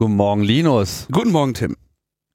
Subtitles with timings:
[0.00, 1.06] Guten Morgen, Linus.
[1.12, 1.76] Guten Morgen, Tim.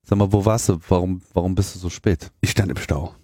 [0.04, 0.77] Sag mal, wo warst du?
[0.88, 2.30] Warum, warum bist du so spät?
[2.40, 3.15] Ich stand im Stau.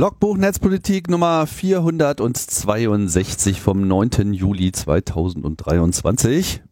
[0.00, 4.32] Logbuch Netzpolitik Nummer 462 vom 9.
[4.32, 6.62] Juli 2023.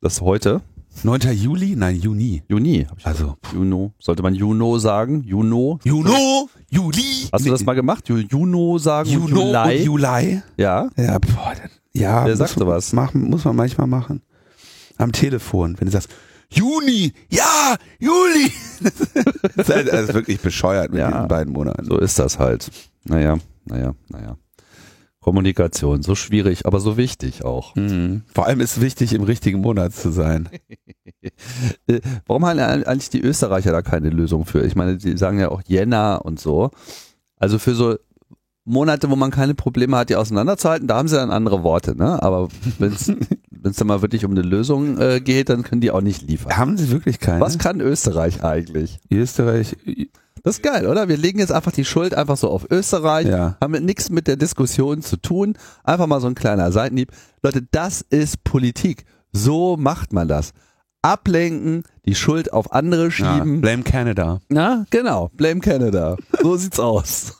[0.00, 0.62] Das ist heute.
[1.02, 1.20] 9.
[1.34, 1.76] Juli?
[1.76, 2.44] Nein, Juni.
[2.48, 2.86] Juni.
[3.02, 3.52] Also, gesagt.
[3.52, 3.92] Juno.
[3.98, 5.22] Sollte man Juno sagen?
[5.24, 5.80] Juno?
[5.84, 7.28] Juno, Juli.
[7.30, 8.08] Hast du das mal gemacht?
[8.08, 9.10] Ju- Juno sagen?
[9.10, 9.78] und Juno Juli?
[9.80, 10.40] und Juli?
[10.56, 10.88] ja.
[10.96, 11.52] Ja, boah,
[11.92, 12.24] ja.
[12.24, 12.94] Wer sagt sowas?
[12.94, 14.22] Machen, muss man manchmal machen.
[14.96, 16.08] Am Telefon, wenn du sagst,
[16.50, 18.52] Juni, ja, Juli.
[19.56, 21.10] das ist ist wirklich bescheuert mit Ja.
[21.10, 21.84] diesen beiden Monaten.
[21.84, 22.70] So ist das halt.
[23.04, 24.36] Naja, naja, naja.
[25.20, 27.74] Kommunikation, so schwierig, aber so wichtig auch.
[27.74, 28.22] Mhm.
[28.32, 30.48] Vor allem ist es wichtig, im richtigen Monat zu sein.
[31.88, 34.64] Äh, Warum haben eigentlich die Österreicher da keine Lösung für?
[34.64, 36.70] Ich meine, die sagen ja auch Jänner und so.
[37.36, 37.96] Also für so
[38.64, 42.22] Monate, wo man keine Probleme hat, die auseinanderzuhalten, da haben sie dann andere Worte, ne?
[42.22, 43.12] Aber wenn es
[43.62, 46.56] dann mal wirklich um eine Lösung äh, geht, dann können die auch nicht liefern.
[46.56, 47.40] Haben sie wirklich keine?
[47.40, 48.98] Was kann Österreich eigentlich?
[49.10, 49.76] Österreich,
[50.42, 51.08] Das ist geil, oder?
[51.08, 53.56] Wir legen jetzt einfach die Schuld einfach so auf Österreich, ja.
[53.60, 57.10] haben nichts mit der Diskussion zu tun, einfach mal so ein kleiner Seitenhieb.
[57.42, 59.04] Leute, das ist Politik.
[59.32, 60.52] So macht man das.
[61.06, 63.10] Ablenken, die Schuld auf andere ja.
[63.10, 63.60] schieben.
[63.60, 64.40] Blame Canada.
[64.48, 65.30] Na, genau.
[65.34, 66.16] Blame Canada.
[66.42, 67.36] So sieht's aus.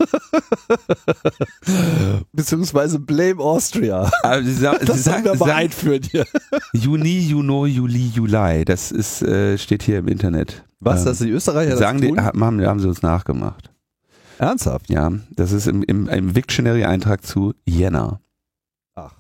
[2.33, 4.11] Beziehungsweise Blame Austria.
[4.23, 6.27] Aber sie, sa sie, Das sa sagen wir sie mal einführen hier.
[6.73, 8.65] Juni, Juno, Juli, Juli.
[8.65, 10.65] Das ist, äh, steht hier im Internet.
[10.81, 12.23] Was, Ähm, dass die Österreicher das sagen die, tun?
[12.23, 13.73] haben, haben sie uns nachgemacht.
[14.39, 14.91] Ernsthaft?
[14.91, 18.21] Ja, das ist im, im, im Wiktionary-Eintrag zu Jänner.
[18.95, 19.15] Ach.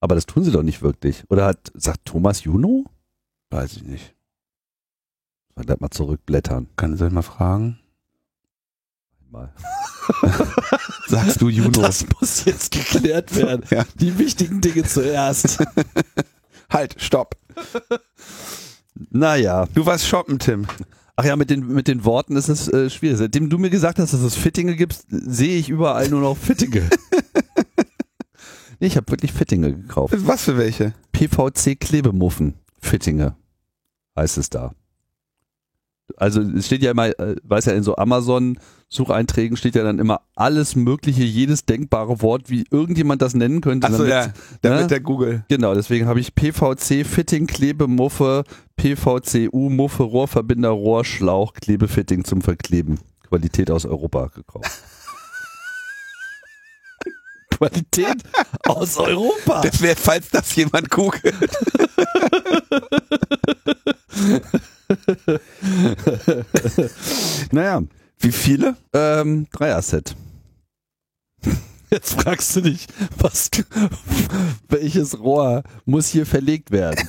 [0.00, 1.24] Aber das tun sie doch nicht wirklich.
[1.28, 2.84] Oder hat, sagt Thomas Juno?
[3.52, 4.14] Weiß ich nicht.
[5.54, 6.68] Mal gleich mal zurückblättern.
[6.76, 7.78] Kann soll ich mal fragen?
[9.30, 9.52] Mal.
[11.06, 11.82] Sagst du Juno?
[11.82, 13.62] Das muss jetzt geklärt werden.
[13.70, 13.84] Ja.
[14.00, 15.62] Die wichtigen Dinge zuerst.
[16.70, 17.36] Halt, stopp.
[19.10, 19.66] naja.
[19.74, 20.66] Du warst shoppen, Tim.
[21.16, 23.18] Ach ja, mit den, mit den Worten ist es äh, schwierig.
[23.18, 26.88] Seitdem du mir gesagt hast, dass es Fittinge gibt, sehe ich überall nur noch Fittinge.
[28.78, 30.14] ich habe wirklich Fittinge gekauft.
[30.16, 30.94] Was für welche?
[31.12, 32.54] PVC-Klebemuffen.
[32.80, 33.36] Fittinge
[34.16, 34.72] heißt es da.
[36.16, 40.22] Also es steht ja immer, äh, weiß ja in so Amazon-Sucheinträgen steht ja dann immer
[40.34, 43.86] alles mögliche, jedes denkbare Wort, wie irgendjemand das nennen könnte.
[43.86, 44.86] Achso, ja, damit ne?
[44.88, 45.44] der Google.
[45.48, 48.44] Genau, deswegen habe ich PVC Fitting Klebemuffe,
[48.76, 52.98] PVCU Muffe Rohrverbinder Rohrschlauch Klebefitting zum Verkleben.
[53.28, 54.70] Qualität aus Europa gekauft.
[57.50, 58.16] Qualität
[58.66, 59.62] aus Europa.
[59.62, 61.34] Das wäre, falls das jemand googelt.
[67.50, 67.82] Naja,
[68.18, 68.76] Wie viele?
[68.92, 70.14] ähm, Dreier-Set.
[71.90, 72.86] Jetzt fragst du dich,
[73.18, 73.50] was,
[74.68, 77.08] welches Rohr muss hier verlegt werden?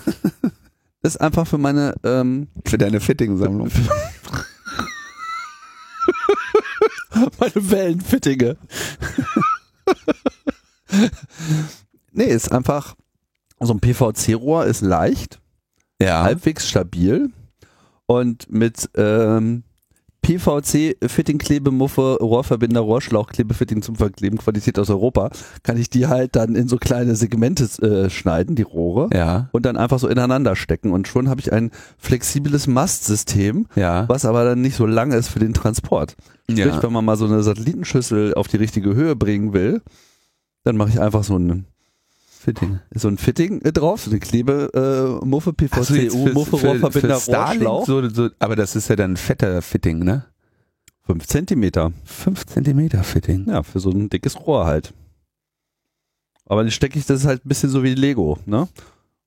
[1.02, 3.70] Das ist einfach für meine ähm, Für deine Fitting-Sammlung.
[7.40, 8.58] meine Wellenfittinge.
[12.12, 12.96] nee, ist einfach,
[13.60, 15.40] so ein PVC-Rohr ist leicht,
[16.04, 16.24] Ja.
[16.24, 17.30] halbwegs stabil
[18.06, 19.64] und mit ähm,
[20.22, 25.32] PVC-Fitting-Klebemuffe, Rohrverbinder, Rohrschlauch-Klebefitting zum Verkleben, Qualität aus Europa,
[25.64, 29.10] kann ich die halt dann in so kleine Segmente äh, schneiden, die Rohre.
[29.14, 29.50] Ja.
[29.52, 30.92] Und dann einfach so ineinander stecken.
[30.92, 34.08] Und schon habe ich ein flexibles Mastsystem, Ja.
[34.08, 36.16] was aber dann nicht so lang ist für den Transport.
[36.50, 36.82] Sprich, Ja.
[36.84, 39.82] wenn man mal so eine Satellitenschüssel auf die richtige Höhe bringen will,
[40.64, 41.66] dann mache ich einfach so ein,
[42.44, 42.80] Fitting.
[42.94, 47.86] so ein Fitting äh, drauf, eine Klebemuffe, äh, Muffe, PVCU, Muffe, Rohrverbinder, Rohrschlauch.
[47.86, 50.26] So, so, aber das ist ja dann ein fetter Fitting, ne?
[51.06, 51.92] Fünf Zentimeter.
[52.06, 53.46] 5 Zentimeter Fitting.
[53.48, 54.94] Ja, für so ein dickes Rohr halt.
[56.46, 58.68] Aber dann stecke ich das halt ein bisschen so wie Lego, ne?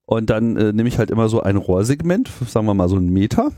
[0.04, 3.12] Und dann äh, nehme ich halt immer so ein Rohrsegment, sagen wir mal so einen
[3.12, 3.50] Meter.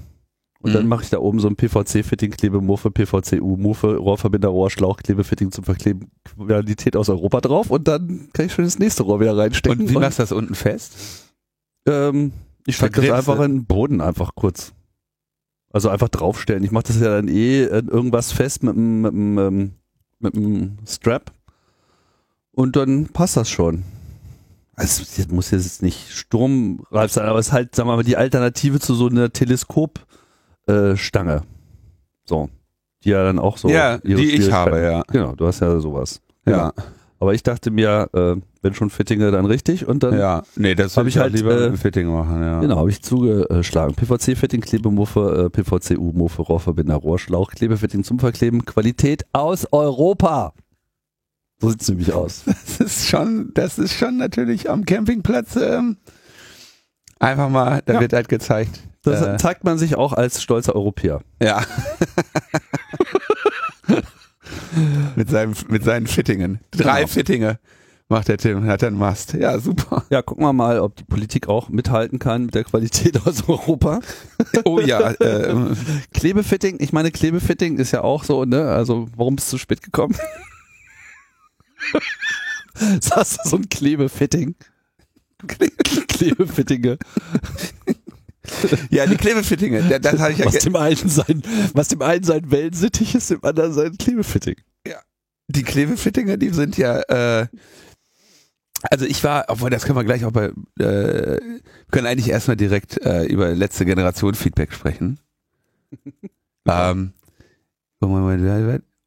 [0.60, 0.88] Und dann Mhm.
[0.88, 6.10] mache ich da oben so ein PVC-Fitting, Klebemuffe, PVCU, Muffe, Rohrverbinder, Rohrschlauch, Klebefitting zum Verkleben,
[6.25, 9.82] Qualität aus Europa drauf und dann kann ich schon das nächste Rohr wieder reinstecken.
[9.82, 10.96] Und wie machst du das unten fest?
[11.87, 12.32] ähm,
[12.66, 13.43] ich stecke das einfach du?
[13.44, 14.72] in den Boden einfach kurz.
[15.70, 16.64] Also einfach draufstellen.
[16.64, 19.72] Ich mache das ja dann eh irgendwas fest mit einem mit einem, ähm,
[20.19, 21.31] mit einem Strap
[22.50, 23.84] und dann passt das schon.
[24.75, 28.16] Also es muss jetzt nicht sturmreif sein, aber es ist halt, sagen wir mal, die
[28.16, 30.08] Alternative zu so einer Teleskopstange.
[30.68, 31.42] Äh, Stange.
[32.26, 32.48] so.
[33.04, 33.68] Die ja dann auch so.
[33.68, 35.02] ja, ihre die ich habe, ja.
[35.12, 36.20] Genau, du hast ja sowas.
[36.46, 36.72] Ja.
[37.20, 40.96] Aber ich dachte mir, äh, wenn schon Fittinge, dann richtig und dann Ja, nee, das
[40.96, 42.60] Hab würde ich halt, halt lieber äh, Fitting machen, ja.
[42.60, 43.94] Genau, habe ich zugeschlagen.
[43.94, 50.52] PVC-Fitting, Klebemuffe, äh, PVC-U-Muffe, Rohrverbinder, Rohrschlauch, Klebefitting zum Verkleben, Qualität aus Europa.
[51.60, 52.44] So sieht's nämlich aus.
[52.46, 55.96] Das ist schon, das ist schon natürlich am Campingplatz ähm,
[57.20, 58.00] einfach mal, da Ja.
[58.00, 58.88] wird halt gezeigt.
[59.02, 61.22] Das äh, zeigt man sich auch als stolzer Europäer.
[61.42, 61.62] ja.
[65.16, 66.60] mit, seinem, mit seinen Fittingen.
[66.70, 67.08] Drei Genau.
[67.08, 67.58] Fittinge
[68.08, 69.34] macht der Tim, hat er einen Mast.
[69.34, 70.04] Ja, super.
[70.10, 74.00] Ja, gucken wir mal, ob die Politik auch mithalten kann mit der Qualität aus Europa.
[74.64, 75.54] Oh ja, äh,
[76.14, 78.70] Klebefitting, ich meine, Klebefitting ist ja auch so, ne?
[78.70, 80.16] Also, warum bist du zu spät gekommen?
[83.00, 84.54] Sagst du so ein Klebefitting?
[86.08, 86.98] Klebefittinge.
[88.90, 91.42] ja, die Klebefittinge, da- das habe ich ja Was dem einen sein,
[91.74, 94.56] was dem einen sein Wellensittich ist, dem anderen sein Klebefitting.
[95.48, 97.46] die Klebefittinge, die sind ja, äh,
[98.90, 101.40] also ich war, obwohl das können wir gleich auch bei, äh,
[101.90, 105.18] können eigentlich erstmal direkt äh, über letzte Generation Feedback sprechen.
[106.68, 107.12] ähm,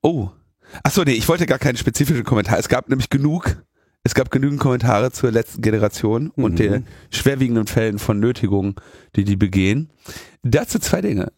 [0.01, 0.29] oh,
[0.83, 2.57] achso, nee, ich wollte gar keinen spezifischen Kommentar.
[2.59, 3.63] Es gab nämlich genug,
[4.03, 6.55] es gab genügend Kommentare zur letzten Generation und Mhm.
[6.57, 8.79] den schwerwiegenden Fällen von Nötigung,
[9.15, 9.89] die die begehen.
[10.43, 11.31] Dazu zwei Dinge.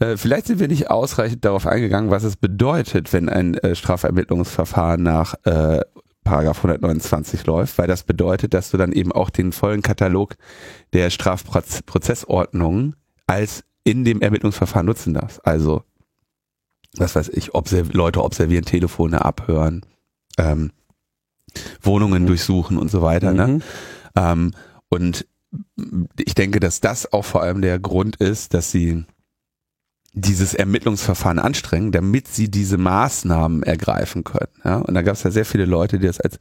[0.00, 5.02] Äh, Vielleicht sind wir nicht ausreichend darauf eingegangen, was es bedeutet, wenn ein äh, Strafermittlungsverfahren
[5.02, 5.80] nach äh,
[6.24, 10.36] Paragraph 129 läuft, weil das bedeutet, dass du dann eben auch den vollen Katalog
[10.92, 12.96] der Strafprozessordnungen
[13.26, 15.44] als in dem Ermittlungsverfahren nutzen darfst.
[15.46, 15.82] Also,
[16.96, 19.84] was weiß ich, observ Leute observieren, Telefone abhören,
[20.36, 20.70] ähm,
[21.82, 22.26] Wohnungen Mhm.
[22.26, 23.32] durchsuchen und so weiter.
[23.32, 23.46] Ne?
[23.48, 23.62] Mhm.
[24.16, 24.50] Ähm,
[24.88, 25.26] und
[26.18, 29.04] ich denke, dass das auch vor allem der Grund ist, dass sie
[30.14, 34.52] dieses Ermittlungsverfahren anstrengen, damit sie diese Maßnahmen ergreifen können.
[34.64, 34.76] Ja?
[34.76, 36.38] Und da gab es ja sehr viele Leute, die das als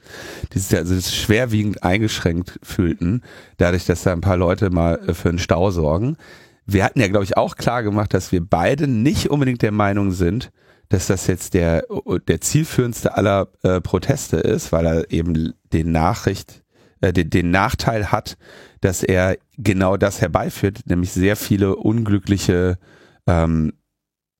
[0.53, 3.21] dieses, also das schwerwiegend eingeschränkt fühlten,
[3.57, 6.17] dadurch, dass da ein paar Leute mal äh, für einen Stau sorgen.
[6.65, 10.11] Wir hatten ja, glaube ich, auch klar gemacht, dass wir beide nicht unbedingt der Meinung
[10.11, 10.49] sind,
[10.89, 11.85] dass das jetzt der,
[12.27, 16.63] der zielführendste aller äh, Proteste ist, weil er eben den Nachricht,
[17.01, 18.37] äh, den, den Nachteil hat,
[18.81, 22.77] dass er genau das herbeiführt, nämlich sehr viele unglückliche
[23.25, 23.73] ähm,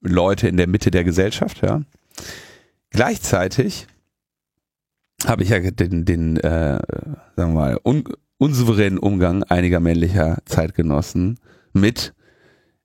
[0.02, 1.62] Leute in der Mitte der Gesellschaft.
[1.62, 1.82] Ja.
[2.92, 3.88] Gleichzeitig
[5.26, 6.80] habe ich ja den, den äh,
[7.36, 8.04] sagen wir mal, un,
[8.38, 11.40] unsouveränen Umgang einiger männlicher Zeitgenossen
[11.74, 12.14] mit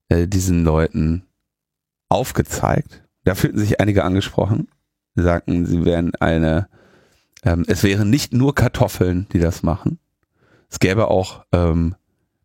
[0.09, 1.25] äh, diesen Leuten
[2.09, 3.02] aufgezeigt.
[3.25, 4.69] Da fühlten sich einige angesprochen,
[5.15, 6.69] sagten, sie wären eine,
[7.45, 9.99] ähm, es wären nicht nur Kartoffeln, die das machen.
[10.71, 11.95] Es gäbe auch ähm,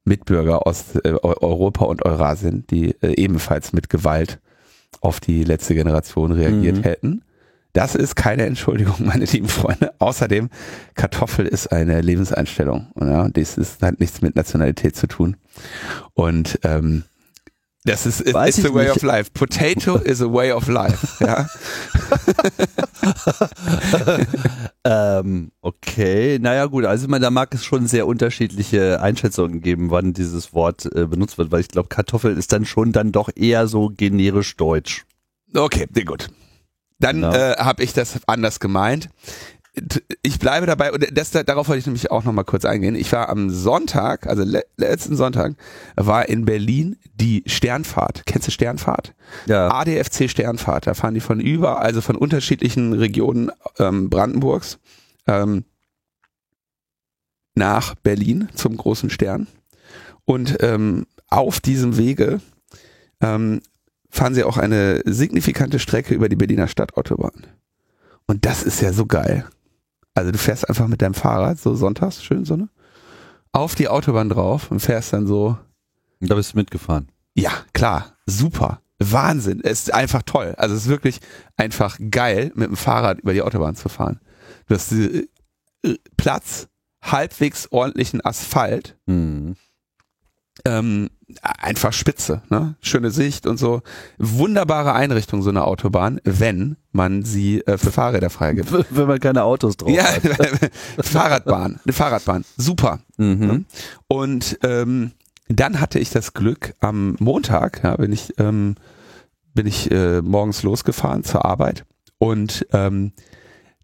[0.04, 4.40] Mitbürger aus äh, Eu- Europa und Eurasien, die äh, ebenfalls mit Gewalt
[5.02, 6.84] auf die letzte Generation reagiert Mhm.
[6.84, 7.22] hätten.
[7.74, 9.94] Das ist keine Entschuldigung, meine lieben Freunde.
[10.00, 10.50] Außerdem,
[10.96, 12.88] Kartoffel ist eine Lebenseinstellung.
[13.00, 15.38] Ja, das ist, hat nichts mit Nationalität zu tun.
[16.14, 17.04] Und ähm,
[17.88, 18.96] das ist it- it's a way nicht.
[18.98, 19.32] of life.
[19.34, 21.08] Potato is a way of life.
[21.24, 21.48] Ja.
[24.84, 30.14] Ähm, okay, naja gut, also meine, da mag es schon sehr unterschiedliche Einschätzungen geben, wann
[30.14, 33.68] dieses Wort äh, benutzt wird, weil ich glaube, Kartoffel ist dann schon dann doch eher
[33.68, 35.06] so generisch deutsch.
[35.54, 36.30] Okay, gut.
[37.00, 37.52] Dann Ja.
[37.54, 39.10] äh, habe ich das anders gemeint.
[40.22, 42.96] Ich bleibe dabei, und das, darauf wollte ich nämlich auch nochmal kurz eingehen.
[42.96, 45.56] Ich war am Sonntag, also le letzten Sonntag,
[45.96, 48.24] war in Berlin die Sternfahrt.
[48.26, 49.14] Kennst du Sternfahrt?
[49.46, 49.70] Ja.
[49.72, 50.88] ADFC Sternfahrt.
[50.88, 54.80] Da fahren die von über, also von unterschiedlichen Regionen ähm, Brandenburgs
[55.28, 55.66] ähm,
[57.56, 59.48] nach Berlin zum großen Stern.
[60.26, 62.42] Und ähm, auf diesem Wege
[63.22, 63.62] ähm,
[64.10, 67.48] fahren sie auch eine signifikante Strecke über die Berliner Stadtautobahn.
[68.28, 69.46] Und das ist ja so geil.
[70.18, 72.70] Also du fährst einfach mit deinem Fahrrad, so sonntags, schön Sonne,
[73.52, 75.58] auf die Autobahn drauf und fährst dann so
[76.20, 77.10] Da bist du mitgefahren.
[77.36, 78.82] ja, klar, super.
[79.00, 79.62] Wahnsinn.
[79.64, 80.56] Es ist einfach toll.
[80.58, 81.20] Also es ist wirklich
[81.56, 84.20] einfach geil, mit dem Fahrrad über die Autobahn zu fahren.
[84.68, 85.28] Du hast äh,
[86.18, 86.68] Platz,
[87.04, 89.56] halbwegs ordentlichen Asphalt, Mhm.
[90.68, 91.10] Ähm,
[91.42, 92.76] einfach spitze, ne?
[92.82, 93.82] Schöne Sicht und so.
[94.18, 98.72] Wunderbare Einrichtung, so eine Autobahn, wenn man sie äh, für Fahrräder freigibt.
[98.90, 100.72] Wenn man keine Autos drauf Ja, hat.
[101.06, 103.00] Fahrradbahn, eine Fahrradbahn, super.
[103.18, 103.66] Mhm.
[104.08, 105.12] Und ähm,
[105.50, 108.76] dann hatte ich das Glück, am Montag ja, bin ich, ähm,
[109.54, 111.86] bin ich äh, morgens losgefahren zur Arbeit
[112.20, 113.14] und ähm,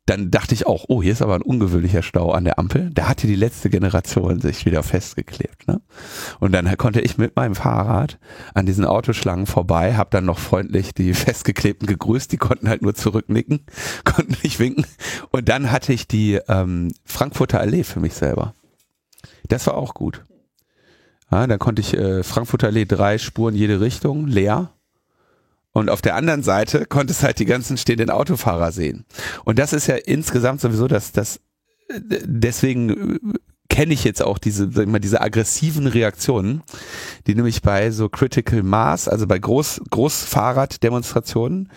[0.06, 2.90] dann dachte ich auch, oh, hier ist aber ein ungewöhnlicher Stau an der Ampel.
[2.94, 5.66] Da hatte die letzte Generation sich wieder festgeklebt.
[5.68, 5.82] Ne?
[6.42, 8.20] Und dann konnte ich mit meinem Fahrrad
[8.54, 12.96] an diesen Autoschlangen vorbei, habe dann noch freundlich die Festgeklebten gegrüßt, die konnten halt nur
[12.96, 13.66] zurücknicken,
[14.04, 14.86] konnten nicht winken.
[15.32, 18.56] Und dann hatte ich die ähm, Frankfurter Allee für mich selber.
[19.48, 20.24] Das war auch gut.
[21.32, 24.74] Ja, dann konnte ich äh, Frankfurter Allee drei Spuren jede Richtung, leer
[25.74, 29.06] und auf der anderen Seite konntest halt die ganzen stehenden Autofahrer sehen.
[29.44, 31.40] Und das ist ja insgesamt sowieso das, das,
[32.00, 33.20] deswegen äh,
[33.70, 36.62] kenne ich jetzt auch diese, sag ich mal, diese aggressiven Reaktionen,
[37.26, 41.72] die nämlich bei so Critical Mass, also bei Groß, Großfahrraddemonstrationen,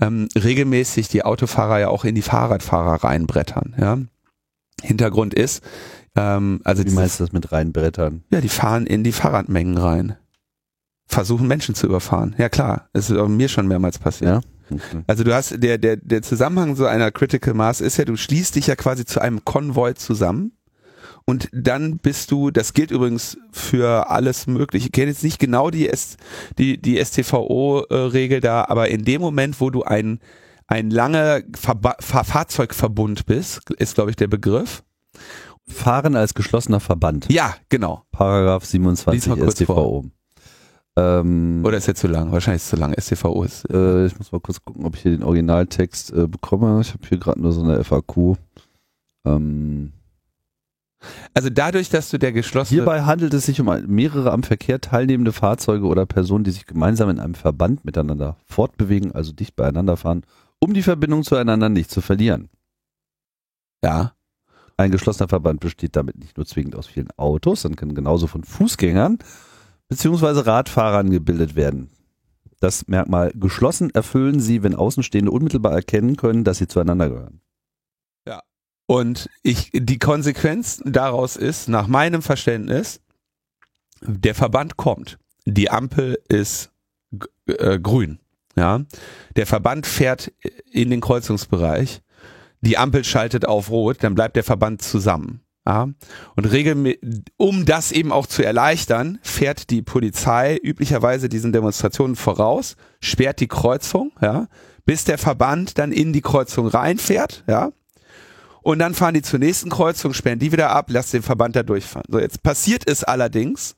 [0.00, 3.98] ähm, regelmäßig die Autofahrer ja auch in die Fahrradfahrer reinbrettern, ja.
[4.82, 5.62] Hintergrund ist,
[6.16, 8.24] ähm, also Wie meinst du das mit reinbrettern?
[8.30, 10.16] Ja, die fahren in die Fahrradmengen rein
[11.06, 12.34] versuchen Menschen zu überfahren.
[12.38, 14.30] Ja klar, es ist auch mir schon mehrmals passiert.
[14.30, 14.40] Ja?
[14.70, 15.04] Okay.
[15.06, 18.56] Also du hast der der der Zusammenhang so einer Critical Mass ist ja, du schließt
[18.56, 20.52] dich ja quasi zu einem Konvoi zusammen
[21.24, 24.86] und dann bist du, das gilt übrigens für alles mögliche.
[24.86, 26.16] Ich kenne jetzt nicht genau die S,
[26.58, 30.20] die die STVO-Regel da, aber in dem Moment, wo du ein
[30.68, 34.82] ein langer Ver Fahr Fahrzeugverbund bist, ist glaube ich der Begriff.
[35.68, 37.26] Fahren als geschlossener Verband.
[37.30, 38.04] Ja, genau.
[38.12, 39.74] Paragraph 27 StVO.
[39.74, 40.04] Vor.
[40.98, 42.32] Ähm, Oder ist jetzt zu lang?
[42.32, 42.94] Wahrscheinlich ist es zu lang.
[42.98, 43.68] STVO ist.
[43.70, 46.80] Äh, ich muss mal kurz gucken, ob ich hier den Originaltext äh, bekomme.
[46.80, 48.36] Ich habe hier gerade nur so eine FAQ.
[49.26, 49.92] Ähm,
[51.34, 52.80] also dadurch, dass du der geschlossene.
[52.80, 57.10] Hierbei handelt es sich um mehrere am Verkehr teilnehmende Fahrzeuge oder Personen, die sich gemeinsam
[57.10, 60.22] in einem Verband miteinander fortbewegen, also dicht beieinander fahren,
[60.58, 62.48] um die Verbindung zueinander nicht zu verlieren.
[63.84, 64.12] Ja.
[64.78, 68.44] Ein geschlossener Verband besteht damit nicht nur zwingend aus vielen Autos, sondern kann genauso von
[68.44, 69.18] Fußgängern
[69.88, 71.90] beziehungsweise Radfahrern gebildet werden.
[72.60, 77.40] Das Merkmal geschlossen erfüllen sie, wenn Außenstehende unmittelbar erkennen können, dass sie zueinander gehören.
[78.26, 78.42] Ja.
[78.86, 83.00] Und ich, die Konsequenz daraus ist, nach meinem Verständnis,
[84.00, 85.18] der Verband kommt.
[85.44, 86.70] Die Ampel ist
[87.46, 88.18] äh, grün.
[88.56, 88.80] Ja.
[89.36, 90.32] Der Verband fährt
[90.70, 92.02] in den Kreuzungsbereich.
[92.62, 95.42] Die Ampel schaltet auf rot, dann bleibt der Verband zusammen.
[95.66, 95.88] Ja,
[96.36, 97.00] und regelmäßig,
[97.36, 103.48] um das eben auch zu erleichtern, fährt die Polizei üblicherweise diesen Demonstrationen voraus, sperrt die
[103.48, 104.46] Kreuzung, ja,
[104.84, 107.72] bis der Verband dann in die Kreuzung reinfährt, ja.
[108.62, 111.62] Und dann fahren die zur nächsten Kreuzung, sperren die wieder ab, lassen den Verband da
[111.62, 112.06] durchfahren.
[112.08, 113.76] So, jetzt passiert es allerdings,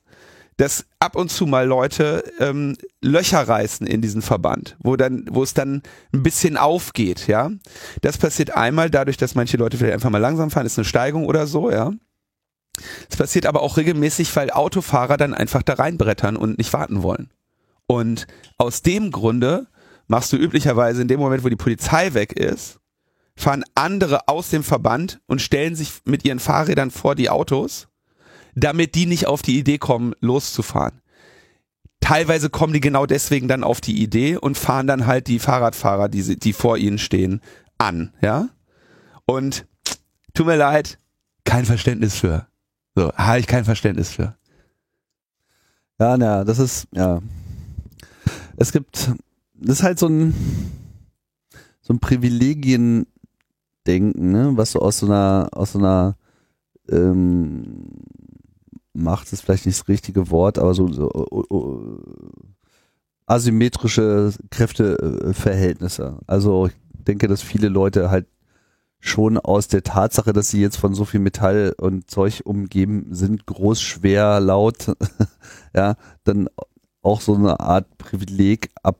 [0.59, 5.41] dass ab und zu mal Leute ähm, Löcher reißen in diesen Verband, wo dann, wo
[5.41, 7.49] es dann ein bisschen aufgeht, ja.
[8.01, 11.27] Das passiert einmal dadurch, dass manche Leute vielleicht einfach mal langsam fahren, ist eine Steigung
[11.27, 11.93] oder so, ja.
[13.09, 17.31] Es passiert aber auch regelmäßig, weil Autofahrer dann einfach da reinbrettern und nicht warten wollen.
[17.87, 19.67] Und aus dem Grunde
[20.07, 22.79] machst du üblicherweise in dem Moment, wo die Polizei weg ist,
[23.37, 27.88] fahren andere aus dem Verband und stellen sich mit ihren Fahrrädern vor die Autos
[28.55, 31.01] damit die nicht auf die Idee kommen, loszufahren.
[32.01, 36.09] Teilweise kommen die genau deswegen dann auf die Idee und fahren dann halt die Fahrradfahrer,
[36.09, 37.41] die, die vor ihnen stehen,
[37.77, 38.49] an, ja?
[39.25, 39.67] Und
[40.33, 40.97] tut mir leid,
[41.43, 42.47] kein Verständnis für.
[42.95, 44.35] So, habe ich kein Verständnis für.
[45.99, 47.21] Ja, na, das ist, ja.
[48.55, 49.11] Es gibt,
[49.53, 50.33] das ist halt so ein,
[51.81, 56.15] so ein Privilegien-Denken, ne, was so aus so einer, aus so einer,
[56.89, 57.87] ähm,
[58.93, 61.97] Macht ist vielleicht nicht das richtige Wort, aber so, so uh, uh,
[63.25, 66.17] asymmetrische Kräfteverhältnisse.
[66.25, 68.27] Also ich denke, dass viele Leute halt
[68.99, 73.45] schon aus der Tatsache, dass sie jetzt von so viel Metall und Zeug umgeben sind,
[73.45, 74.93] groß, schwer, laut,
[75.75, 76.49] ja, dann
[77.01, 78.97] auch so eine Art Privileg ab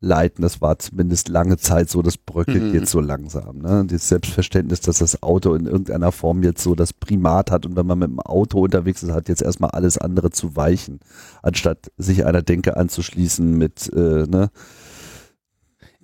[0.00, 0.42] leiten.
[0.42, 2.74] Das war zumindest lange Zeit so, das bröckelt mhm.
[2.74, 3.58] jetzt so langsam.
[3.58, 3.84] Ne?
[3.88, 7.86] Das Selbstverständnis, dass das Auto in irgendeiner Form jetzt so das Primat hat und wenn
[7.86, 11.00] man mit dem Auto unterwegs ist, hat jetzt erstmal alles andere zu weichen,
[11.42, 14.50] anstatt sich einer Denke anzuschließen mit äh, ne,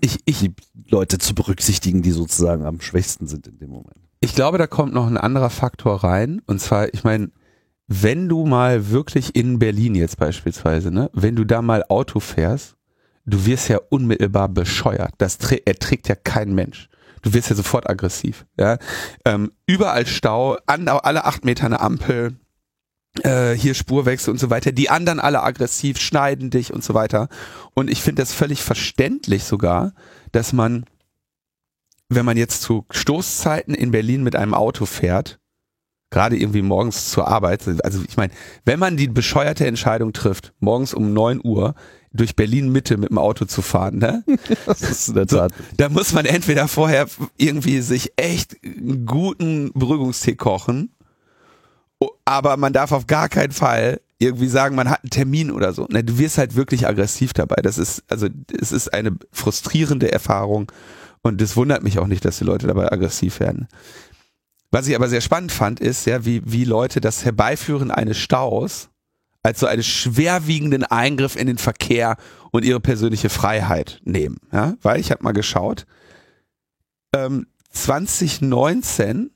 [0.00, 0.54] ich, ich, die
[0.88, 3.96] Leute zu berücksichtigen, die sozusagen am schwächsten sind in dem Moment.
[4.20, 6.42] Ich glaube, da kommt noch ein anderer Faktor rein.
[6.46, 7.30] Und zwar, ich meine,
[7.86, 12.73] wenn du mal wirklich in Berlin jetzt beispielsweise, ne, wenn du da mal Auto fährst
[13.26, 15.14] du wirst ja unmittelbar bescheuert.
[15.18, 16.88] Das erträgt ja kein Mensch.
[17.22, 18.46] Du wirst ja sofort aggressiv.
[18.58, 18.78] Ja?
[19.24, 22.36] Ähm, überall Stau, an, alle acht Meter eine Ampel,
[23.22, 24.72] äh, hier Spurwechsel und so weiter.
[24.72, 27.28] Die anderen alle aggressiv, schneiden dich und so weiter.
[27.72, 29.94] Und ich finde das völlig verständlich sogar,
[30.32, 30.84] dass man,
[32.10, 35.38] wenn man jetzt zu Stoßzeiten in Berlin mit einem Auto fährt,
[36.14, 37.66] Gerade irgendwie morgens zur Arbeit.
[37.82, 38.32] Also ich meine,
[38.64, 41.74] wenn man die bescheuerte Entscheidung trifft, morgens um neun Uhr
[42.14, 44.24] durch Berlin Mitte mit dem Auto zu fahren, ne?
[44.66, 45.52] Das ist in der Tat.
[45.56, 47.06] So, da muss man entweder vorher
[47.36, 50.94] irgendwie sich echt einen guten Beruhigungstee kochen,
[52.24, 55.86] aber man darf auf gar keinen Fall irgendwie sagen, man hat einen Termin oder so.
[55.90, 57.56] Ne, du wirst halt wirklich aggressiv dabei.
[57.56, 58.28] Das ist, also,
[58.58, 60.70] es ist eine frustrierende Erfahrung
[61.22, 63.66] und es wundert mich auch nicht, dass die Leute dabei aggressiv werden.
[64.70, 68.88] Was ich aber sehr spannend fand, ist ja, wie, wie Leute das Herbeiführen eines Staus
[69.44, 72.16] als so einen schwerwiegenden Eingriff in den Verkehr
[72.50, 74.38] und ihre persönliche Freiheit nehmen.
[74.50, 74.74] Ja?
[74.82, 75.86] Weil ich habe mal geschaut,
[77.14, 79.30] ähm, 2019,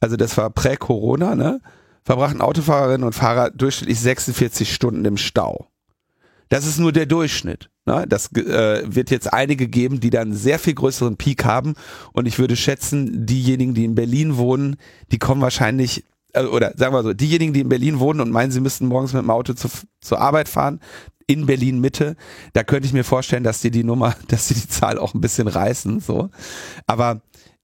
[0.00, 1.60] also das war prä-Corona, ne,
[2.04, 5.68] verbrachten Autofahrerinnen und Fahrer durchschnittlich 46 Stunden im Stau.
[6.50, 7.70] Das ist nur der Durchschnitt.
[7.86, 8.04] Ne?
[8.06, 11.74] Das äh, wird jetzt einige geben, die dann sehr viel größeren Peak haben.
[12.12, 14.76] Und ich würde schätzen, diejenigen, die in Berlin wohnen,
[15.10, 16.04] die kommen wahrscheinlich
[16.36, 19.22] oder sagen wir so, diejenigen, die in Berlin wohnen und meinen, sie müssten morgens mit
[19.22, 19.68] dem Auto zu,
[20.00, 20.80] zur Arbeit fahren,
[21.26, 22.16] in Berlin Mitte,
[22.52, 25.20] da könnte ich mir vorstellen, dass die die Nummer, dass die die Zahl auch ein
[25.20, 26.30] bisschen reißen, so.
[26.86, 27.20] Aber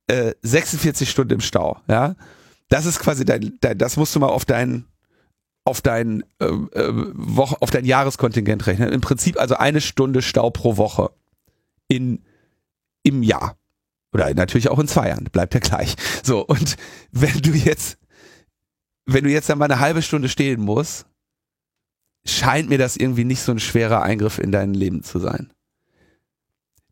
[0.06, 2.14] äh, 46 Stunden im Stau, ja,
[2.68, 4.84] das ist quasi dein, dein das musst du mal auf dein
[5.64, 8.90] auf dein äh, äh, Woche, auf dein Jahreskontingent rechnen.
[8.92, 11.10] Im Prinzip also eine Stunde Stau pro Woche
[11.86, 12.22] in
[13.02, 13.56] im Jahr
[14.12, 15.96] oder natürlich auch in zwei Jahren bleibt ja gleich.
[16.22, 16.76] So und
[17.12, 17.98] wenn du jetzt
[19.12, 21.06] wenn du jetzt dann mal eine halbe Stunde stehen musst,
[22.24, 25.52] scheint mir das irgendwie nicht so ein schwerer Eingriff in dein Leben zu sein.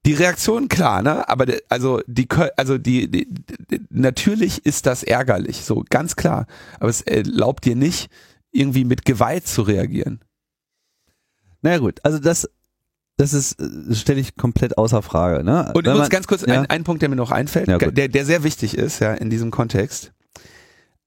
[0.06, 1.28] Die Reaktion klar, ne?
[1.28, 3.26] Aber also die also die, die,
[3.70, 6.46] die natürlich ist das ärgerlich, so ganz klar.
[6.80, 8.10] Aber es erlaubt dir nicht
[8.50, 10.20] irgendwie mit Gewalt zu reagieren.
[11.60, 12.48] Naja gut, also das
[13.18, 13.56] das ist
[13.92, 15.44] stelle ich komplett außer Frage.
[15.44, 15.72] Ne?
[15.74, 16.60] Und übrigens ganz kurz ja.
[16.60, 19.28] ein, ein Punkt, der mir noch einfällt, Ja, der der sehr wichtig ist, ja in
[19.28, 20.12] diesem Kontext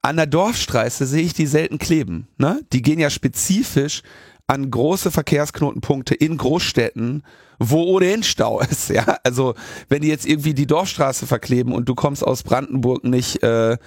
[0.01, 2.27] an der Dorfstraße sehe ich die selten kleben.
[2.37, 2.61] Ne?
[2.73, 4.01] Die gehen ja spezifisch
[4.47, 7.23] an große Verkehrsknotenpunkte in Großstädten,
[7.59, 8.89] wo ohnehin Stau ist.
[8.89, 9.55] Ja, also
[9.89, 13.77] wenn die jetzt irgendwie die Dorfstraße verkleben und du kommst aus Brandenburg nicht äh,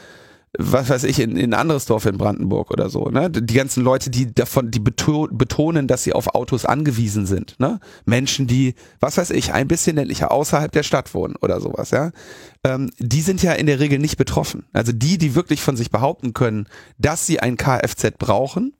[0.58, 3.30] was weiß ich, in, in ein anderes Dorf in Brandenburg oder so, ne?
[3.30, 7.80] Die ganzen Leute, die davon, die betonen, dass sie auf Autos angewiesen sind, ne?
[8.04, 12.12] Menschen, die, was weiß ich, ein bisschen ländlicher außerhalb der Stadt wohnen oder sowas, ja?
[12.62, 14.64] Ähm, die sind ja in der Regel nicht betroffen.
[14.72, 16.66] Also die, die wirklich von sich behaupten können,
[16.98, 18.74] dass sie ein Kfz brauchen,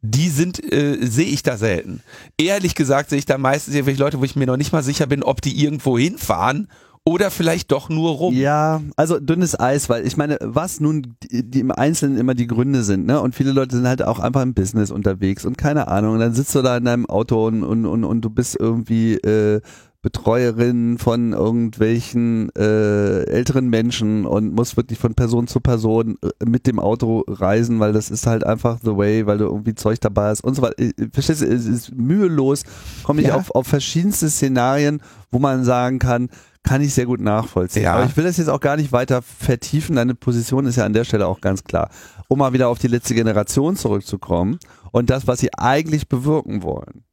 [0.00, 2.02] die sind, äh, sehe ich da selten.
[2.38, 5.06] Ehrlich gesagt sehe ich da meistens irgendwelche Leute, wo ich mir noch nicht mal sicher
[5.06, 6.68] bin, ob die irgendwo hinfahren
[7.06, 8.34] oder vielleicht doch nur rum.
[8.34, 12.48] Ja, also dünnes Eis, weil ich meine, was nun die, die, im Einzelnen immer die
[12.48, 13.20] Gründe sind, ne?
[13.20, 16.14] Und viele Leute sind halt auch einfach im Business unterwegs und keine Ahnung.
[16.14, 19.14] Und dann sitzt du da in deinem Auto und, und, und, und du bist irgendwie
[19.14, 19.60] äh,
[20.02, 26.66] Betreuerin von irgendwelchen äh, älteren Menschen und musst wirklich von Person zu Person äh, mit
[26.66, 30.28] dem Auto reisen, weil das ist halt einfach the way, weil du irgendwie Zeug dabei
[30.28, 30.76] hast und so weiter.
[31.12, 32.64] Verstehst du, es ist mühelos,
[33.04, 33.36] komme ich ja.
[33.36, 36.30] auf, auf verschiedenste Szenarien, wo man sagen kann,
[36.66, 37.84] kann ich sehr gut nachvollziehen.
[37.84, 37.94] Ja.
[37.94, 39.94] Aber ich will das jetzt auch gar nicht weiter vertiefen.
[39.94, 41.90] Deine Position ist ja an der Stelle auch ganz klar.
[42.28, 44.58] Um mal wieder auf die letzte Generation zurückzukommen
[44.90, 47.04] und das, was sie eigentlich bewirken wollen,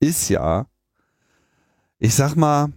[0.00, 0.66] ist ja,
[1.98, 2.72] ich sag mal,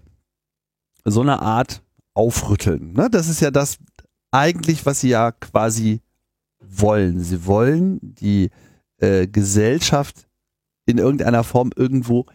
[1.05, 1.81] so eine Art
[2.13, 2.91] Aufrütteln.
[2.91, 3.09] Ne?
[3.09, 3.77] Das ist ja das
[4.31, 6.01] eigentlich, was sie ja quasi
[6.59, 7.21] wollen.
[7.21, 8.49] Sie wollen die
[8.97, 10.27] äh, Gesellschaft
[10.85, 12.25] in irgendeiner Form irgendwo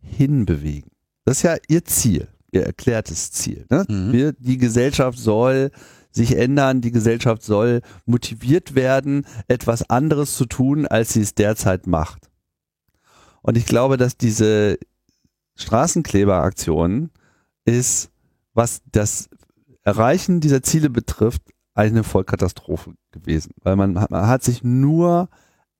[0.00, 0.90] hinbewegen.
[1.26, 3.66] Das ist ja ihr Ziel ihr erklärtes Ziel.
[3.70, 3.84] Ne?
[3.88, 4.12] Mhm.
[4.12, 5.70] Wir, die Gesellschaft soll
[6.10, 11.86] sich ändern, die Gesellschaft soll motiviert werden, etwas anderes zu tun, als sie es derzeit
[11.86, 12.30] macht.
[13.40, 14.78] Und ich glaube, dass diese
[15.56, 17.10] Straßenkleberaktion
[17.64, 18.10] ist,
[18.54, 19.30] was das
[19.82, 21.42] Erreichen dieser Ziele betrifft,
[21.74, 23.52] eine Vollkatastrophe gewesen.
[23.62, 25.28] Weil man, man hat sich nur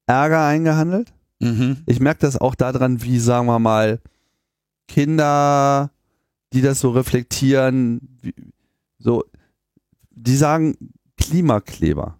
[0.06, 1.12] Ärger eingehandelt.
[1.40, 1.82] Mhm.
[1.87, 4.00] Ich merke das auch daran, wie, sagen wir mal,
[4.88, 5.90] Kinder
[6.52, 8.18] die das so reflektieren,
[8.98, 9.24] so,
[10.10, 10.76] die sagen
[11.16, 12.18] Klimakleber.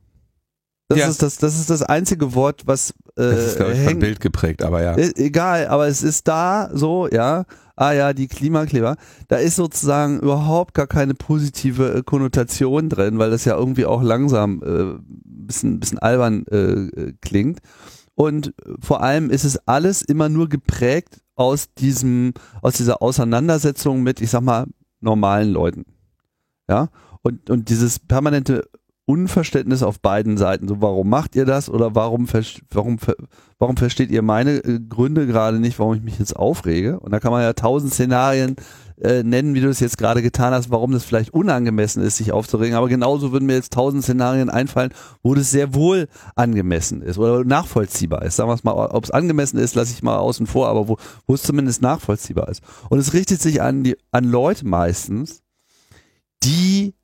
[0.89, 1.09] Das ja.
[1.09, 4.21] ist das, das ist das einzige Wort, was äh, das ist glaube ich von Bild
[4.21, 4.97] geprägt, aber ja.
[4.97, 7.45] E egal, aber es ist da so, ja.
[7.75, 8.97] Ah ja, die Klimakleber.
[9.29, 14.03] Da ist sozusagen überhaupt gar keine positive äh, Konnotation drin, weil das ja irgendwie auch
[14.03, 17.61] langsam äh, bisschen bisschen albern äh, klingt.
[18.23, 24.21] Und vor allem ist es alles immer nur geprägt aus diesem, aus dieser Auseinandersetzung mit,
[24.21, 24.67] ich sag mal,
[25.01, 25.85] normalen Leuten.
[26.69, 26.89] Ja.
[27.23, 28.69] Und, und dieses permanente
[29.07, 30.69] Unverständnis auf beiden Seiten.
[30.69, 32.29] So, warum macht ihr das oder warum,
[32.71, 32.99] warum,
[33.59, 37.01] warum versteht ihr meine äh, Gründe gerade nicht, warum ich mich jetzt aufrege?
[37.01, 38.55] Und da kann man ja tausend Szenarien
[39.03, 42.33] äh, nennen, wie du es jetzt gerade getan hast, warum das vielleicht unangemessen ist, sich
[42.33, 42.77] aufzuregen.
[42.77, 47.45] Aber genauso würden mir jetzt tausend Szenarien einfallen, wo das sehr wohl angemessen ist oder
[47.45, 48.37] nachvollziehbar ist.
[48.37, 50.97] Sagen wir es mal, ob es angemessen ist, lasse ich mal außen vor, aber wo,
[51.27, 52.63] wo es zumindest nachvollziehbar ist.
[52.89, 55.43] Und es richtet sich an die, an Leute meistens,
[56.45, 56.95] die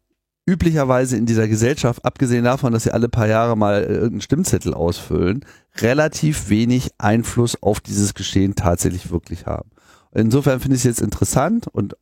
[0.48, 4.72] üblicherweise in dieser Gesellschaft, abgesehen davon, dass sie alle paar Jahre mal äh, irgendeinen Stimmzettel
[4.72, 5.44] ausfüllen,
[5.76, 9.70] relativ wenig Einfluss auf dieses Geschehen tatsächlich wirklich haben.
[10.18, 11.94] Insofern finde ich es jetzt interessant und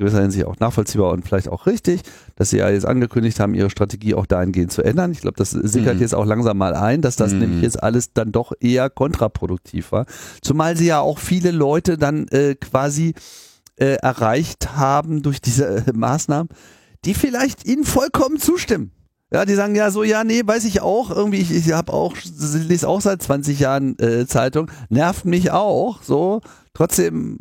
[0.00, 2.00] gewisser Hinsicht auch nachvollziehbar und vielleicht auch richtig,
[2.34, 5.12] dass sie ja jetzt angekündigt haben, ihre Strategie auch dahingehend zu ändern.
[5.12, 6.00] Ich glaube, das sickert mhm.
[6.00, 7.40] jetzt auch langsam mal ein, dass das mhm.
[7.40, 10.06] nämlich jetzt alles dann doch eher kontraproduktiv war.
[10.42, 13.14] Zumal sie ja auch viele Leute dann äh, quasi
[13.76, 16.48] äh, erreicht haben durch diese äh, Maßnahmen,
[17.04, 18.92] die vielleicht ihnen vollkommen zustimmen.
[19.32, 22.16] Ja, die sagen ja so, ja, nee, weiß ich auch, irgendwie, ich, ich habe auch,
[22.66, 26.40] lese auch seit 20 Jahren äh, Zeitung, nervt mich auch, so.
[26.74, 27.38] Trotzdem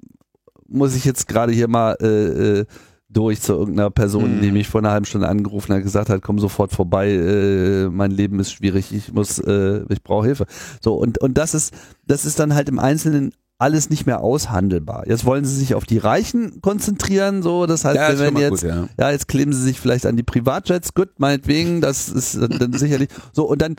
[0.70, 2.66] muss ich jetzt gerade hier mal äh, äh,
[3.10, 4.42] durch zu irgendeiner Person, mhm.
[4.42, 8.12] die mich vor einer halben Stunde angerufen hat, gesagt hat, komm sofort vorbei, äh, mein
[8.12, 10.46] Leben ist schwierig, ich muss, äh, ich brauche Hilfe.
[10.82, 11.74] So und und das ist,
[12.06, 15.06] das ist dann halt im Einzelnen alles nicht mehr aushandelbar.
[15.08, 18.64] Jetzt wollen sie sich auf die Reichen konzentrieren, so, das heißt, ja, wenn jetzt, gut,
[18.64, 18.88] ja.
[18.98, 19.12] ja.
[19.12, 23.46] jetzt kleben sie sich vielleicht an die Privatjets, gut, meinetwegen, das ist dann sicherlich so,
[23.50, 23.76] und dann,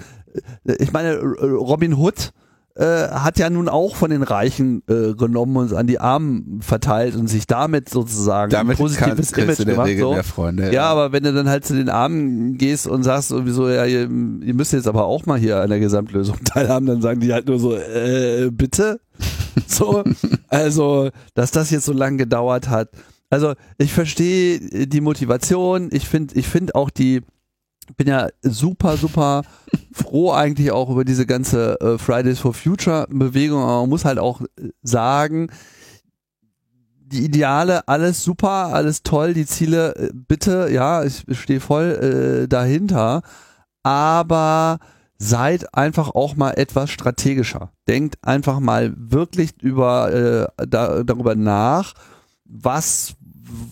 [0.65, 2.33] äh, ich meine, Robin Hood,
[2.77, 7.17] äh, hat ja nun auch von den Reichen äh, genommen und an die Armen verteilt
[7.17, 9.91] und sich damit sozusagen damit ein positives kann, Image gemacht.
[9.99, 10.23] So.
[10.23, 10.73] Freunde, ja.
[10.73, 10.85] ja.
[10.85, 14.55] aber wenn du dann halt zu den Armen gehst und sagst sowieso, ja, ihr, ihr
[14.55, 17.59] müsst jetzt aber auch mal hier an der Gesamtlösung teilhaben, dann sagen die halt nur
[17.59, 19.01] so, äh, bitte?
[19.67, 20.05] so,
[20.49, 22.91] also, dass das jetzt so lange gedauert hat.
[23.31, 27.23] Also, ich verstehe die Motivation, ich finde, ich finde auch die,
[27.97, 29.43] bin ja super, super
[29.93, 34.19] froh eigentlich auch über diese ganze äh, Fridays for Future Bewegung, aber man muss halt
[34.19, 34.43] auch
[34.83, 35.51] sagen,
[37.11, 42.49] die Ideale, alles super, alles toll, die Ziele, äh, bitte, ja, ich stehe voll äh,
[42.49, 43.23] dahinter,
[43.83, 44.79] aber
[45.19, 47.73] seid einfach auch mal etwas strategischer.
[47.87, 51.95] Denkt einfach mal wirklich über äh, da, darüber nach,
[52.45, 53.15] was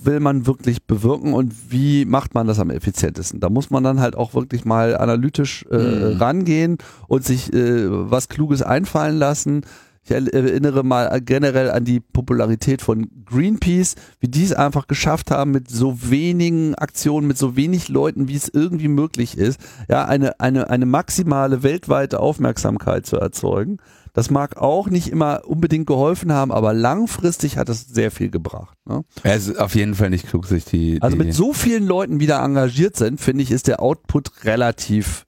[0.02, 3.40] will man wirklich bewirken und wie macht man das am effizientesten?
[3.40, 6.16] Da muss man dann halt auch wirklich mal analytisch äh, mhm.
[6.18, 9.62] rangehen und sich äh, was Kluges einfallen lassen.
[10.04, 15.50] Ich erinnere mal generell an die Popularität von Greenpeace, wie die es einfach geschafft haben,
[15.50, 20.40] mit so wenigen Aktionen, mit so wenig Leuten, wie es irgendwie möglich ist, ja, eine,
[20.40, 23.78] eine, eine maximale weltweite Aufmerksamkeit zu erzeugen.
[24.12, 28.76] Das mag auch nicht immer unbedingt geholfen haben, aber langfristig hat es sehr viel gebracht.
[28.86, 29.04] Ne?
[29.22, 32.26] Es ist auf jeden Fall nicht klug, sich die, Also mit so vielen Leuten, die
[32.26, 35.26] da engagiert sind, finde ich, ist der Output relativ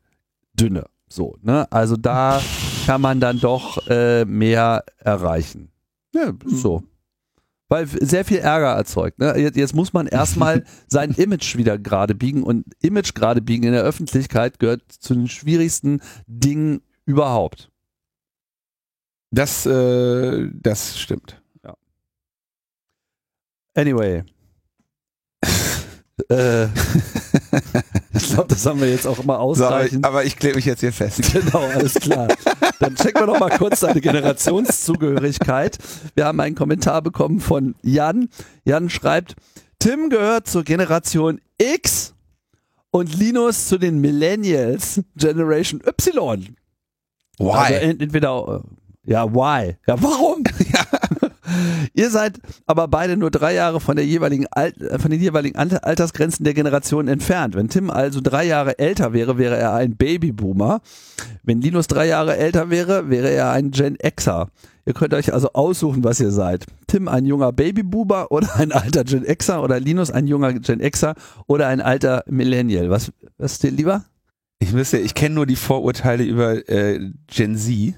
[0.55, 0.87] dünne.
[1.09, 1.71] So, ne?
[1.73, 2.41] Also da
[2.87, 5.71] kann man dann doch äh, mehr erreichen.
[6.15, 6.83] Ja, so.
[7.69, 9.21] Weil sehr viel Ärger erzeugt.
[9.21, 9.37] Ne?
[9.39, 13.73] Jetzt, jetzt muss man erstmal sein Image wieder gerade biegen und Image gerade biegen in
[13.73, 17.70] der Öffentlichkeit gehört zu den schwierigsten Dingen überhaupt.
[19.31, 21.41] Das, äh, das stimmt.
[21.65, 21.77] Ja.
[23.75, 24.25] Anyway.
[26.29, 26.65] äh,
[28.13, 29.93] ich glaube, das haben wir jetzt auch immer ausreichend.
[29.93, 31.21] So, aber, aber ich klebe mich jetzt hier fest.
[31.33, 32.29] Genau, alles klar.
[32.81, 35.79] Dann checken wir noch mal kurz deine Generationszugehörigkeit.
[36.15, 38.29] Wir haben einen Kommentar bekommen von Jan.
[38.65, 39.37] Jan schreibt,
[39.79, 42.15] Tim gehört zur Generation X
[42.91, 46.57] und Linus zu den Millennials Generation Y.
[47.39, 47.49] Why?
[47.49, 48.63] Also entweder
[49.05, 49.77] ja, why?
[49.87, 50.45] Ja, warum?
[50.73, 50.85] ja.
[51.95, 56.45] Ihr seid aber beide nur drei Jahre von der jeweiligen Al von den jeweiligen Altersgrenzen
[56.45, 57.57] der Generation entfernt.
[57.57, 60.81] Wenn Tim also drei Jahre älter wäre, wäre er ein Babyboomer.
[61.43, 64.49] Wenn Linus drei Jahre älter wäre, wäre er ein Gen Xer.
[64.87, 66.67] Ihr könnt euch also aussuchen, was ihr seid.
[66.87, 71.15] Tim ein junger Babyboomer oder ein alter Gen Xer oder Linus ein junger Gen Xer
[71.47, 72.91] oder ein alter Millennial.
[72.91, 74.05] Was, was ist dir lieber?
[74.59, 77.95] Ich müsste, ich kenne nur die Vorurteile über äh, Gen Z.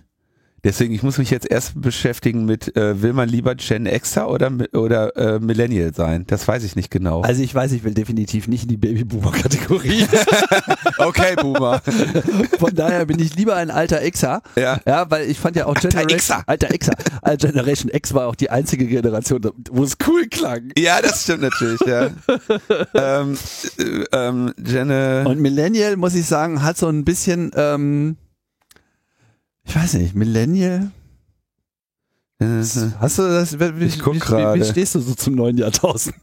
[0.65, 4.53] Deswegen, ich muss mich jetzt erst beschäftigen mit, äh, will man lieber Gen Xer oder,
[4.73, 6.25] oder äh, Millennial sein?
[6.29, 7.23] Das weiß ich nicht genau.
[7.23, 10.07] Also ich weiß, ich will definitiv nicht in die Babyboomer-Kategorie.
[10.99, 11.83] okay, Boomer.
[12.61, 14.41] Von daher bin ich lieber ein alter Xer.
[14.55, 14.79] Ja.
[14.87, 16.95] Ja, weil ich fand ja auch Generation, alter Xer.
[17.23, 20.71] Alter Generation X war auch die einzige Generation, wo es cool klang.
[20.79, 22.11] Ja, das stimmt natürlich, ja.
[22.95, 23.37] ähm,
[23.79, 28.17] äh, ähm, Gene Und Millennial, muss ich sagen, hat so ein bisschen, ähm,
[29.65, 30.91] ich weiß nicht, Millennial?
[32.41, 33.59] Hast du das?
[33.59, 36.17] Wie, ich guck wie, wie, stehst du so zum neuen Jahrtausend?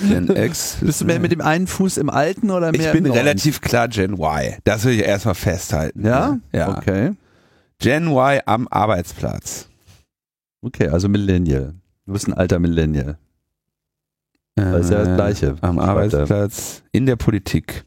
[0.08, 0.78] Gen X.
[0.80, 2.80] Bist du mehr mit dem einen Fuß im alten oder mehr?
[2.80, 4.56] Ich bin relativ klar Gen Y.
[4.64, 6.04] Das will ich erstmal festhalten.
[6.04, 6.38] Ja?
[6.52, 6.76] Ja.
[6.76, 7.12] Okay.
[7.78, 9.68] Gen Y am Arbeitsplatz.
[10.62, 11.74] Okay, also Millennial.
[12.06, 13.18] Du bist ein alter Millennial.
[14.56, 15.56] Das ist ja das Gleiche.
[15.60, 17.84] Am Arbeitsplatz, in der Politik.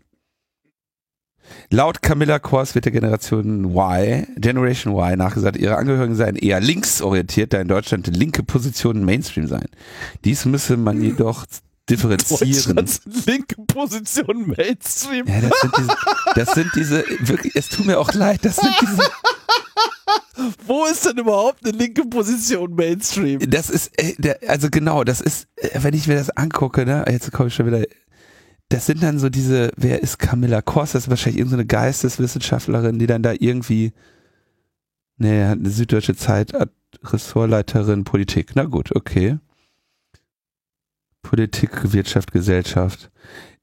[1.69, 7.53] Laut Camilla Kors wird der Generation Y, Generation Y, nachgesagt, ihre Angehörigen seien eher linksorientiert,
[7.53, 9.69] da in Deutschland linke Positionen Mainstream seien.
[10.25, 11.45] Dies müsse man jedoch
[11.89, 12.85] differenzieren.
[13.25, 15.27] Linke Position Mainstream.
[15.27, 15.95] Ja, das sind diese,
[16.35, 19.01] das sind diese, wirklich, es tut mir auch leid, das sind diese,
[20.65, 23.39] Wo ist denn überhaupt eine linke Position Mainstream?
[23.49, 27.31] das ist, äh, also genau, das ist, äh, wenn ich mir das angucke, ne, jetzt
[27.31, 27.83] komme ich schon wieder,
[28.69, 30.91] das sind dann so diese, wer ist Camilla Kors?
[30.91, 33.93] Das ist wahrscheinlich irgendeine Geisteswissenschaftlerin, die dann da irgendwie,
[35.17, 36.53] nee, eine Süddeutsche Zeit,
[37.03, 38.55] Ressortleiterin Politik.
[38.55, 39.39] Na gut, okay.
[41.23, 43.11] Politik, Wirtschaft, Gesellschaft.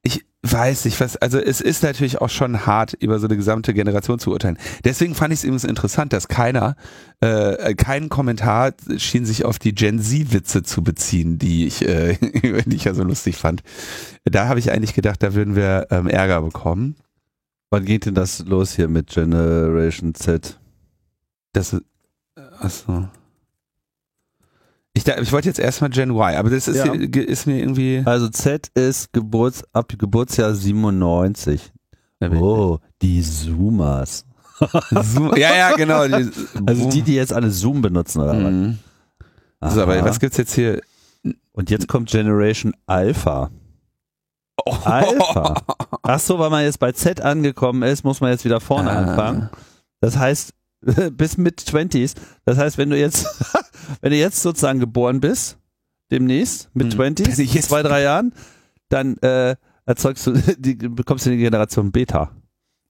[0.06, 3.74] Ich weiß nicht, was, also es ist natürlich auch schon hart, über so eine gesamte
[3.74, 4.56] Generation zu urteilen.
[4.84, 6.76] Deswegen fand ich es übrigens interessant, dass keiner,
[7.18, 12.14] äh, kein Kommentar schien sich auf die Gen Z-Witze zu beziehen, die ich, äh,
[12.66, 13.64] die ich ja so lustig fand.
[14.22, 16.94] Da habe ich eigentlich gedacht, da würden wir ähm, Ärger bekommen.
[17.70, 20.60] Wann geht denn das los hier mit Generation Z?
[21.52, 21.82] Das ist,
[22.60, 23.08] achso.
[24.96, 26.92] Ich, da- ich wollte jetzt erstmal Gen Y, aber das ist, Ja.
[26.92, 28.02] hier- ist mir irgendwie.
[28.06, 31.70] Also Z ist Geburts, ab Geburtsjahr 97.
[32.40, 34.24] Oh, die Zoomers.
[34.90, 36.06] Zoom, ja, ja, genau.
[36.08, 36.30] Die,
[36.66, 38.50] Also die, die jetzt alle Zoom benutzen, oder was?
[38.52, 38.78] Mhm.
[39.68, 40.80] So, aber was gibt's jetzt hier?
[41.52, 43.50] Und jetzt kommt Generation Alpha.
[44.64, 44.74] Oh.
[44.84, 45.62] Alpha.
[46.02, 48.98] Ach so, weil man jetzt bei Z angekommen ist, muss man jetzt wieder vorne Ah.
[48.98, 49.50] anfangen.
[50.00, 50.52] Das heißt,
[51.12, 52.14] bis mit 20s.
[52.44, 53.26] Das heißt, wenn du jetzt,
[54.00, 55.58] wenn du jetzt sozusagen geboren bist,
[56.10, 56.98] demnächst, mit Hm.
[56.98, 58.32] Wenn 20s, ich jetzt- zwei, drei Jahren,
[58.88, 62.30] dann äh, erzeugst du, die, bekommst du die Generation Beta.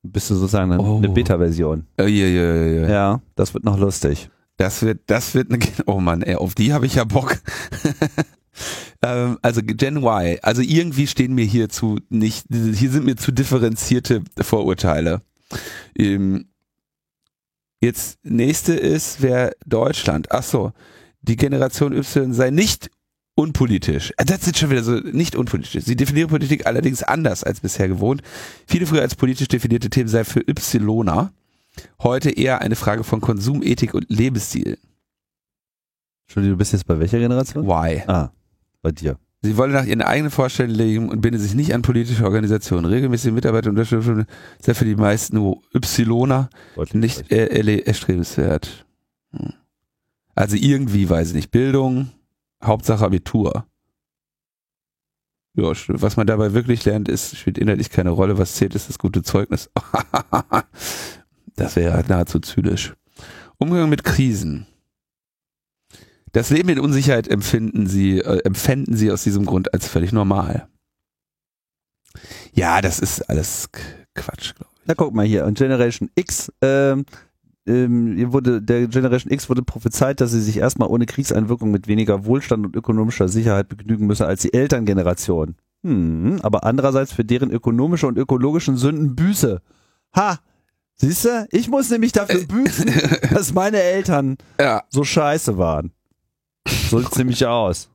[0.02, 0.98] Bist du sozusagen eine, Oh.
[0.98, 1.86] eine Beta-Version.
[1.98, 2.88] Oh, ja, ja, ja, ja.
[2.88, 4.30] Ja, das wird noch lustig.
[4.56, 7.38] Das wird, das wird eine, oh Mann, ey, auf die habe ich ja Bock.
[9.02, 14.22] ähm, also Gen Y, also irgendwie stehen mir hierzu nicht, hier sind mir zu differenzierte
[14.40, 15.22] Vorurteile.
[15.98, 16.46] Ähm,
[17.80, 20.72] jetzt nächste ist, wer Deutschland, ach so,
[21.22, 22.90] die Generation Y sei nicht
[23.34, 24.12] unpolitisch.
[24.16, 25.84] Äh, Das ist schon wieder so nicht unpolitisch.
[25.84, 28.22] Sie definieren Politik allerdings anders als bisher gewohnt.
[28.66, 31.32] Viele früher als politisch definierte Themen sei für Ypsiloner
[32.02, 34.78] heute eher eine Frage von Konsum, Ethik und Lebensstil.
[36.26, 37.66] Entschuldigung, du bist jetzt bei welcher Generation?
[37.66, 38.02] Why?
[38.06, 38.30] Ah,
[38.82, 39.18] bei dir.
[39.46, 42.84] Sie wollen nach ihren eigenen Vorstellungen leben und binden sich nicht an politische Organisationen.
[42.84, 44.26] Regelmäßige Mitarbeiter und Unterstützung
[44.58, 46.50] ist ja für die meisten Ypsiloner
[46.92, 48.86] nicht erstrebenswert.
[49.30, 49.52] Hm.
[50.34, 52.10] Also irgendwie, weiß ich nicht, Bildung,
[52.60, 53.66] Hauptsache Abitur.
[55.54, 58.38] Ja, was man dabei wirklich lernt, ist, spielt inhaltlich keine Rolle.
[58.38, 59.70] Was zählt, ist das gute Zeugnis.
[61.54, 62.94] das wäre halt nahezu zynisch.
[63.58, 64.66] Umgang mit Krisen.
[66.36, 70.68] Das Leben in Unsicherheit empfinden sie, äh, empfänden sie aus diesem Grund als völlig normal.
[72.52, 73.70] Ja, das ist alles
[74.14, 74.82] Quatsch, glaube ich.
[74.84, 77.06] Na guck mal hier, und Generation X, ähm,
[77.66, 82.26] ähm, wurde, der Generation X wurde prophezeit, dass sie sich erstmal ohne Kriegseinwirkung mit weniger
[82.26, 85.56] Wohlstand und ökonomischer Sicherheit begnügen müsse als die Elterngeneration.
[85.84, 89.62] Hm, aber andererseits für deren ökonomische und ökologischen Sünden Büße.
[90.14, 90.38] Ha!
[90.96, 91.46] Siehst du?
[91.50, 92.92] Ich muss nämlich dafür büßen,
[93.30, 95.92] dass meine Eltern Ja, so scheiße waren.
[96.90, 97.88] So sieht's nämlich aus.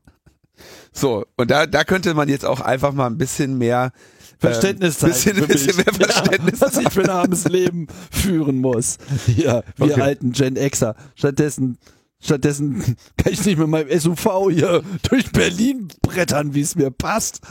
[0.94, 3.92] so, und da, da könnte man jetzt auch einfach mal ein bisschen mehr
[4.40, 5.14] Verständnis ähm, zeigen.
[5.14, 5.86] bisschen, für bisschen mich.
[5.86, 6.60] mehr Verständnis.
[6.60, 8.98] Ja, was ich für ein armes Leben führen muss.
[9.28, 10.02] Ja, wir Okay.
[10.02, 10.96] alten Gen Xer.
[11.16, 11.78] Stattdessen,
[12.22, 17.42] stattdessen kann ich nicht mit meinem SUV hier durch Berlin brettern, wie es mir passt.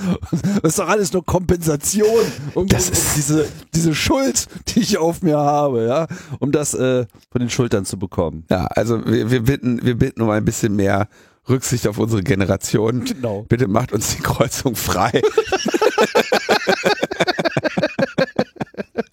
[0.62, 2.06] Das ist doch alles nur Kompensation,
[2.54, 6.06] um, Das um, um ist- diese, diese Schuld, die ich auf mir habe, ja,
[6.38, 8.44] um das äh, von den Schultern zu bekommen.
[8.50, 11.08] Ja, also wir, wir bitten, wir bitten um ein bisschen mehr
[11.48, 13.04] Rücksicht auf unsere Generation.
[13.04, 13.42] Genau.
[13.48, 15.20] Bitte macht uns die Kreuzung frei.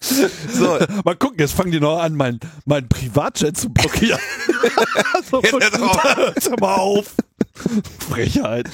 [0.00, 4.20] so, Mal gucken, jetzt fangen die noch an, mein, mein Privatjet zu blockieren.
[5.30, 6.50] so, Jetzt hört auf.
[6.60, 7.14] mal auf.
[8.08, 8.68] Frechheit.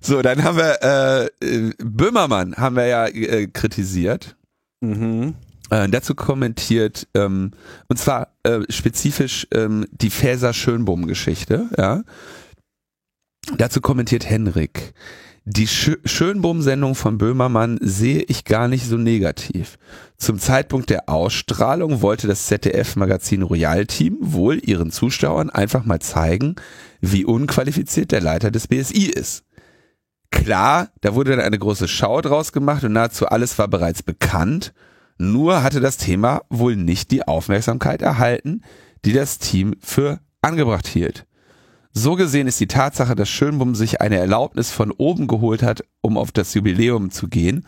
[0.00, 4.36] so, dann haben wir äh, Böhmermann haben wir ja äh, kritisiert.
[4.80, 5.34] Mhm.
[5.70, 7.52] Äh, dazu kommentiert, ähm,
[7.88, 12.02] und zwar äh, spezifisch ähm, die Fäser Schönbohm-Geschichte, ja.
[13.58, 14.92] Dazu kommentiert Henrik.
[15.48, 19.78] Die Schö Schönbohm-Sendung von Böhmermann sehe ich gar nicht so negativ.
[20.16, 26.56] Zum Zeitpunkt der Ausstrahlung wollte das ZDF-Magazin Royal Team wohl ihren Zuschauern einfach mal zeigen,
[27.00, 29.44] wie unqualifiziert der Leiter des BSI ist.
[30.32, 34.74] Klar, da wurde dann eine große Schau draus gemacht und nahezu alles war bereits bekannt.
[35.16, 38.62] Nur hatte das Thema wohl nicht die Aufmerksamkeit erhalten,
[39.04, 41.24] die das Team für angebracht hielt.
[41.98, 46.18] So gesehen ist die Tatsache, dass Schönbum sich eine Erlaubnis von oben geholt hat, um
[46.18, 47.64] auf das Jubiläum zu gehen,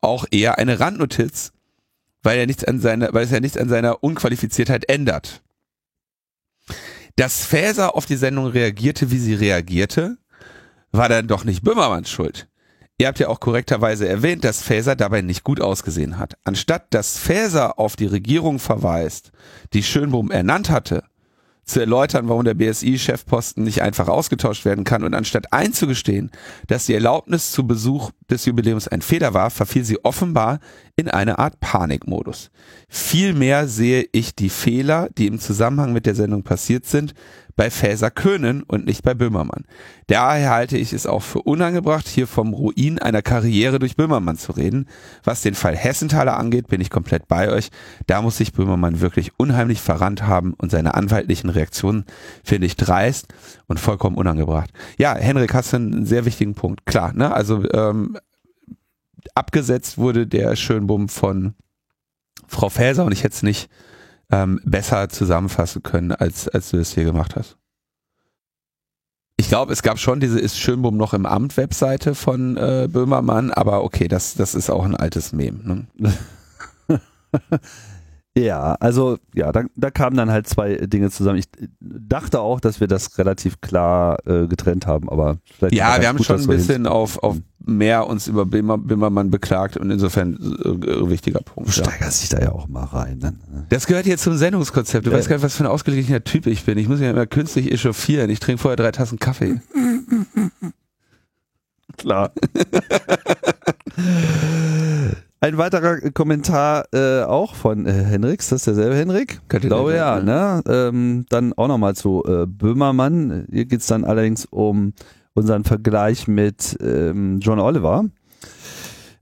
[0.00, 1.52] auch eher eine Randnotiz,
[2.24, 5.44] weil er nichts an seiner, weil es ja nichts an seiner Unqualifiziertheit ändert.
[7.14, 10.18] Dass Faeser auf die Sendung reagierte, wie sie reagierte,
[10.90, 12.48] war dann doch nicht Böhmermanns Schuld.
[12.98, 16.36] Ihr habt ja auch korrekterweise erwähnt, dass Faeser dabei nicht gut ausgesehen hat.
[16.42, 19.30] Anstatt dass Faeser auf die Regierung verweist,
[19.74, 21.04] die Schönbohm ernannt hatte,
[21.70, 26.30] zu erläutern, warum der BSI-Chefposten nicht einfach ausgetauscht werden kann und anstatt einzugestehen,
[26.66, 30.60] dass die Erlaubnis zu Besuch des Jubiläums ein Fehler war, verfiel sie offenbar
[30.96, 32.50] in eine Art Panikmodus.
[32.88, 37.14] Vielmehr sehe ich die Fehler, die im Zusammenhang mit der Sendung passiert sind,
[37.56, 39.64] bei Fäser Köhnen und nicht bei Böhmermann.
[40.06, 44.52] Daher halte ich es auch für unangebracht, hier vom Ruin einer Karriere durch Böhmermann zu
[44.52, 44.86] reden.
[45.24, 47.70] Was den Fall Hessenthaler angeht, bin ich komplett bei euch.
[48.06, 52.04] Da muss sich Böhmermann wirklich unheimlich verrannt haben und seine anwaltlichen Reaktionen
[52.44, 53.28] finde ich dreist
[53.66, 54.70] und vollkommen unangebracht.
[54.98, 56.86] Ja, Henrik, hast du einen sehr wichtigen Punkt.
[56.86, 57.32] Klar, ne?
[57.32, 58.16] Also ähm,
[59.34, 61.54] abgesetzt wurde der Schönbumm von
[62.46, 63.70] Frau Fäser und ich hätte es nicht
[64.30, 67.56] ähm, besser zusammenfassen können, als, als du es hier gemacht hast.
[69.36, 73.50] Ich glaube, es gab schon diese Ist Schönbohm noch im Amt Webseite von äh, Böhmermann,
[73.50, 75.86] aber okay, das, das ist auch ein altes Mem.
[75.96, 76.12] Ne?
[78.38, 81.38] Ja, also ja, da, da kamen dann halt zwei Dinge zusammen.
[81.38, 81.48] Ich
[81.80, 86.18] dachte auch, dass wir das relativ klar äh, getrennt haben, aber vielleicht ja, wir haben
[86.18, 91.10] gut, schon ein bisschen auf, auf mehr uns über Bimmer, Bimmermann beklagt und insofern äh,
[91.10, 91.68] wichtiger Punkt.
[91.68, 93.18] Du steigerst dich da ja auch mal rein.
[93.18, 93.34] Ne?
[93.68, 95.06] Das gehört jetzt zum Sendungskonzept.
[95.06, 96.78] Du äh, weißt gar nicht, was für ein ausgeglichener Typ ich bin.
[96.78, 98.30] Ich muss mich ja immer künstlich echauffieren.
[98.30, 99.60] Ich trinke vorher drei Tassen Kaffee.
[101.96, 102.30] Klar.
[105.42, 109.40] Ein weiterer Kommentar äh, auch von äh, Henriks, das ist derselbe Henrik?
[109.50, 110.62] Ich glaube ja, ne?
[110.68, 113.46] Ähm, dann auch nochmal zu äh, Böhmermann.
[113.50, 114.92] Hier geht's dann allerdings um
[115.32, 118.04] unseren Vergleich mit ähm, John Oliver.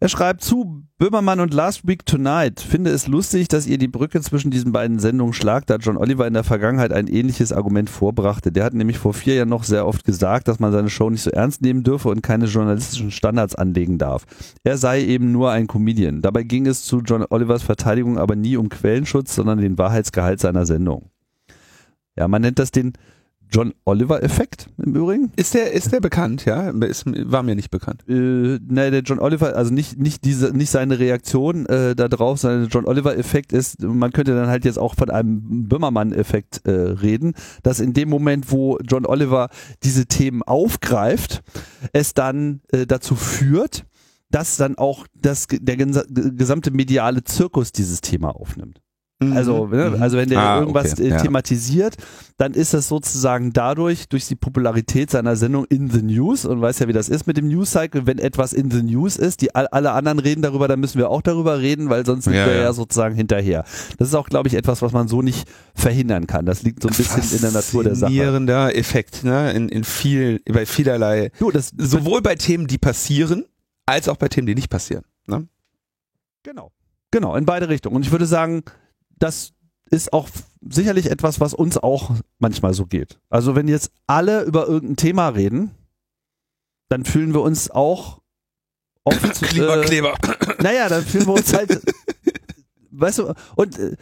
[0.00, 2.58] Er schreibt zu Böhmermann und Last Week Tonight.
[2.58, 6.26] Finde es lustig, dass ihr die Brücke zwischen diesen beiden Sendungen schlagt, da John Oliver
[6.26, 8.50] in der Vergangenheit ein ähnliches Argument vorbrachte.
[8.50, 11.22] Der hat nämlich vor vier Jahren noch sehr oft gesagt, dass man seine Show nicht
[11.22, 14.24] so ernst nehmen dürfe und keine journalistischen Standards anlegen darf.
[14.64, 16.20] Er sei eben nur ein Comedian.
[16.20, 20.66] Dabei ging es zu John Olivers Verteidigung aber nie um Quellenschutz, sondern den Wahrheitsgehalt seiner
[20.66, 21.10] Sendung.
[22.16, 22.94] Ja, man nennt das den
[23.50, 25.32] John Oliver-Effekt im Übrigen.
[25.36, 26.70] Ist der, ist der bekannt, ja?
[26.70, 28.04] Ist, war mir nicht bekannt.
[28.08, 32.38] Äh, ne, der John Oliver, also nicht, nicht diese, nicht seine Reaktion äh, da drauf,
[32.38, 36.70] sondern der John Oliver-Effekt ist, man könnte dann halt jetzt auch von einem Böhmermann-Effekt äh,
[36.70, 39.48] reden, dass in dem Moment, wo John Oliver
[39.82, 41.42] diese Themen aufgreift,
[41.92, 43.84] es dann äh, dazu führt,
[44.30, 48.80] dass dann auch das, der gesamte mediale Zirkus dieses Thema aufnimmt.
[49.20, 49.76] Also, mhm.
[49.76, 51.06] ne, also wenn der ah, irgendwas okay.
[51.06, 51.20] Äh, ja.
[51.20, 51.96] thematisiert,
[52.36, 56.78] dann ist das sozusagen dadurch, durch die Popularität seiner Sendung in the News und weiß
[56.78, 59.52] ja, wie das ist mit dem News Cycle, wenn etwas in the News ist, die
[59.56, 62.54] alle anderen reden darüber, dann müssen wir auch darüber reden, weil sonst sind ja, wir
[62.54, 62.62] ja.
[62.62, 63.64] ja sozusagen hinterher.
[63.98, 66.46] Das ist auch, glaube ich, etwas, was man so nicht verhindern kann.
[66.46, 68.12] Das liegt so ein bisschen in der Natur der Sache.
[68.12, 69.50] Faszinierender Effekt, ne?
[69.52, 71.32] In, in viel, bei vielerlei.
[71.40, 73.46] Du, das, sowohl bei Themen, die passieren,
[73.84, 75.02] als auch bei Themen, die nicht passieren.
[75.26, 75.48] Ne?
[76.44, 76.70] Genau.
[77.10, 77.96] Genau, in beide Richtungen.
[77.96, 78.62] Und ich würde sagen,
[79.18, 79.52] das
[79.90, 80.28] ist auch
[80.68, 83.18] sicherlich etwas, was uns auch manchmal so geht.
[83.30, 85.70] Also wenn jetzt alle über irgendein Thema reden,
[86.88, 88.20] dann fühlen wir uns auch
[89.04, 90.14] oft Klimakleber.
[90.14, 91.80] Äh, naja, dann fühlen wir uns halt,
[92.90, 93.96] weißt du, und äh,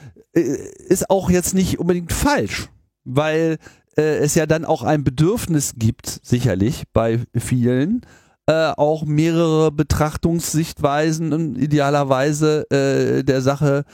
[0.89, 2.69] ist auch jetzt nicht unbedingt falsch,
[3.05, 3.59] weil
[3.97, 8.03] äh, es ja dann auch ein Bedürfnis gibt, sicherlich bei vielen,
[8.47, 13.85] äh, auch mehrere Betrachtungssichtweisen idealerweise äh, der Sache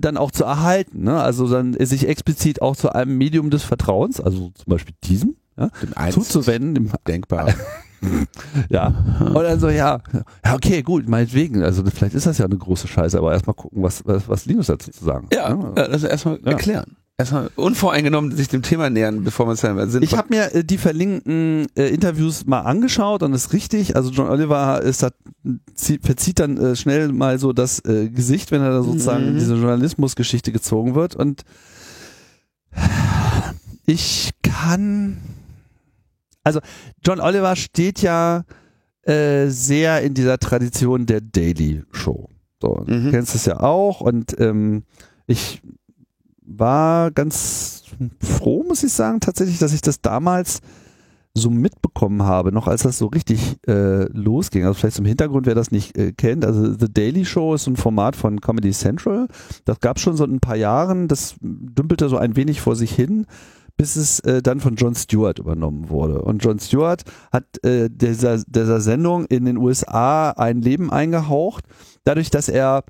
[0.00, 1.04] dann auch zu erhalten.
[1.04, 1.20] Ne?
[1.20, 5.70] Also dann sich explizit auch zu einem Medium des Vertrauens, also zum Beispiel diesem, ja,
[6.10, 6.92] zuzuwenden.
[7.06, 7.54] Denkbar.
[8.68, 8.88] ja.
[9.20, 10.00] Und dann so, ja,
[10.44, 11.62] ja, okay, gut, meinetwegen.
[11.62, 14.66] Also vielleicht ist das ja eine große Scheiße, aber erstmal gucken, was, was, was Linus
[14.66, 15.28] dazu zu sagen.
[15.32, 15.72] Ja, ja.
[15.74, 20.02] also erstmal erklären erstmal unvoreingenommen sich dem Thema nähern, bevor man es dann sind.
[20.02, 23.96] Ich habe mir äh, die verlinkten äh, Interviews mal angeschaut und ist richtig.
[23.96, 25.10] Also John Oliver ist da,
[25.74, 29.28] zieht, verzieht dann äh, schnell mal so das äh, Gesicht, wenn er da sozusagen mhm.
[29.30, 31.14] in diese Journalismusgeschichte gezogen wird.
[31.14, 31.42] Und
[33.86, 35.18] ich kann,
[36.44, 36.60] also
[37.04, 38.44] John Oliver steht ja
[39.02, 42.28] äh, sehr in dieser Tradition der Daily Show.
[42.60, 43.04] So, mhm.
[43.04, 44.84] du kennst es ja auch und ähm,
[45.26, 45.62] ich
[46.44, 47.84] war ganz
[48.20, 50.60] froh, muss ich sagen, tatsächlich, dass ich das damals
[51.34, 54.64] so mitbekommen habe, noch als das so richtig äh, losging.
[54.64, 56.44] Also vielleicht zum Hintergrund, wer das nicht äh, kennt.
[56.44, 59.28] Also The Daily Show ist ein Format von Comedy Central.
[59.64, 61.08] Das gab es schon so ein paar Jahren.
[61.08, 63.26] Das dümpelte so ein wenig vor sich hin
[63.76, 66.22] bis es äh, dann von Jon Stewart übernommen wurde.
[66.22, 71.64] Und Jon Stewart hat äh, dieser, dieser Sendung in den USA ein Leben eingehaucht,
[72.04, 72.84] dadurch, dass er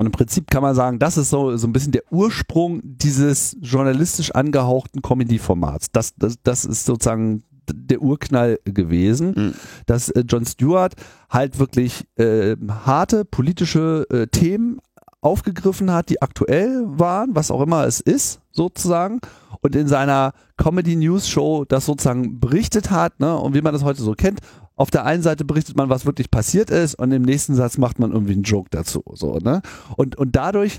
[0.00, 3.54] und im Prinzip kann man sagen, das ist so, so ein bisschen der Ursprung dieses
[3.60, 5.92] journalistisch angehauchten Comedy-Formats.
[5.92, 9.54] Das, das, das ist sozusagen der Urknall gewesen, Mhm.
[9.84, 10.94] dass äh, Jon Stewart
[11.28, 14.78] halt wirklich äh, harte politische äh, Themen
[15.20, 19.20] aufgegriffen hat, die aktuell waren, was auch immer es ist, sozusagen,
[19.60, 23.84] und in seiner Comedy News Show das sozusagen berichtet hat, ne, und wie man das
[23.84, 24.40] heute so kennt.
[24.80, 27.98] Auf der einen Seite berichtet man, was wirklich passiert ist, und im nächsten Satz macht
[27.98, 29.60] man irgendwie einen Joke dazu, so, ne,
[29.98, 30.78] und, und dadurch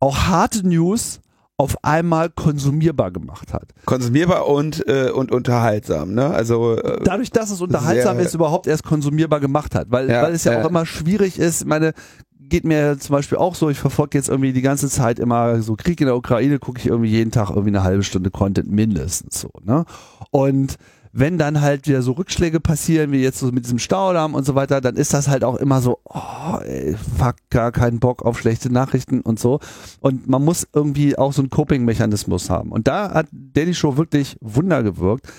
[0.00, 1.20] auch harte News
[1.56, 3.68] auf einmal konsumierbar gemacht hat.
[3.84, 6.26] Konsumierbar und, äh, und unterhaltsam, ne?
[6.26, 9.92] Also äh, dadurch, dass es unterhaltsam ist, überhaupt erst konsumierbar gemacht hat.
[9.92, 10.62] Weil, Ja, weil es ja ja.
[10.62, 11.64] auch immer schwierig ist.
[11.64, 11.92] Meine,
[12.40, 15.76] geht mir zum Beispiel auch so, ich verfolge jetzt irgendwie die ganze Zeit immer so
[15.76, 19.40] Krieg in der Ukraine, gucke ich irgendwie jeden Tag irgendwie eine halbe Stunde Content mindestens
[19.40, 19.84] so, ne?
[20.32, 20.78] Und
[21.12, 24.54] wenn dann halt wieder so Rückschläge passieren, wie jetzt so mit diesem Staudamm und so
[24.54, 28.38] weiter, dann ist das halt auch immer so, oh, ey, fuck, gar keinen Bock auf
[28.38, 29.60] schlechte Nachrichten und so.
[30.00, 32.72] Und man muss irgendwie auch so einen Coping-Mechanismus haben.
[32.72, 35.30] Und da hat Daily Show wirklich Wunder gewirkt.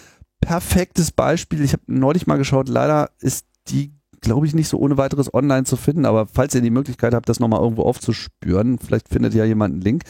[0.41, 1.63] Perfektes Beispiel.
[1.63, 5.63] Ich habe neulich mal geschaut, leider ist die, glaube ich, nicht so ohne weiteres online
[5.63, 9.45] zu finden, aber falls ihr die Möglichkeit habt, das nochmal irgendwo aufzuspüren, vielleicht findet ja
[9.45, 10.03] jemand einen Link.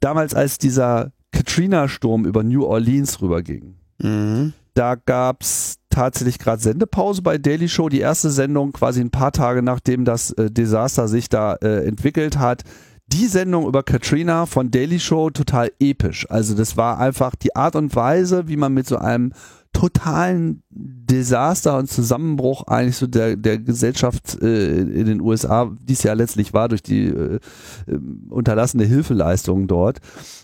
[0.00, 4.52] Damals, als dieser Katrina-Sturm über New Orleans rüberging, mhm.
[4.74, 7.88] Da gab's tatsächlich gerade Sendepause bei Daily Show.
[7.88, 12.38] Die erste Sendung quasi ein paar Tage nachdem das äh, Desaster sich da äh, entwickelt
[12.38, 12.62] hat.
[13.08, 16.30] Die Sendung über Katrina von Daily Show total episch.
[16.30, 19.32] Also das war einfach die Art und Weise, wie man mit so einem
[19.72, 26.02] totalen Desaster und Zusammenbruch eigentlich so der, der Gesellschaft äh, in den USA, die es
[26.02, 27.38] ja letztlich war durch die äh,
[27.86, 27.98] äh,
[28.28, 30.00] unterlassene Hilfeleistungen dort,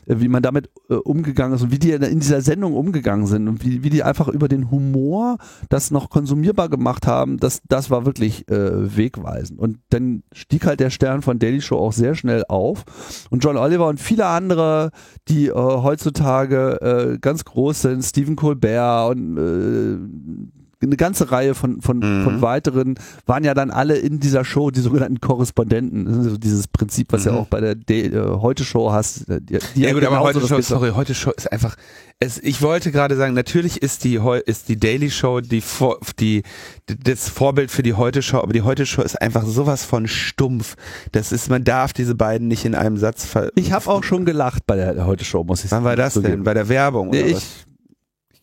[0.06, 3.64] wie man damit äh, umgegangen ist und wie die in dieser Sendung umgegangen sind und
[3.64, 5.38] wie, wie die einfach über den Humor
[5.68, 9.58] das noch konsumierbar gemacht haben, das, das war wirklich äh, wegweisend.
[9.58, 12.84] Und dann stieg halt der Stern von Daily Show auch sehr schnell auf.
[13.30, 14.90] Und John Oliver und viele andere,
[15.28, 21.80] die äh, heutzutage äh, ganz groß sind, Stephen Colbert und äh, eine ganze Reihe von,
[21.82, 22.24] von, Mhm.
[22.24, 22.94] von weiteren
[23.26, 26.04] waren ja dann alle in dieser Show die sogenannten Korrespondenten.
[26.06, 27.38] Das ist so dieses Prinzip, was ja Mhm.
[27.38, 29.26] auch bei der De äh, Heute-Show hast.
[29.28, 31.76] Die, die Ja gut, aber genauso heute das Show, Gesamt- sorry, heute Show ist einfach.
[32.18, 36.44] Es, ich wollte gerade sagen, natürlich ist die ist die Daily Show die, Vor- die
[36.86, 40.76] das Vorbild für die Heute Show, aber die Heute Show ist einfach sowas von stumpf.
[41.12, 43.50] Das ist, man darf diese beiden nicht in einem Satz ver.
[43.54, 46.42] Ich habe auch schon gelacht bei der Heute-Show, muss ich Wann war das denn?
[46.42, 47.10] Bei der Werbung?
[47.10, 47.44] Nee, oder ich, was?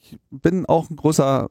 [0.02, 1.48] ich bin auch ein großer.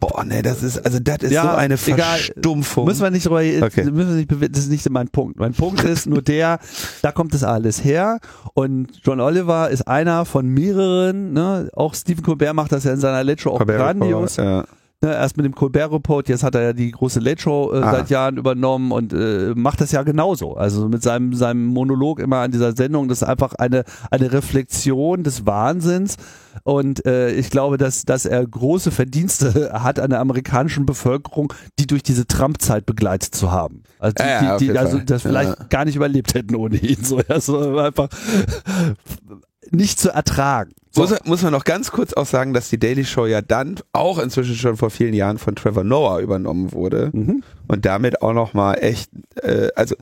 [0.00, 2.18] Boah, nee, das ist also das ist Ja, so eine egal.
[2.18, 2.84] Verstumpfung.
[2.86, 3.84] Müssen wir nicht drüber, Okay.
[3.90, 5.38] müssen wir nicht, bewe- das ist nicht mein Punkt.
[5.40, 6.60] Mein Punkt ist nur der,
[7.02, 8.18] da kommt das alles her.
[8.54, 11.32] Und John Oliver ist einer von mehreren.
[11.32, 11.68] Ne?
[11.74, 14.36] Auch Stephen Colbert macht das ja in seiner Show auch Colbert grandios.
[14.36, 14.64] Ja.
[15.00, 17.78] Ne, erst mit dem Colbert Report, jetzt hat er ja die große Late Show äh,
[17.82, 17.92] Ah.
[17.92, 20.56] seit Jahren übernommen und äh, macht das ja genauso.
[20.56, 25.22] Also mit seinem, seinem Monolog immer an dieser Sendung, das ist einfach eine, eine Reflexion
[25.22, 26.16] des Wahnsinns.
[26.64, 31.86] Und äh, ich glaube, dass, dass er große Verdienste hat an der amerikanischen Bevölkerung, die
[31.86, 33.84] durch diese Trump-Zeit begleitet zu haben.
[34.00, 35.64] Also die, Ja, die, die also das vielleicht Ja.
[35.68, 37.04] gar nicht überlebt hätten ohne ihn.
[37.04, 38.08] So, also einfach
[39.70, 40.72] nicht zu ertragen.
[40.90, 41.02] So.
[41.02, 44.18] Muss, muss man noch ganz kurz auch sagen, dass die Daily Show ja dann auch
[44.18, 47.42] inzwischen schon vor vielen Jahren von Trevor Noah übernommen wurde Mhm.
[47.68, 49.10] und damit auch noch mal echt,
[49.42, 49.94] äh, also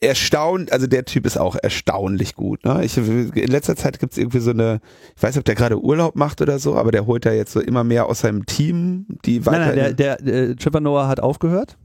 [0.00, 2.64] erstaunt, also der Typ ist auch erstaunlich gut.
[2.64, 2.84] Ne?
[2.84, 4.80] Ich, in letzter Zeit gibt's irgendwie so eine,
[5.16, 7.52] ich weiß nicht, ob der gerade Urlaub macht oder so, aber der holt da jetzt
[7.52, 9.66] so immer mehr aus seinem Team, die weiter.
[9.66, 11.76] Nein, nein, der, der äh, Trevor Noah hat aufgehört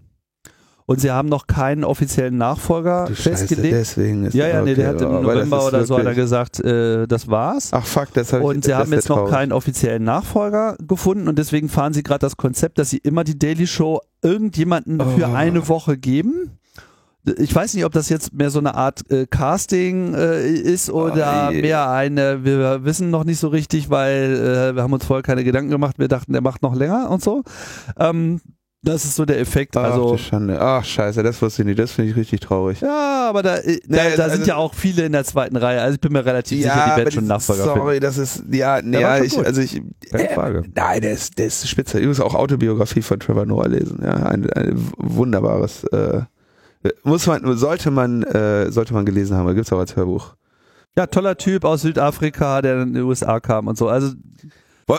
[0.90, 3.74] und sie haben noch keinen offiziellen Nachfolger du Scheiße, festgelegt.
[3.76, 6.60] deswegen ist ja, ja, nee, der okay, hat im November oder so hat er gesagt,
[6.60, 7.70] äh, das war's.
[7.74, 11.38] Ach fuck, das habe ich und sie haben jetzt noch keinen offiziellen Nachfolger gefunden und
[11.38, 15.34] deswegen fahren sie gerade das Konzept, dass sie immer die Daily Show irgendjemanden für Oh.
[15.36, 16.58] eine Woche geben.
[17.38, 21.50] Ich weiß nicht, ob das jetzt mehr so eine Art äh, Casting äh, ist oder
[21.50, 25.22] Oh, mehr eine, wir wissen noch nicht so richtig, weil äh, wir haben uns vorher
[25.22, 27.44] keine Gedanken gemacht, wir dachten, der macht noch länger und so.
[28.00, 28.42] Ähm,
[28.82, 29.76] das ist so der Effekt.
[29.76, 30.60] Ach, also Schande.
[30.62, 31.80] Ach, scheiße, das wusste ich nicht.
[31.80, 32.80] Das finde ich richtig traurig.
[32.82, 35.58] ja, aber da, äh, da, Nee, da also- sind ja auch viele in der zweiten
[35.58, 35.82] Reihe.
[35.82, 37.80] Also ich bin mir relativ sicher, die werden schon Nachfolger finden.
[37.80, 40.64] Sorry, das ist, ja, nee, ja, ich, also ich, Keine äh, Frage.
[40.76, 42.00] nein, der ist, der ist spitze.
[42.00, 46.22] Ich muss auch Autobiografie von Trevor Noah lesen, ja, ein, ein wunderbares, äh,
[47.04, 50.36] muss man, sollte man, äh, sollte man gelesen haben, gibt's auch als Hörbuch.
[50.98, 53.90] Ja, toller Typ aus Südafrika, der in die USA kam und so.
[53.90, 54.14] Also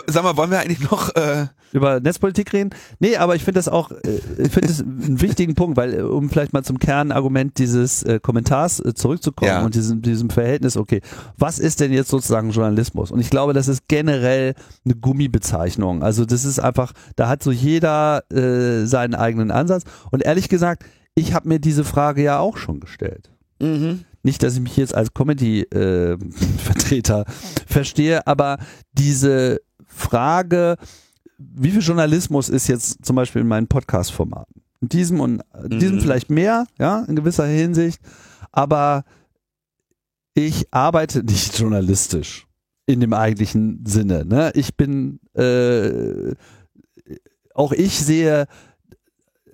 [0.07, 2.71] Sag mal, wollen wir eigentlich noch äh über Netzpolitik reden?
[2.99, 6.01] Nee, aber ich finde das auch, äh, ich finde das einen wichtigen Punkt, weil äh,
[6.01, 9.63] um vielleicht mal zum Kernargument dieses äh, Kommentars äh, zurückzukommen Ja.
[9.63, 10.99] und diesem, diesem Verhältnis, okay,
[11.37, 13.09] was ist denn jetzt sozusagen Journalismus?
[13.11, 16.03] Und ich glaube, das ist generell eine Gummibezeichnung.
[16.03, 19.83] Also das ist einfach, da hat so jeder äh, seinen eigenen Ansatz.
[20.11, 20.83] Und ehrlich gesagt,
[21.15, 23.31] ich habe mir diese Frage ja auch schon gestellt.
[23.61, 24.03] Mhm.
[24.23, 27.25] Nicht, dass ich mich jetzt als Comedy-Vertreter
[27.67, 28.57] verstehe, aber
[28.93, 29.61] diese
[29.93, 30.77] Frage,
[31.37, 34.61] wie viel Journalismus ist jetzt zum Beispiel in meinen Podcast-Formaten?
[34.81, 36.01] In diesem und in diesem Mhm.
[36.01, 38.01] vielleicht mehr, ja, in gewisser Hinsicht,
[38.51, 39.03] aber
[40.33, 42.47] ich arbeite nicht journalistisch
[42.85, 44.25] in dem eigentlichen Sinne.
[44.25, 44.51] Ne?
[44.55, 46.33] Ich bin, äh,
[47.53, 48.47] auch ich sehe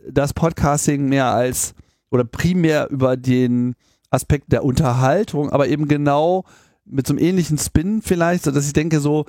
[0.09, 1.73] das Podcasting mehr als
[2.09, 3.75] oder primär über den
[4.09, 6.45] Aspekt der Unterhaltung, aber eben genau
[6.85, 9.25] mit so einem ähnlichen Spin vielleicht, so dass ich denke, so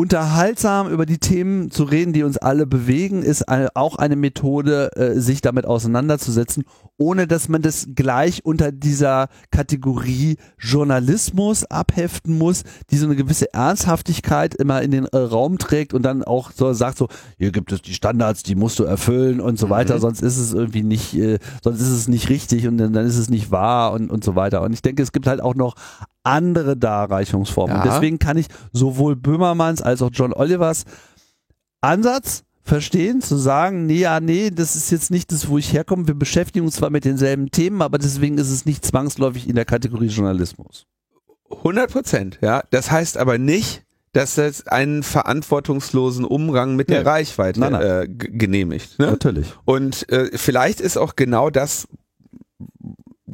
[0.00, 4.88] unterhaltsam über die Themen zu reden, die uns alle bewegen, ist eine, auch eine Methode,
[4.96, 6.64] äh, sich damit auseinanderzusetzen,
[6.96, 13.52] ohne dass man das gleich unter dieser Kategorie Journalismus abheften muss, die so eine gewisse
[13.52, 17.70] Ernsthaftigkeit immer in den äh, Raum trägt und dann auch so sagt so, hier gibt
[17.70, 21.12] es die Standards, die musst du erfüllen und so weiter, sonst ist es irgendwie nicht,
[21.12, 24.24] äh, sonst ist es nicht richtig und dann, dann ist es nicht wahr und, und
[24.24, 24.62] so weiter.
[24.62, 25.74] Und ich denke, es gibt halt auch noch
[26.22, 27.76] andere Darreichungsformen.
[27.76, 27.82] Ja.
[27.82, 30.84] Deswegen kann ich sowohl Böhmermanns als auch John Olivers
[31.80, 36.06] Ansatz verstehen, zu sagen, nee, ja, nee, das ist jetzt nicht das, wo ich herkomme.
[36.06, 39.64] Wir beschäftigen uns zwar mit denselben Themen, aber deswegen ist es nicht zwangsläufig in der
[39.64, 40.86] Kategorie Journalismus.
[41.50, 42.62] 100 Prozent, ja.
[42.70, 47.08] Das heißt aber nicht, dass das einen verantwortungslosen Umgang mit der Nee.
[47.08, 47.82] Reichweite Nein, nein.
[47.82, 48.98] Äh, genehmigt.
[48.98, 49.06] Ne?
[49.06, 49.54] Natürlich.
[49.64, 51.86] Und äh, vielleicht ist auch genau das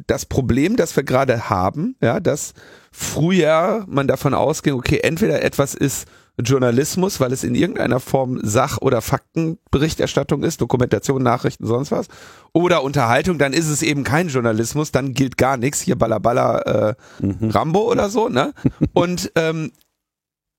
[0.07, 2.53] das Problem, das wir gerade haben, ja, dass
[2.91, 6.07] früher man davon ausging, okay, entweder etwas ist
[6.39, 12.07] Journalismus, weil es in irgendeiner Form Sach- oder Faktenberichterstattung ist, Dokumentation, Nachrichten, sonst was,
[12.53, 16.95] oder Unterhaltung, dann ist es eben kein Journalismus, dann gilt gar nichts, hier Ballaballa äh,
[17.19, 17.49] Mhm.
[17.49, 18.53] Rambo oder so, ne?
[18.93, 19.71] Und ähm,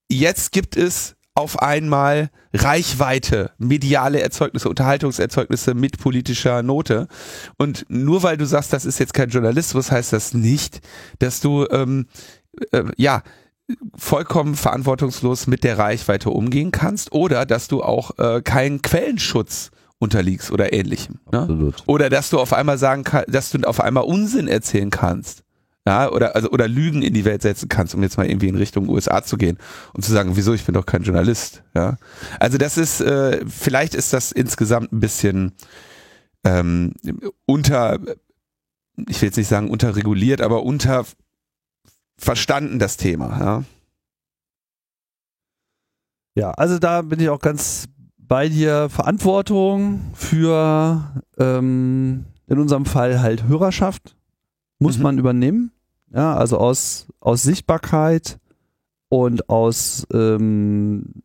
[0.09, 7.07] jetzt gibt es auf einmal Reichweite, mediale Erzeugnisse, Unterhaltungserzeugnisse mit politischer Note.
[7.57, 10.81] Und nur weil du sagst, das ist jetzt kein Journalismus, heißt das nicht,
[11.19, 12.07] dass du ähm,
[12.71, 13.23] äh, ja
[13.95, 20.51] vollkommen verantwortungslos mit der Reichweite umgehen kannst oder dass du auch äh, keinen Quellenschutz unterliegst
[20.51, 21.19] oder ähnlichem.
[21.31, 21.41] Ne?
[21.41, 21.83] Absolut.
[21.85, 25.43] Oder dass du auf einmal sagen kannst, dass du auf einmal Unsinn erzählen kannst.
[25.89, 28.55] Ja, oder, also, oder Lügen in die Welt setzen kannst, um jetzt mal irgendwie in
[28.55, 29.57] Richtung USA zu gehen
[29.93, 31.63] und zu sagen, wieso, ich bin doch kein Journalist.
[31.73, 31.97] Ja.
[32.39, 35.53] Also das ist, äh, vielleicht ist das insgesamt ein bisschen
[36.43, 36.93] ähm,
[37.47, 37.97] unter,
[39.07, 41.05] ich will jetzt nicht sagen unterreguliert, aber unter
[42.19, 43.39] verstanden das Thema.
[43.39, 43.63] Ja.
[46.35, 47.87] Ja, also da bin ich auch ganz
[48.19, 48.89] bei dir.
[48.89, 54.15] Verantwortung für ähm, in unserem Fall halt Hörerschaft
[54.77, 55.03] muss Mhm.
[55.03, 55.71] man übernehmen.
[56.13, 58.39] Ja, also aus, aus Sichtbarkeit
[59.09, 61.23] und aus ähm,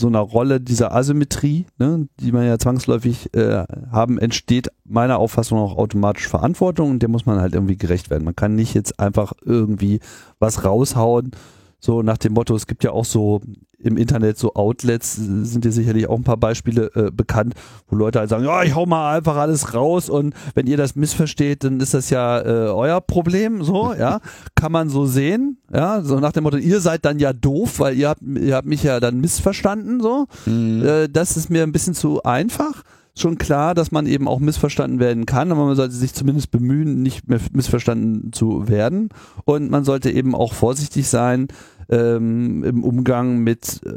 [0.00, 5.58] so einer Rolle dieser Asymmetrie, ne, die man ja zwangsläufig äh, haben, entsteht meiner Auffassung
[5.58, 8.24] auch automatisch Verantwortung und der muss man halt irgendwie gerecht werden.
[8.24, 10.00] Man kann nicht jetzt einfach irgendwie
[10.38, 11.32] was raushauen,
[11.80, 13.40] so nach dem Motto, es gibt ja auch so
[13.80, 17.54] im Internet so Outlets, sind dir sicherlich auch ein paar Beispiele äh, bekannt,
[17.88, 20.96] wo Leute halt sagen, ja, ich hau mal einfach alles raus und wenn ihr das
[20.96, 24.20] missversteht, dann ist das ja äh, euer Problem, so, ja,
[24.56, 27.96] kann man so sehen, ja, so nach dem Motto, ihr seid dann ja doof, weil
[27.96, 31.94] ihr habt, ihr habt mich ja dann missverstanden, so, äh, das ist mir ein bisschen
[31.94, 32.82] zu einfach.
[33.18, 37.02] Schon klar, dass man eben auch missverstanden werden kann, aber man sollte sich zumindest bemühen,
[37.02, 39.08] nicht mehr missverstanden zu werden.
[39.44, 41.48] Und man sollte eben auch vorsichtig sein
[41.88, 43.90] ähm, im Umgang mit äh,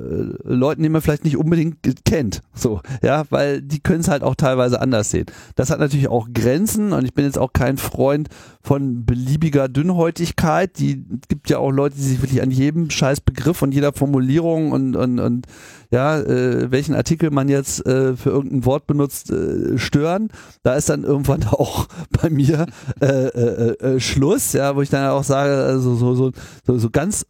[0.44, 2.42] Leuten, die man vielleicht nicht unbedingt kennt.
[2.54, 5.26] So, ja, weil die können es halt auch teilweise anders sehen.
[5.56, 8.30] Das hat natürlich auch Grenzen und ich bin jetzt auch kein Freund
[8.62, 10.80] von beliebiger Dünnhäutigkeit.
[10.80, 14.72] Die gibt ja auch Leute, die sich wirklich an jedem scheiß Begriff und jeder Formulierung
[14.72, 15.48] und, und, und
[15.92, 20.30] ja, äh, welchen Artikel man jetzt äh, für irgendein Wort benutzt, äh, stören.
[20.64, 21.88] Da ist dann irgendwann auch
[22.22, 22.66] bei mir
[23.02, 26.32] äh, äh, äh, Schluss, ja, wo ich dann auch sage, also so, so,
[26.66, 27.26] so, so ganz,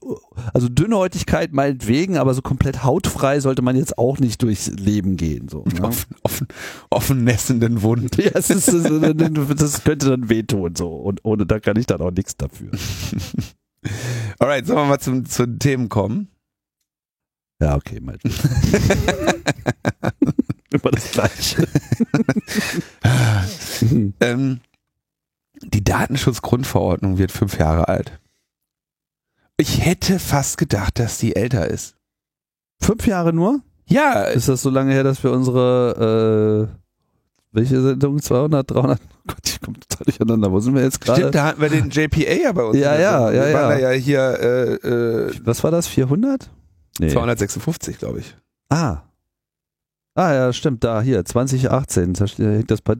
[0.53, 5.49] also Dünnhäutigkeit meinetwegen, aber so komplett hautfrei sollte man jetzt auch nicht durchs Leben gehen.
[5.49, 5.81] So, ne?
[5.81, 6.47] Offen, offen,
[6.91, 8.17] offen nässenden Wund.
[8.17, 10.89] Ja, es ist, das, das könnte dann wehtun, so.
[10.89, 12.69] Und ohne da kann ich dann auch nichts dafür.
[14.39, 16.27] Alright, sollen wir mal zum, zu den Themen kommen?
[17.61, 18.17] Ja, okay, mal.
[20.71, 21.67] Immer das Gleiche.
[24.19, 24.59] Ähm,
[25.63, 28.19] die Datenschutzgrundverordnung wird fünf Jahre alt.
[29.57, 31.95] Ich hätte fast gedacht, dass die älter ist.
[32.79, 33.61] Fünf Jahre nur?
[33.87, 36.77] Ja, Ist das so lange her, dass wir unsere, äh,
[37.51, 38.21] welche Sendung?
[38.21, 38.99] 200, 300?
[39.01, 40.51] Oh Gott, ich komme total durcheinander.
[40.51, 41.21] Wo sind wir jetzt gerade?
[41.21, 42.77] stimmt, da hatten wir den JPA ja bei uns.
[42.77, 43.91] Ja, ja, ja, Wir waren ja.
[43.91, 45.87] ja hier äh, äh, Was war das?
[45.87, 46.51] 400?
[46.99, 47.09] Nee.
[47.09, 48.35] 256, glaube ich.
[48.69, 49.03] Ah.
[50.15, 52.13] Ah, ja, stimmt, da, hier, 2018.
[52.13, 52.95] Da steht- hängt das, bei-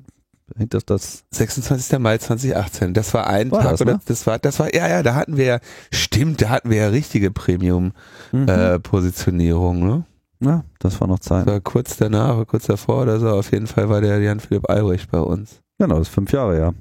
[0.57, 1.99] hängt das, das 26.
[1.99, 2.93] Mai 2018.
[2.93, 3.99] Das war ein War Tag das, oder ne?
[4.05, 5.59] das war das war ja ja, da hatten wir ja
[5.91, 7.91] stimmt, da hatten wir ja richtige Premium
[8.31, 8.47] mhm.
[8.47, 10.05] äh, ne?
[10.43, 11.45] Ja, das war noch Das Zeit.
[11.45, 14.69] war kurz danach, oder kurz davor oder so, auf jeden Fall war der Jan Philipp
[14.69, 15.61] Albrecht bei uns.
[15.77, 16.73] Genau, das ist fünf Jahre, ja.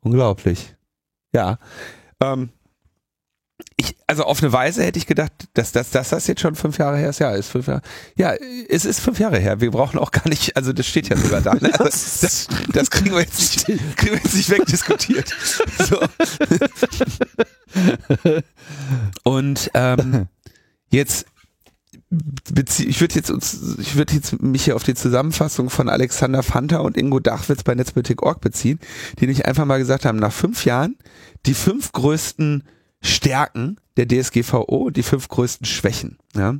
[0.00, 0.76] Unglaublich.
[1.34, 1.58] Ja.
[2.22, 2.50] Ähm,
[3.80, 6.78] ich, also auf eine Weise hätte ich gedacht, dass, dass, dass das jetzt schon fünf
[6.78, 7.20] Jahre her ist.
[7.20, 7.82] Ja, ist fünf Jahre.
[8.16, 8.34] Ja,
[8.68, 9.60] es ist fünf Jahre her.
[9.60, 11.54] Wir brauchen auch gar nicht, also das steht ja sogar da.
[11.54, 11.70] Ne?
[11.78, 15.32] Also das, das kriegen wir jetzt nicht, kriegen wir jetzt nicht wegdiskutiert.
[15.78, 16.00] So.
[19.22, 20.26] Und ähm,
[20.90, 21.26] jetzt
[22.10, 26.78] ich würde jetzt uns, ich würde jetzt mich hier auf die Zusammenfassung von Alexander Fanta
[26.78, 28.80] und Ingo Dachwitz bei Netzpolitik.org beziehen,
[29.20, 30.96] die nicht einfach mal gesagt haben, nach fünf Jahren
[31.44, 32.64] die fünf größten
[33.02, 36.18] Stärken der DSGVO, die fünf größten Schwächen.
[36.34, 36.56] Ja.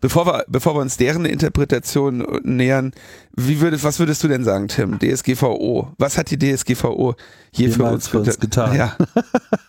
[0.00, 2.92] Bevor wir, bevor wir uns deren Interpretation nähern,
[3.34, 4.98] wie würde, was würdest du denn sagen, Tim?
[4.98, 5.92] DSGVO.
[5.98, 7.14] Was hat die DSGVO
[7.52, 8.74] je für uns, für uns getan?
[8.74, 8.96] Ja.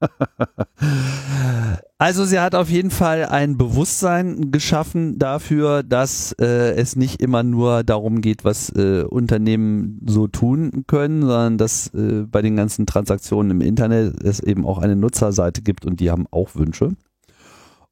[2.00, 7.42] Also sie hat auf jeden Fall ein Bewusstsein geschaffen dafür, dass äh, es nicht immer
[7.42, 12.86] nur darum geht, was äh, Unternehmen so tun können, sondern dass äh, bei den ganzen
[12.86, 16.96] Transaktionen im Internet es eben auch eine Nutzerseite gibt und die haben auch Wünsche.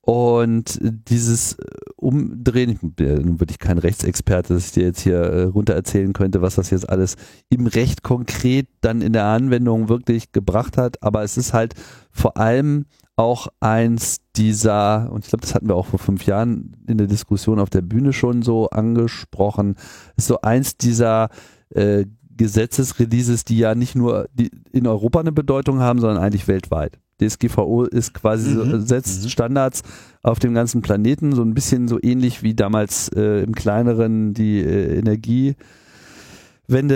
[0.08, 1.64] Und dieses äh,
[1.96, 6.40] Umdrehen, ich nun wirklich kein Rechtsexperte, dass ich dir jetzt hier äh, runter erzählen könnte,
[6.40, 7.16] was das jetzt alles
[7.50, 11.02] im Recht konkret dann in der Anwendung wirklich gebracht hat.
[11.02, 11.74] Aber es ist halt
[12.10, 12.86] vor allem
[13.16, 17.06] auch eins dieser, und ich glaube, das hatten wir auch vor fünf Jahren in der
[17.06, 19.76] Diskussion auf der Bühne schon so angesprochen,
[20.16, 21.28] ist so eins dieser
[21.68, 24.30] äh, Gesetzesreleases, die ja nicht nur
[24.72, 26.98] in Europa eine Bedeutung haben, sondern eigentlich weltweit.
[27.20, 29.28] DSGVO ist quasi so, Mhm, setzt mhm.
[29.28, 29.82] Standards
[30.22, 34.60] auf dem ganzen Planeten, so ein bisschen so ähnlich wie damals äh, im kleineren die
[34.60, 35.56] äh, Energiewende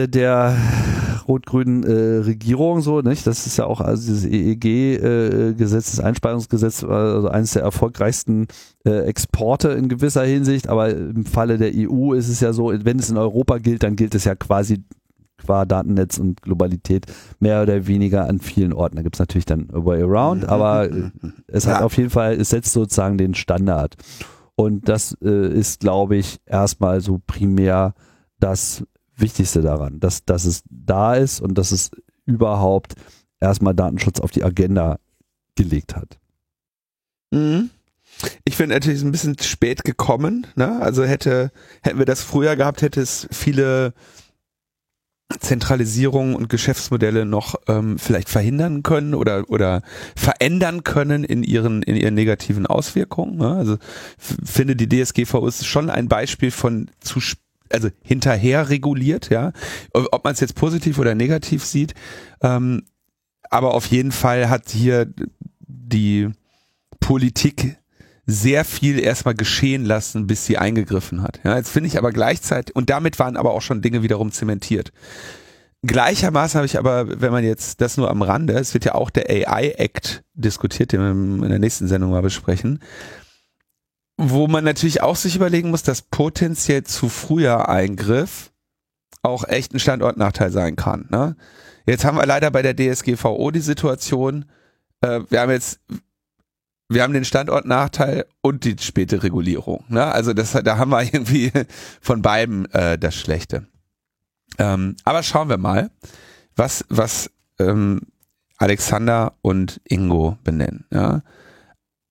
[0.09, 0.57] der
[1.29, 3.27] rot-grünen äh, Regierung so, nicht?
[3.27, 8.49] Das ist ja auch also dieses EEG-Gesetz, das Einspeisungsgesetz, also eines der erfolgreichsten
[8.85, 12.99] äh, Exporte in gewisser Hinsicht, aber im Falle der EU ist es ja so, wenn
[12.99, 14.83] es in Europa gilt, dann gilt es ja quasi
[15.43, 17.07] qua Datennetz und Globalität
[17.41, 18.97] mehr oder weniger an vielen Orten.
[18.97, 21.11] Da gibt es natürlich dann a way around, aber äh,
[21.49, 21.85] es hat Ja.
[21.85, 23.97] auf jeden Fall, es setzt sozusagen den Standard.
[24.55, 27.95] Und das äh, ist, glaube ich, erstmal so primär
[28.39, 28.85] das
[29.17, 31.91] Wichtigste daran, dass, dass es da ist und dass es
[32.27, 32.95] überhaupt
[33.41, 34.99] erstmal Datenschutz auf die Agenda
[35.57, 36.19] gelegt hat.
[37.31, 37.71] Mhm.
[38.45, 40.47] Ich finde natürlich ein bisschen spät gekommen.
[40.55, 40.81] Ne?
[40.81, 41.51] Also hätte
[41.83, 43.95] hätten wir das früher gehabt, hätte es viele
[45.41, 49.83] Zentralisierungen und Geschäftsmodelle noch ähm, vielleicht verhindern können oder oder
[50.17, 53.37] verändern können in ihren in ihren negativen Auswirkungen.
[53.37, 53.55] Ne?
[53.55, 53.77] Also
[54.19, 57.21] finde die DSGVO ist schon ein Beispiel von zu
[57.71, 59.53] also hinterher reguliert, ja.
[59.93, 61.95] Ob man es jetzt positiv oder negativ sieht,
[62.43, 62.83] ähm,
[63.51, 65.13] aber auf jeden Fall hat hier
[65.61, 66.29] die
[67.01, 67.77] Politik
[68.33, 71.41] sehr viel erstmal geschehen lassen, bis sie eingegriffen hat.
[71.45, 74.93] Ja, jetzt finde ich aber gleichzeitig, und damit waren aber auch schon Dinge wiederum zementiert.
[75.85, 79.11] Gleichermaßen habe ich aber, wenn man jetzt das nur am Rande, es wird ja auch
[79.11, 82.79] der AI Act diskutiert, den wir in der nächsten Sendung mal besprechen,
[84.17, 88.53] wo man natürlich auch sich überlegen muss, dass potenziell zu früher Eingriff
[89.23, 91.07] auch echt ein Standortnachteil sein kann.
[91.11, 91.37] Ne?
[91.87, 94.45] Jetzt haben wir leider bei der DSGVO die Situation,
[95.01, 95.81] äh, wir haben jetzt
[96.95, 99.85] wir haben den Standortnachteil und die späte Regulierung.
[99.89, 100.05] Ne?
[100.05, 101.53] Also das, da haben wir irgendwie
[102.01, 103.67] von beiden äh, das Schlechte.
[104.59, 105.91] Ähm, aber schauen wir mal,
[106.57, 108.01] was, was ähm,
[108.59, 110.85] Alexander und Ingo benennen.
[110.91, 111.23] Ja?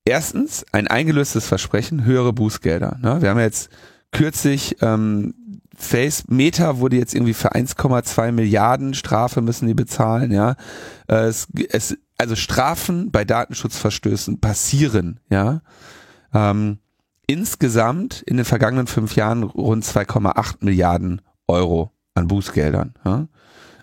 [0.06, 2.98] Erstens, ein eingelöstes Versprechen, höhere Bußgelder.
[3.02, 3.22] Ne?
[3.22, 3.70] Wir haben jetzt
[4.12, 5.36] kürzlich ähm,
[5.82, 10.56] Face Meta wurde jetzt irgendwie für 1,2 Milliarden Strafe müssen die bezahlen, ja.
[11.08, 15.62] Äh, Es, es, also Strafen bei Datenschutzverstößen passieren, ja.
[16.36, 16.78] Ähm,
[17.26, 23.28] insgesamt in den vergangenen fünf Jahren rund 2,8 Milliarden Euro an Bußgeldern, ja.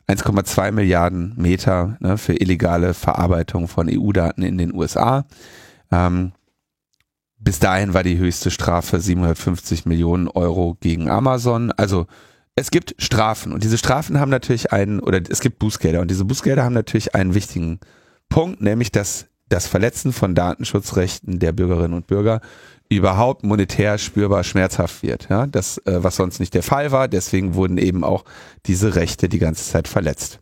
[0.06, 5.26] 1,2 Milliarden Meter ne, für illegale Verarbeitung von EU-Daten in den USA.
[5.90, 6.30] Ähm,
[7.38, 11.72] bis dahin war die höchste Strafe 750 Millionen Euro gegen Amazon.
[11.72, 12.06] Also
[12.54, 16.24] es gibt Strafen und diese Strafen haben natürlich einen, oder es gibt Bußgelder und diese
[16.24, 17.80] Bußgelder haben natürlich einen wichtigen
[18.28, 22.40] Punkt, nämlich dass das Verletzen von Datenschutzrechten der Bürgerinnen und Bürger
[22.90, 25.28] überhaupt monetär spürbar schmerzhaft wird.
[25.28, 27.08] Ja, das, äh, was sonst nicht der Fall war.
[27.08, 28.24] Deswegen wurden eben auch
[28.66, 30.40] diese Rechte die ganze Zeit verletzt.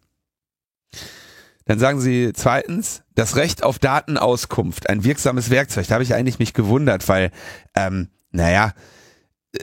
[1.65, 5.89] Dann sagen sie zweitens, das Recht auf Datenauskunft, ein wirksames Werkzeug.
[5.89, 7.33] Da habe ich eigentlich mich gewundert, weil,
[7.75, 8.73] ähm, naja,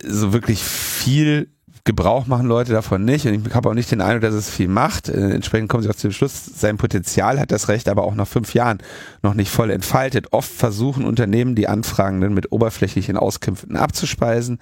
[0.04, 1.54] so wirklich viel
[1.86, 4.70] Gebrauch machen Leute davon nicht und ich habe auch nicht den Eindruck, dass es viel
[4.70, 5.10] macht.
[5.10, 8.28] Äh, entsprechend kommen sie auch zum Schluss, sein Potenzial hat das Recht aber auch nach
[8.28, 8.78] fünf Jahren
[9.22, 10.32] noch nicht voll entfaltet.
[10.32, 14.60] Oft versuchen Unternehmen, die Anfragenden mit oberflächlichen Auskünften abzuspeisen.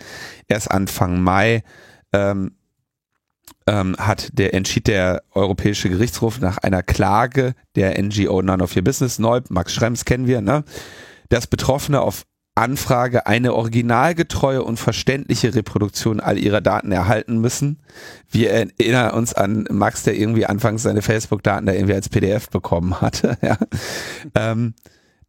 [0.47, 1.63] Erst Anfang Mai
[2.11, 2.55] ähm,
[3.67, 8.83] ähm, hat der entschied der Europäische Gerichtshof nach einer Klage der NGO None of Your
[8.83, 10.63] Business neu, Max Schrems kennen wir, ne,
[11.29, 12.25] dass Betroffene auf
[12.55, 17.79] Anfrage eine originalgetreue und verständliche Reproduktion all ihrer Daten erhalten müssen.
[18.29, 22.99] Wir erinnern uns an Max, der irgendwie anfangs seine Facebook-Daten da irgendwie als PDF bekommen
[23.01, 23.37] hatte.
[23.41, 23.57] Ja.
[24.35, 24.75] Ähm,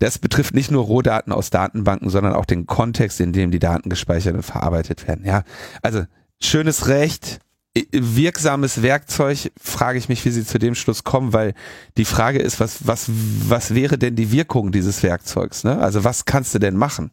[0.01, 3.89] das betrifft nicht nur Rohdaten aus Datenbanken, sondern auch den Kontext, in dem die Daten
[3.89, 5.25] gespeichert und verarbeitet werden.
[5.25, 5.45] Ja,
[5.81, 6.05] also
[6.41, 7.39] schönes Recht,
[7.75, 11.55] wirksames Werkzeug, frage ich mich, wie Sie zu dem Schluss kommen, weil
[11.97, 15.65] die Frage ist, was, was, was wäre denn die Wirkung dieses Werkzeugs?
[15.65, 15.79] Ne?
[15.79, 17.13] Also was kannst du denn machen?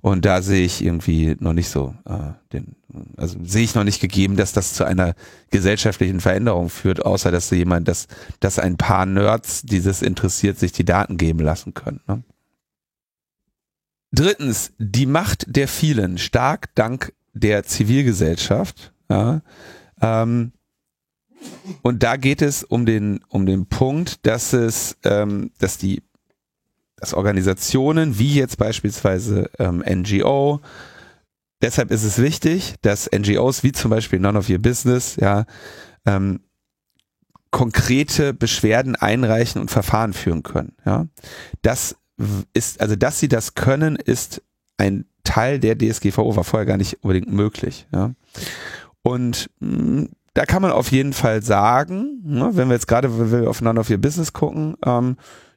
[0.00, 2.74] Und da sehe ich irgendwie noch nicht so äh, den,
[3.16, 5.14] also sehe ich noch nicht gegeben, dass das zu einer
[5.50, 8.08] gesellschaftlichen Veränderung führt, außer dass jemand, dass,
[8.40, 12.00] dass ein paar Nerds, dieses interessiert, sich die Daten geben lassen können.
[12.08, 12.24] Ne?
[14.10, 18.92] Drittens, die Macht der vielen, stark dank der Zivilgesellschaft.
[19.08, 19.40] Ja,
[20.00, 20.52] ähm,
[21.82, 26.02] und da geht es um den, um den Punkt, dass es, ähm, dass die,
[26.96, 30.60] dass Organisationen wie jetzt beispielsweise ähm, NGO,
[31.62, 35.46] deshalb ist es wichtig, dass NGOs wie zum Beispiel None of Your Business, ja,
[36.04, 36.40] ähm,
[37.50, 40.76] konkrete Beschwerden einreichen und Verfahren führen können.
[40.84, 41.06] Ja,
[41.62, 41.96] das
[42.52, 44.42] ist, also dass sie das können, ist
[44.76, 47.86] ein Teil der DSGVO, war vorher gar nicht unbedingt möglich.
[47.92, 48.14] Ja.
[49.02, 53.18] Und mh, hm, da kann man auf jeden Fall sagen, ne, wenn wir jetzt gerade
[53.18, 55.16] wenn wir aufeinander auf ihr Business gucken, ähm,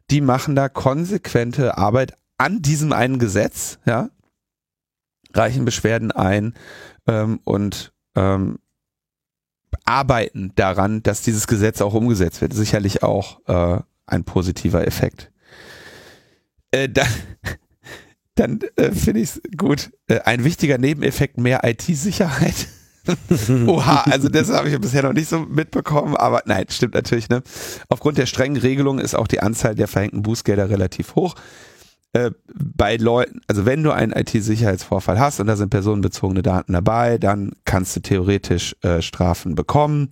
[0.10, 4.10] die machen da konsequente Arbeit an diesem einen Gesetz, ja,
[5.34, 6.54] reichen Beschwerden ein
[7.08, 8.60] ähm, und ähm,
[9.86, 12.54] arbeiten daran, dass dieses Gesetz auch umgesetzt wird.
[12.54, 15.32] Sicherlich auch äh, ein positiver Effekt.
[16.72, 17.06] Äh, da,
[18.36, 19.91] dann äh, finde ich es gut.
[20.08, 22.68] Äh, ein wichtiger Nebeneffekt mehr IT-Sicherheit.
[23.68, 27.30] Oha, also das habe ich bisher noch nicht so mitbekommen, aber nein, stimmt natürlich.
[27.30, 27.43] Ne?
[27.89, 31.36] Aufgrund der strengen Regelung ist auch die Anzahl der verhängten Bußgelder relativ hoch.
[32.14, 37.18] Äh, bei Leuten, also wenn du einen IT-Sicherheitsvorfall hast und da sind personenbezogene Daten dabei,
[37.18, 40.09] dann kannst du theoretisch äh, Strafen bekommen.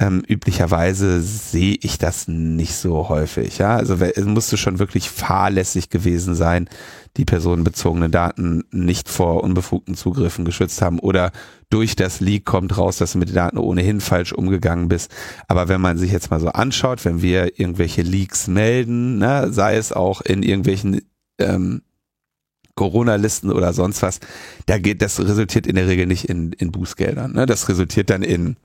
[0.00, 3.58] Ähm, üblicherweise sehe ich das nicht so häufig.
[3.58, 6.68] Ja, also es musste schon wirklich fahrlässig gewesen sein,
[7.16, 11.30] die personenbezogene Daten nicht vor unbefugten Zugriffen geschützt haben oder
[11.70, 15.12] durch das Leak kommt raus, dass du mit den Daten ohnehin falsch umgegangen bist.
[15.46, 19.76] Aber wenn man sich jetzt mal so anschaut, wenn wir irgendwelche Leaks melden, ne, sei
[19.76, 21.00] es auch in irgendwelchen
[21.38, 21.82] ähm,
[22.74, 24.20] Corona-Listen oder sonst was,
[24.66, 27.32] da geht, das resultiert in der Regel nicht in, in Bußgeldern.
[27.32, 27.46] Ne?
[27.46, 28.56] Das resultiert dann in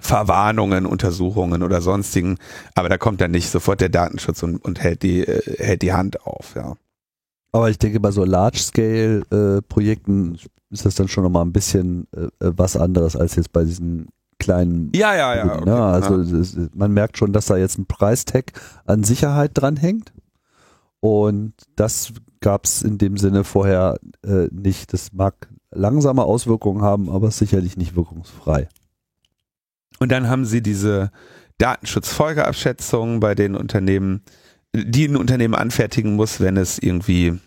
[0.00, 2.38] Verwarnungen, Untersuchungen oder sonstigen,
[2.74, 5.92] aber da kommt dann nicht sofort der Datenschutz und, und hält die äh, hält die
[5.92, 6.74] Hand auf, ja.
[7.52, 10.38] Aber ich denke, bei so Large-Scale-Projekten äh,
[10.70, 14.06] ist das dann schon nochmal ein bisschen äh, äh, was anderes als jetzt bei diesen
[14.38, 14.92] kleinen.
[14.94, 15.56] Ja, ja, ja.
[15.56, 15.76] Okay, ne?
[15.76, 16.68] Also ja.
[16.74, 18.52] Man merkt schon, dass da jetzt ein Preistag
[18.86, 20.12] an Sicherheit dranhängt.
[21.00, 24.92] Und das gab es in dem Sinne vorher äh, nicht.
[24.92, 28.68] Das mag langsame Auswirkungen haben, aber sicherlich nicht wirkungsfrei.
[29.98, 31.10] Und dann haben sie diese
[31.58, 34.22] Datenschutzfolgeabschätzung bei den Unternehmen,
[34.74, 37.38] die ein Unternehmen anfertigen muss, wenn es irgendwie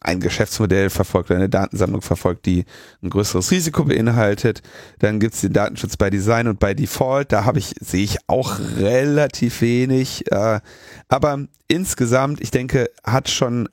[0.00, 2.64] ein Geschäftsmodell verfolgt oder eine Datensammlung verfolgt, die
[3.02, 4.62] ein größeres Risiko beinhaltet.
[4.98, 7.32] Dann gibt's den Datenschutz bei Design und bei Default.
[7.32, 10.30] Da habe ich, sehe ich auch relativ wenig.
[10.30, 10.60] Äh,
[11.08, 13.68] aber insgesamt, ich denke, hat schon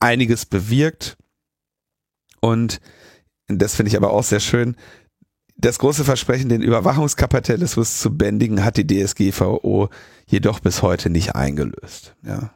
[0.00, 1.16] einiges bewirkt.
[2.40, 2.80] Und
[3.48, 4.76] das finde ich aber auch sehr schön.
[5.56, 9.88] Das große Versprechen, den Überwachungskapitalismus zu bändigen, hat die DSGVO
[10.26, 12.16] jedoch bis heute nicht eingelöst.
[12.22, 12.52] Ja.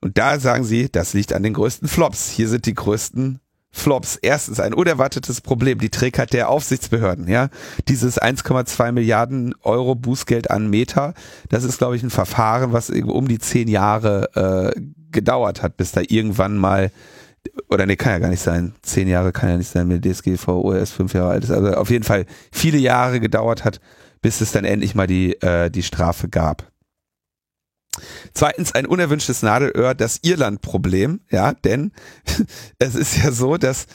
[0.00, 2.30] Und da sagen sie, das liegt an den größten Flops.
[2.30, 3.40] Hier sind die größten
[3.70, 4.16] Flops.
[4.16, 7.48] Erstens ein unerwartetes Problem, die Trägheit der Aufsichtsbehörden, ja.
[7.88, 11.14] Dieses 1,2 Milliarden Euro Bußgeld an Meta,
[11.48, 14.80] das ist, glaube ich, ein Verfahren, was um die zehn Jahre äh,
[15.10, 16.90] gedauert hat, bis da irgendwann mal
[17.68, 18.74] oder nee, kann ja gar nicht sein.
[18.82, 21.50] Zehn Jahre kann ja nicht sein, wenn DSGVO erst fünf Jahre alt ist.
[21.50, 23.80] Also auf jeden Fall viele Jahre gedauert hat,
[24.20, 26.70] bis es dann endlich mal die, äh, die Strafe gab.
[28.34, 31.92] Zweitens ein unerwünschtes Nadelöhr, das Irland-Problem, ja, denn
[32.78, 33.86] es ist ja so, dass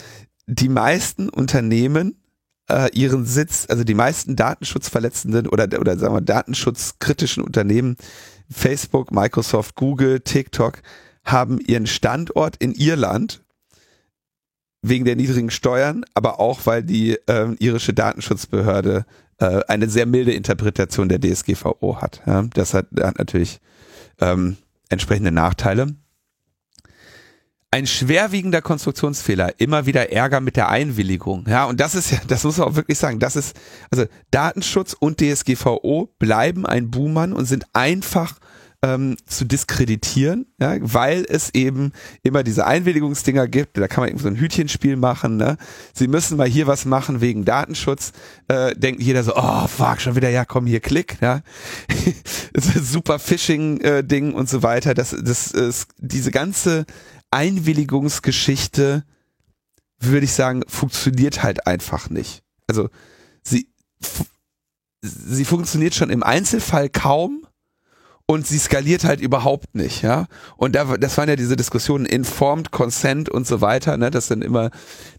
[0.48, 2.18] die meisten Unternehmen
[2.70, 7.98] äh, ihren Sitz, also die meisten datenschutzverletzenden oder, oder sagen wir datenschutzkritischen Unternehmen,
[8.50, 10.82] Facebook, Microsoft, Google, TikTok,
[11.24, 13.44] haben ihren Standort in Irland
[14.82, 19.06] wegen der niedrigen Steuern, aber auch weil die ähm, irische Datenschutzbehörde
[19.40, 22.22] äh, eine sehr milde Interpretation der DSGVO hat.
[22.28, 22.44] Ja?
[22.54, 23.62] Das hat, hat natürlich
[24.20, 24.58] ähm,
[24.90, 25.96] entsprechende Nachteile.
[27.72, 31.46] Ein schwerwiegender Konstruktionsfehler, immer wieder Ärger mit der Einwilligung.
[31.48, 33.60] Ja, und das ist ja, das muss man auch wirklich sagen, das ist,
[33.90, 38.38] also Datenschutz und DSGVO bleiben ein Buhmann und sind einfach
[38.84, 43.78] ähm, zu diskreditieren, ja, weil es eben immer diese Einwilligungsdinger gibt.
[43.78, 45.38] Da kann man irgendwie so ein Hütchenspiel machen.
[45.38, 45.58] Ne?
[45.94, 48.12] Sie müssen mal hier was machen wegen Datenschutz.
[48.50, 51.18] Äh, denkt jeder so, oh fuck, schon wieder, ja komm hier, klick.
[51.22, 51.42] Ja?
[52.56, 54.94] super Phishing-Ding äh, und so weiter.
[54.94, 56.86] Das, das ist diese ganze
[57.32, 59.06] Einwilligungsgeschichte,
[60.00, 62.44] würde ich sagen, funktioniert halt einfach nicht.
[62.68, 62.90] Also
[63.44, 63.70] sie,
[65.02, 67.48] sie funktioniert schon im Einzelfall kaum
[68.26, 70.28] und sie skaliert halt überhaupt nicht, ja.
[70.56, 74.42] Und da, das waren ja diese Diskussionen Informed Consent und so weiter, ne, dass dann
[74.42, 74.72] immer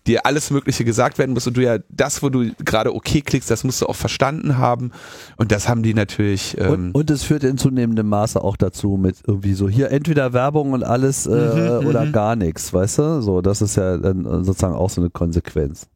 [0.07, 3.51] dir alles Mögliche gesagt werden muss und du ja das, wo du gerade okay klickst,
[3.51, 4.91] das musst du auch verstanden haben.
[5.37, 6.57] Und das haben die natürlich.
[6.59, 10.33] Ähm und, und es führt in zunehmendem Maße auch dazu mit irgendwie so hier entweder
[10.33, 12.13] Werbung und alles äh, mhm, oder mhm.
[12.13, 13.21] gar nichts, weißt du?
[13.21, 15.89] So, das ist ja dann sozusagen auch so eine Konsequenz.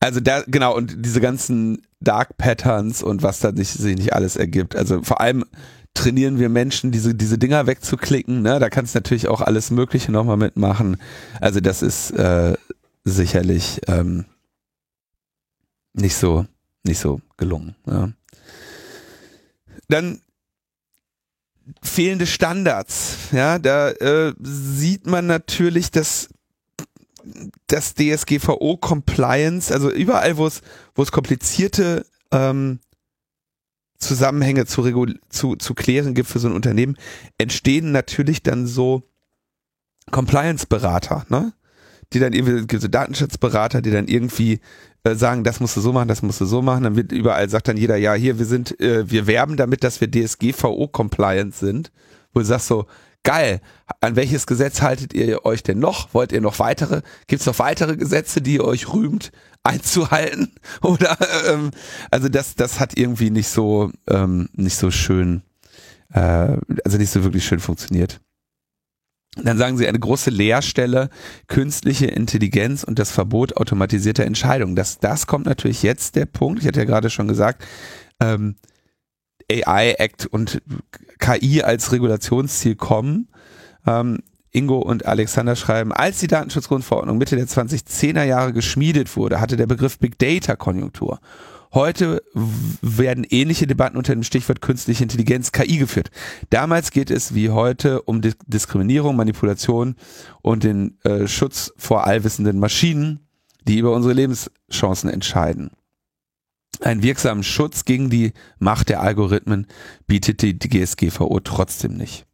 [0.00, 4.36] Also da, genau, und diese ganzen Dark Patterns und was da nicht, sich nicht alles
[4.36, 4.76] ergibt.
[4.76, 5.44] Also vor allem
[5.98, 8.42] trainieren wir Menschen, diese, diese Dinger wegzuklicken.
[8.42, 8.58] Ne?
[8.58, 10.96] Da kannst du natürlich auch alles Mögliche nochmal mitmachen.
[11.40, 12.56] Also das ist äh,
[13.04, 14.24] sicherlich ähm,
[15.92, 16.46] nicht so,
[16.84, 17.74] nicht so gelungen.
[17.86, 18.10] Ja.
[19.88, 20.20] Dann
[21.82, 23.16] fehlende Standards.
[23.32, 26.28] Ja, da äh, sieht man natürlich, dass
[27.66, 30.62] das DSGVO Compliance, also überall, wo es
[30.94, 32.78] wo es komplizierte ähm,
[33.98, 34.82] Zusammenhänge zu,
[35.28, 36.96] zu, zu klären gibt für so ein Unternehmen,
[37.36, 39.02] entstehen natürlich dann so
[40.10, 41.52] Compliance-Berater, ne?
[42.14, 44.60] Die dann irgendwie, gibt so Datenschutzberater, die dann irgendwie
[45.04, 46.84] äh, sagen, das musst du so machen, das musst du so machen.
[46.84, 50.00] Dann wird überall sagt dann jeder, ja, hier, wir sind, äh, wir werben damit, dass
[50.00, 51.92] wir DSGVO-compliant sind.
[52.32, 52.86] Wo du sagst so,
[53.28, 53.60] geil,
[54.00, 56.14] an welches Gesetz haltet ihr euch denn noch?
[56.14, 57.02] Wollt ihr noch weitere?
[57.26, 59.32] Gibt es noch weitere Gesetze, die ihr euch rühmt?
[59.64, 60.52] einzuhalten
[60.82, 61.72] oder ähm,
[62.10, 65.42] also das das hat irgendwie nicht so ähm, nicht so schön
[66.14, 68.20] äh, also nicht so wirklich schön funktioniert.
[69.36, 71.10] Dann sagen sie eine große Leerstelle,
[71.48, 74.74] künstliche Intelligenz und das Verbot automatisierter Entscheidungen.
[74.74, 76.60] Das, das kommt natürlich jetzt der Punkt.
[76.60, 77.62] Ich hatte ja gerade schon gesagt,
[78.20, 78.56] ähm,
[79.50, 80.62] AI Act und
[81.18, 83.28] KI als Regulationsziel kommen.
[83.86, 84.18] Ähm,
[84.50, 89.66] Ingo und Alexander schreiben, als die Datenschutzgrundverordnung Mitte der 2010er Jahre geschmiedet wurde, hatte der
[89.66, 91.20] Begriff Big Data Konjunktur.
[91.74, 92.22] Heute
[92.80, 96.10] werden ähnliche Debatten unter dem Stichwort künstliche Intelligenz KI geführt.
[96.48, 99.94] Damals geht es wie heute um Diskriminierung, Manipulation
[100.40, 103.28] und den äh, Schutz vor allwissenden Maschinen,
[103.64, 105.70] die über unsere Lebenschancen entscheiden.
[106.80, 109.66] Einen wirksamen Schutz gegen die Macht der Algorithmen
[110.06, 112.24] bietet die, GSGVO trotzdem nicht.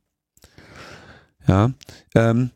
[1.46, 1.72] Ja,
[2.14, 2.50] ähm,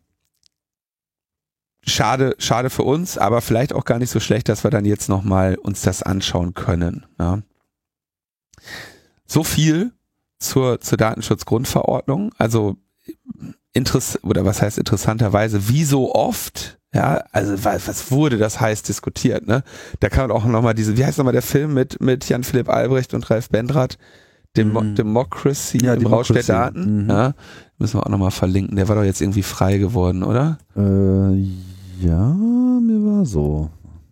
[1.83, 5.09] schade, schade für uns, aber vielleicht auch gar nicht so schlecht, dass wir dann jetzt
[5.09, 7.07] nochmal uns das anschauen können.
[7.19, 7.43] Ja.
[9.27, 9.93] So viel
[10.39, 12.35] zur, zur Datenschutzgrundverordnung.
[12.39, 12.77] Also
[13.73, 18.83] Interess oder was heißt interessanterweise, wie so oft, ja, also was, was wurde das heiß
[18.83, 19.63] diskutiert, ne?
[20.01, 23.15] Da kann man auch nochmal diese, wie heißt nochmal der Film mit, mit Jan-Philipp Albrecht
[23.15, 23.99] und Ralf Bendrath?
[24.57, 24.95] Demo mhm.
[24.95, 26.33] Democracy ja, im Democracy.
[26.33, 27.05] Rausch der Daten.
[27.05, 27.11] Mhm.
[27.11, 27.35] Ja,
[27.79, 28.77] müssen wir auch nochmal verlinken.
[28.77, 30.59] Der war doch jetzt irgendwie frei geworden, oder?
[30.77, 31.35] Äh,
[32.01, 33.71] ja, mir war so.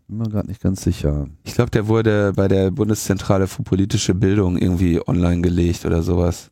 [0.08, 1.26] Bin mir gerade nicht ganz sicher.
[1.44, 6.50] Ich glaube, der wurde bei der Bundeszentrale für politische Bildung irgendwie online gelegt oder sowas.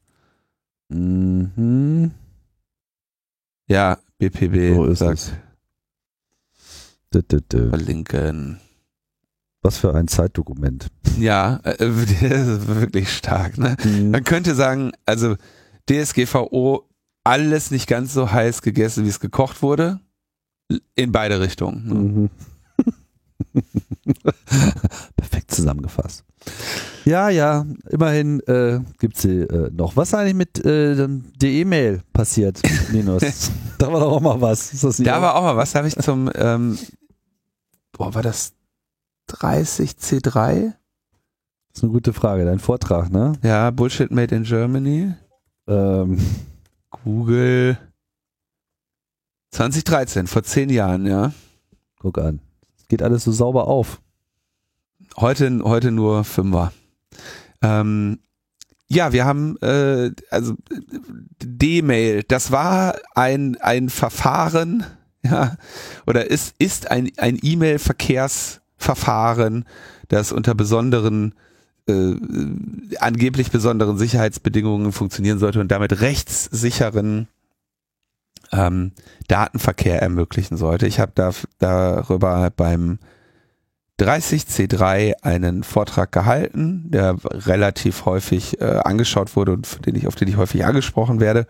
[0.89, 2.11] Mhm.
[3.68, 5.18] Ja, BPB so ist sagt.
[5.18, 5.33] Es.
[7.22, 8.60] Verlinken.
[9.62, 10.88] Was für ein Zeitdokument.
[11.18, 13.56] Ja, äh, ist wirklich stark.
[13.56, 13.76] Ne?
[13.82, 14.10] Mhm.
[14.10, 15.36] Man könnte sagen, also
[15.88, 16.88] DSGVO
[17.24, 20.00] alles nicht ganz so heiß gegessen, wie es gekocht wurde.
[20.94, 21.86] In beide Richtungen.
[21.86, 21.94] Ne?
[21.94, 22.30] Mhm.
[25.16, 26.24] Perfekt zusammengefasst.
[27.04, 29.96] Ja, ja, immerhin äh, gibt sie äh, noch.
[29.96, 32.60] Was eigentlich mit äh, der E-Mail passiert,
[32.92, 33.22] Minus?
[33.78, 34.70] da war doch auch mal was.
[34.98, 35.72] da war auch mal was.
[35.72, 36.78] Da habe ich zum, ähm,
[37.95, 38.53] boah, war das
[39.28, 40.72] 30 C3?
[41.68, 42.45] Das ist eine gute Frage.
[42.45, 43.32] Dein Vortrag, ne?
[43.42, 45.14] Ja, Bullshit Made in Germany.
[45.66, 46.18] Ähm,
[46.90, 47.78] Google
[49.51, 51.32] 2013, vor zehn Jahren, ja.
[51.99, 52.40] guck an.
[52.76, 54.01] Es geht alles so sauber auf.
[55.16, 56.72] Heute, heute nur Fünfer.
[57.62, 58.18] Ähm,
[58.88, 60.55] ja, wir haben äh, also
[61.42, 62.22] D-Mail.
[62.24, 64.84] Das war ein ein Verfahren,
[65.25, 65.57] ja,
[66.07, 69.64] oder ist ist ein ein E-Mail-Verkehrsverfahren,
[70.09, 71.35] das unter besonderen
[71.87, 72.14] äh,
[72.99, 77.29] angeblich besonderen Sicherheitsbedingungen funktionieren sollte und damit rechtssicheren
[78.53, 78.93] ähm,
[79.29, 80.87] Datenverkehr ermöglichen sollte.
[80.87, 82.99] Ich habe da, darüber beim
[84.01, 90.29] 30C3 einen Vortrag gehalten, der relativ häufig äh, angeschaut wurde und den ich, auf den
[90.29, 91.47] ich häufig angesprochen werde,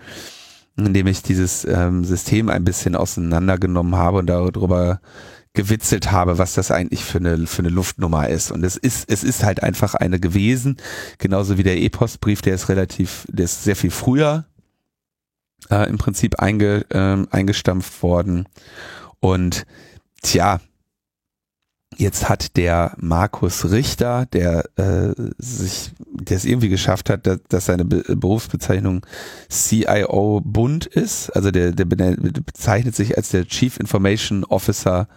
[0.76, 5.00] indem ich dieses ähm, System ein bisschen auseinandergenommen habe und darüber
[5.52, 8.50] gewitzelt habe, was das eigentlich für eine, für eine Luftnummer ist.
[8.50, 10.76] Und es ist, es ist halt einfach eine gewesen,
[11.18, 14.46] genauso wie der E-Postbrief, der ist relativ, der ist sehr viel früher
[15.70, 18.48] äh, im Prinzip einge, äh, eingestampft worden.
[19.20, 19.64] Und
[20.22, 20.60] tja,
[21.96, 27.66] jetzt hat der Markus Richter, der äh, sich, der es irgendwie geschafft hat, dass, dass
[27.66, 29.04] seine Be Berufsbezeichnung
[29.48, 35.08] CIO Bund ist, also der, der bezeichnet sich als der Chief Information Officer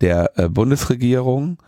[0.00, 1.58] der äh, Bundesregierung.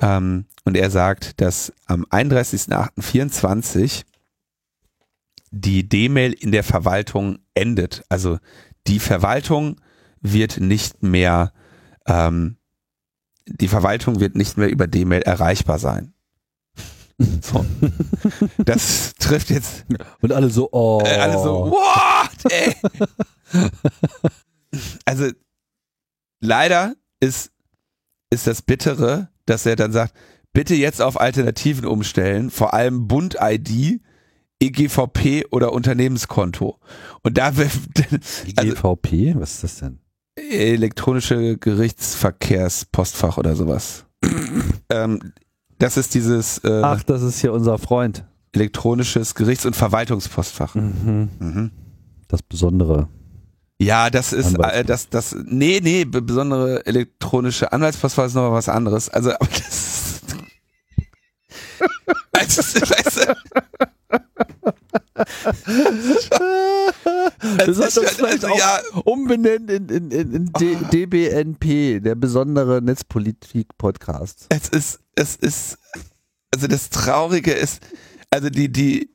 [0.00, 4.04] Ähm, und er sagt, dass am 31.08.24
[5.50, 8.04] die D-Mail in der Verwaltung endet.
[8.08, 8.38] Also
[8.86, 9.80] die Verwaltung
[10.20, 11.52] wird nicht mehr,
[12.06, 12.56] ähm,
[13.46, 16.12] die Verwaltung wird nicht mehr über D-Mail erreichbar sein.
[17.40, 17.64] So.
[18.58, 19.86] Das trifft jetzt.
[20.20, 21.00] Und alle so, oh.
[21.02, 22.52] Äh, alle so, what?
[22.52, 22.76] Ey.
[25.06, 25.30] Also
[26.40, 27.52] leider ist,
[28.30, 30.12] ist das Bittere, dass er dann sagt,
[30.52, 34.02] bitte jetzt auf Alternativen umstellen, vor allem Bund-ID,
[34.60, 36.78] EGVP oder Unternehmenskonto.
[37.22, 37.62] Und da also,
[38.46, 40.00] EGVP, was ist das denn?
[40.36, 44.04] Elektronische Gerichtsverkehrspostfach oder sowas.
[44.90, 45.32] ähm,
[45.78, 48.24] das ist dieses äh, Ach, das ist hier unser Freund.
[48.52, 50.74] Elektronisches Gerichts- und Verwaltungspostfach.
[50.74, 51.28] Mhm.
[51.38, 51.70] Mhm.
[52.28, 53.08] Das Besondere.
[53.78, 59.10] Ja, das ist äh, das das nee, nee, besondere elektronische Anwaltspostfach ist noch was anderes.
[59.10, 60.22] Also aber das
[62.32, 63.36] also, weißt du,
[67.58, 70.84] das hat uns vielleicht also, auch ja, umbenennen in, in, in, in D, oh.
[70.90, 74.46] DBNP, der besondere Netzpolitik-Podcast.
[74.50, 75.78] Es ist, es ist,
[76.54, 77.80] also das Traurige ist,
[78.30, 79.10] also die, die,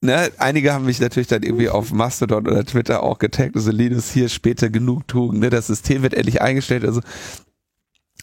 [0.00, 4.10] ne, einige haben mich natürlich dann irgendwie auf Mastodon oder Twitter auch getaggt, also Linus
[4.10, 7.00] hier später Genugtuung, ne, das System wird endlich eingestellt, also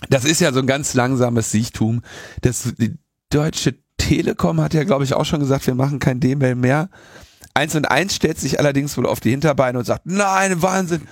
[0.09, 2.01] das ist ja so ein ganz langsames Siechtum.
[2.41, 2.97] Das, die
[3.29, 6.89] deutsche Telekom hat ja, glaube ich, auch schon gesagt, wir machen kein D-Mail mehr.
[7.53, 11.07] Eins und eins stellt sich allerdings wohl auf die Hinterbeine und sagt, nein, Wahnsinn,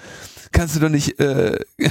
[0.52, 1.60] kannst du doch nicht, äh,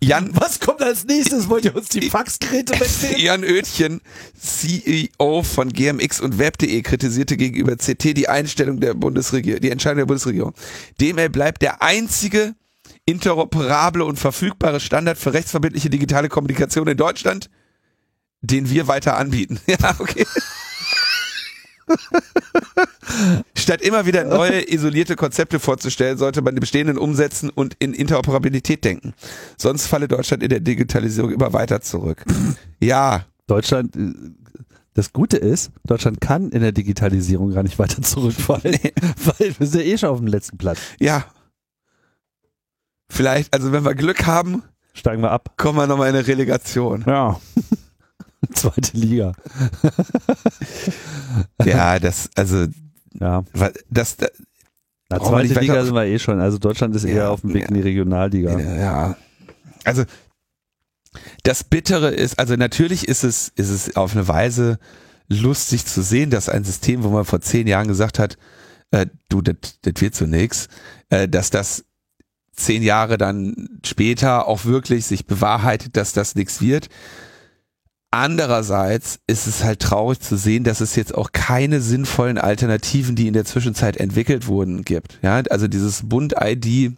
[0.00, 1.48] Jan, was kommt als nächstes?
[1.48, 3.20] Wollt ihr uns die Faxgeräte wegnehmen?
[3.20, 4.00] Jan Oetchen,
[4.38, 10.06] CEO von GMX und Web.de, kritisierte gegenüber CT die Einstellung der Bundesregierung, die Entscheidung der
[10.06, 10.54] Bundesregierung.
[11.00, 12.54] DML bleibt der einzige
[13.06, 17.50] interoperable und verfügbare Standard für rechtsverbindliche digitale Kommunikation in Deutschland,
[18.40, 19.60] den wir weiter anbieten.
[19.68, 20.26] Ja, okay.
[23.54, 28.84] Statt immer wieder neue isolierte Konzepte vorzustellen, sollte man die bestehenden umsetzen und in Interoperabilität
[28.84, 29.14] denken.
[29.56, 32.24] Sonst falle Deutschland in der Digitalisierung immer weiter zurück.
[32.80, 33.24] Ja.
[33.46, 34.12] Deutschland, äh,
[34.94, 38.92] das Gute ist, Deutschland kann in der Digitalisierung gar nicht weiter zurückfallen, nee.
[39.24, 40.78] weil wir sind ja eh schon auf dem letzten Platz.
[40.98, 41.24] Ja.
[43.10, 44.62] Vielleicht, also wenn wir Glück haben,
[44.92, 45.54] steigen wir ab.
[45.56, 47.04] Kommen wir nochmal in eine Relegation.
[47.06, 47.40] Ja.
[48.54, 49.32] Zweite Liga.
[51.64, 52.66] ja, das, also,
[53.20, 53.44] ja.
[53.90, 54.30] das, das
[55.08, 56.40] Na, zweite Liga sind wir eh schon.
[56.40, 58.58] Also Deutschland ist eher ja, auf dem Weg ja, in die Regionalliga.
[58.58, 59.16] Ja.
[59.84, 60.04] Also,
[61.42, 64.78] das Bittere ist, also natürlich ist es, ist es auf eine Weise
[65.28, 68.38] lustig zu sehen, dass ein System, wo man vor zehn Jahren gesagt hat,
[68.90, 70.68] äh, du, das wird so nix,
[71.10, 71.84] äh, dass das
[72.52, 76.88] zehn Jahre dann später auch wirklich sich bewahrheitet, dass das nichts wird.
[78.10, 83.26] Andererseits ist es halt traurig zu sehen, dass es jetzt auch keine sinnvollen Alternativen, die
[83.26, 85.18] in der Zwischenzeit entwickelt wurden, gibt.
[85.22, 86.96] Ja, also dieses Bund-ID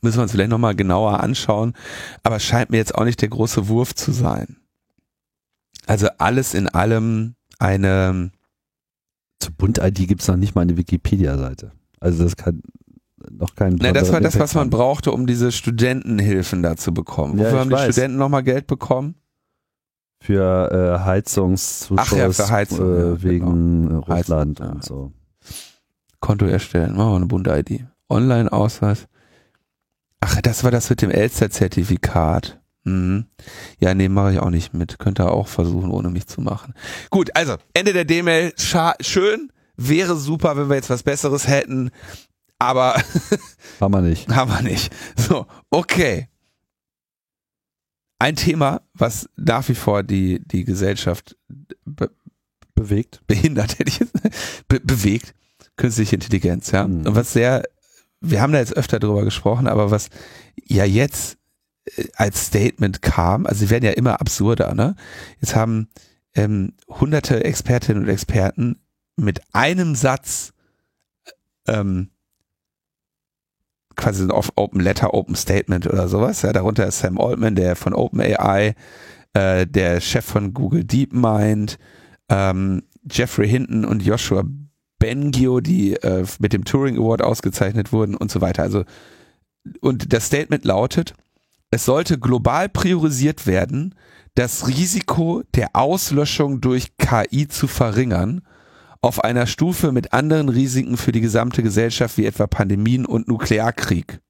[0.00, 1.74] müssen wir uns vielleicht nochmal genauer anschauen,
[2.22, 4.56] aber scheint mir jetzt auch nicht der große Wurf zu sein.
[5.86, 8.30] Also alles in allem eine.
[9.40, 11.72] Zu Bund-ID gibt es noch nicht mal eine Wikipedia-Seite.
[11.98, 12.62] Also das kann
[13.30, 13.76] noch kein.
[13.80, 17.38] Na, das war das, was man brauchte, um diese Studentenhilfen da zu bekommen.
[17.38, 17.92] Wofür ja, haben die weiß.
[17.92, 19.14] Studenten nochmal Geld bekommen?
[20.20, 24.00] Für äh, Heizungszuschuss Ach ja, für Heizung, äh, ja, wegen genau.
[24.00, 25.12] Russland Heizung, und so.
[26.20, 27.86] Konto erstellen, machen wir eine bunte ID.
[28.08, 29.06] Online-Ausweis.
[30.20, 32.60] Ach, das war das mit dem Elster-Zertifikat.
[32.84, 33.26] Mhm.
[33.78, 34.98] Ja, nee, mache ich auch nicht mit.
[34.98, 36.74] Könnte er auch versuchen, ohne mich zu machen.
[37.10, 38.52] Gut, also, Ende der D-Mail.
[38.56, 39.50] Schön.
[39.76, 41.90] Wäre super, wenn wir jetzt was Besseres hätten.
[42.58, 42.94] Aber
[43.80, 44.28] Haben wir nicht.
[44.28, 44.92] haben wir nicht.
[45.16, 46.28] So, okay.
[48.20, 51.36] Ein Thema, was nach wie vor die, die Gesellschaft
[51.84, 52.10] be
[52.74, 53.20] Bewegt.
[53.26, 54.12] behindert, hätte ich jetzt,
[54.66, 55.34] be bewegt,
[55.76, 56.86] künstliche Intelligenz, ja.
[56.86, 57.06] Mhm.
[57.06, 57.62] Und was sehr,
[58.22, 60.08] wir haben da jetzt öfter drüber gesprochen, aber was
[60.64, 61.36] ja jetzt
[61.96, 64.96] äh, als Statement kam, also sie werden ja immer absurder, ne?
[65.40, 65.88] Jetzt haben
[66.34, 68.80] ähm, hunderte Expertinnen und Experten
[69.16, 70.54] mit einem Satz
[71.66, 72.08] ähm,
[73.96, 76.42] quasi ein Open Letter, Open Statement oder sowas.
[76.42, 78.74] Ja, darunter ist Sam Altman, der von OpenAI,
[79.34, 81.78] äh, der Chef von Google DeepMind,
[82.28, 84.44] ähm, Jeffrey Hinton und Joshua
[84.98, 88.62] Bengio, die äh, mit dem Turing Award ausgezeichnet wurden und so weiter.
[88.62, 88.84] Also
[89.80, 91.14] und das Statement lautet:
[91.70, 93.94] Es sollte global priorisiert werden,
[94.34, 98.42] das Risiko der Auslöschung durch KI zu verringern
[99.02, 104.20] auf einer Stufe mit anderen Risiken für die gesamte Gesellschaft wie etwa Pandemien und Nuklearkrieg.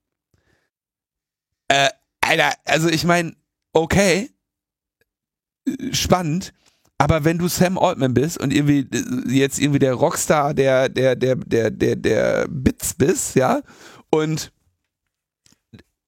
[1.68, 1.88] Äh,
[2.20, 3.34] Alter, also ich meine,
[3.72, 4.30] okay,
[5.92, 6.52] spannend,
[6.98, 11.16] aber wenn du Sam Altman bist und irgendwie äh, jetzt irgendwie der Rockstar der der
[11.16, 13.62] der der der der Bits bist, ja,
[14.10, 14.52] und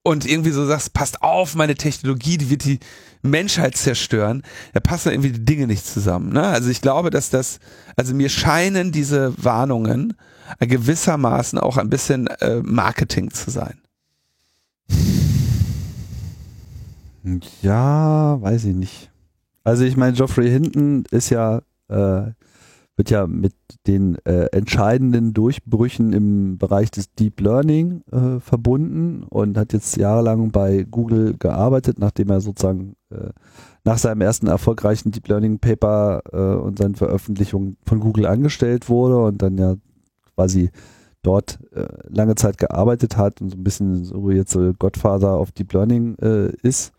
[0.03, 2.81] und irgendwie so sagst, passt auf, meine Technologie, die wird die
[3.23, 4.43] Menschheit zerstören,
[4.73, 6.33] da passen irgendwie die Dinge nicht zusammen.
[6.33, 6.43] Ne?
[6.43, 7.59] Also ich glaube, dass das,
[7.97, 10.15] also mir scheinen diese Warnungen
[10.59, 13.79] gewissermaßen auch ein bisschen äh, Marketing zu sein.
[17.63, 19.11] Ja, weiß ich nicht.
[19.65, 22.33] Also ich meine, Geoffrey Hinton ist ja, äh,
[23.03, 23.55] wird ja mit
[23.89, 30.53] den äh, entscheidenden Durchbrüchen im Bereich des Deep Learning äh, verbunden und hat jetzt jahrelang
[30.53, 33.31] bei Google gearbeitet, nachdem er sozusagen äh,
[33.83, 39.19] nach seinem ersten erfolgreichen Deep Learning Paper äh, und seinen Veröffentlichungen von Google angestellt wurde
[39.19, 39.75] und dann ja
[40.37, 40.71] quasi
[41.23, 45.51] dort äh, lange Zeit gearbeitet hat und so ein bisschen so jetzt so Godfather of
[45.51, 46.93] Deep Learning äh, ist.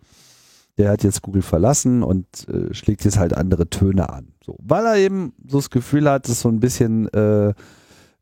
[0.78, 4.34] Der hat jetzt Google verlassen und äh, schlägt jetzt halt andere Töne an.
[4.43, 7.53] So, weil er eben so das Gefühl hat, das ist so ein bisschen äh,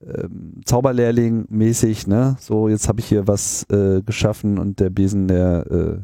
[0.03, 2.35] ähm, Zauberlehrling-mäßig, ne?
[2.39, 5.97] So, jetzt habe ich hier was äh, geschaffen und der Besen, der äh,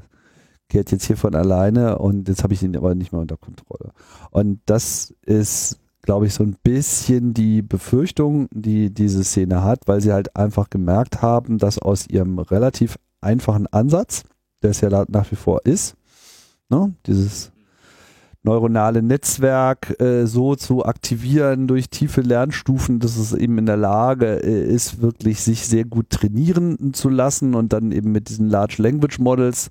[0.69, 3.91] kehrt jetzt hier von alleine und jetzt habe ich ihn aber nicht mehr unter Kontrolle.
[4.31, 10.01] Und das ist, glaube ich, so ein bisschen die Befürchtung, die diese Szene hat, weil
[10.01, 14.23] sie halt einfach gemerkt haben, dass aus ihrem relativ einfachen Ansatz,
[14.61, 15.95] der es ja nach wie vor ist,
[16.69, 17.51] ne, dieses
[18.43, 24.41] neuronale Netzwerk äh, so zu aktivieren durch tiefe Lernstufen, dass es eben in der Lage
[24.41, 28.81] äh, ist, wirklich sich sehr gut trainieren zu lassen und dann eben mit diesen Large
[28.81, 29.69] Language Models,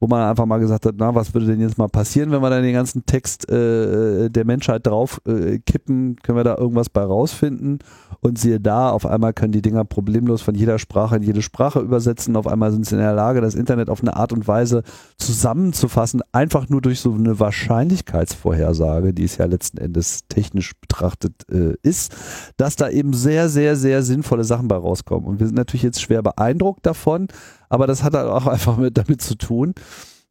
[0.00, 2.50] wo man einfach mal gesagt hat, na, was würde denn jetzt mal passieren, wenn wir
[2.50, 7.02] dann den ganzen Text äh, der Menschheit drauf äh, kippen, können wir da irgendwas bei
[7.02, 7.80] rausfinden?
[8.20, 11.80] Und siehe da, auf einmal können die Dinger problemlos von jeder Sprache in jede Sprache
[11.80, 14.82] übersetzen, auf einmal sind sie in der Lage, das Internet auf eine Art und Weise
[15.18, 21.74] zusammenzufassen, einfach nur durch so eine Wahrscheinlichkeitsvorhersage, die es ja letzten Endes technisch betrachtet äh,
[21.82, 22.14] ist,
[22.56, 25.28] dass da eben sehr, sehr, sehr sinnvolle Sachen bei rauskommen.
[25.28, 27.28] Und wir sind natürlich jetzt schwer beeindruckt davon,
[27.68, 29.74] aber das hat halt auch einfach mit, damit zu tun,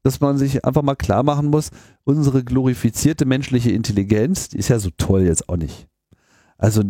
[0.04, 1.70] dass man sich einfach mal klar machen muss,
[2.04, 5.88] unsere glorifizierte menschliche Intelligenz, die ist ja so toll jetzt auch nicht.
[6.58, 6.84] Also,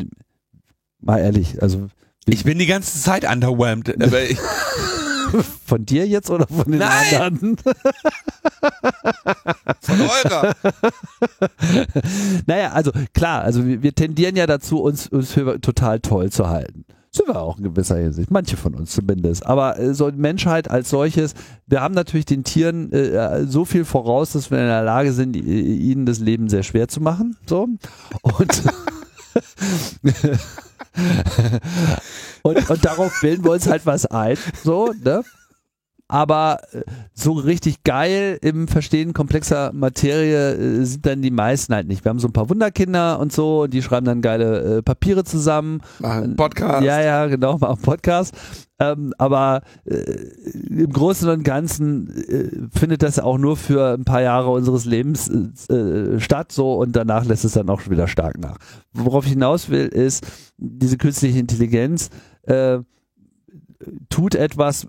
[1.00, 1.88] mal ehrlich, also
[2.26, 3.96] Ich bin die ganze Zeit underwhelmed.
[5.66, 7.22] Von dir jetzt oder von den Nein!
[7.22, 7.58] anderen?
[9.82, 10.56] von eurer.
[12.46, 16.48] naja, also klar, also wir, wir tendieren ja dazu, uns, uns für total toll zu
[16.48, 16.86] halten.
[17.18, 19.44] Sind wir auch in gewisser Hinsicht, manche von uns zumindest.
[19.44, 21.34] Aber äh, so Menschheit als solches,
[21.66, 25.36] wir haben natürlich den Tieren äh, so viel voraus, dass wir in der Lage sind,
[25.36, 27.36] ihnen das Leben sehr schwer zu machen.
[27.48, 27.70] So.
[28.22, 28.64] Und,
[32.44, 34.38] und, und darauf bilden wir uns halt was ein.
[34.64, 35.24] So, ne?
[36.10, 41.88] Aber äh, so richtig geil im Verstehen komplexer Materie äh, sind dann die meisten halt
[41.88, 42.06] nicht.
[42.06, 45.26] Wir haben so ein paar Wunderkinder und so, und die schreiben dann geile äh, Papiere
[45.26, 45.82] zusammen.
[46.00, 46.86] Machen Podcast.
[46.86, 48.34] Ja, ja, genau, mal einen Podcast.
[48.80, 50.00] Ähm, aber äh,
[50.70, 55.30] im Großen und Ganzen äh, findet das auch nur für ein paar Jahre unseres Lebens
[55.70, 58.58] äh, äh, statt, so und danach lässt es dann auch schon wieder stark nach.
[58.94, 60.26] Worauf ich hinaus will, ist,
[60.58, 62.10] diese künstliche Intelligenz
[64.10, 64.88] tut etwas,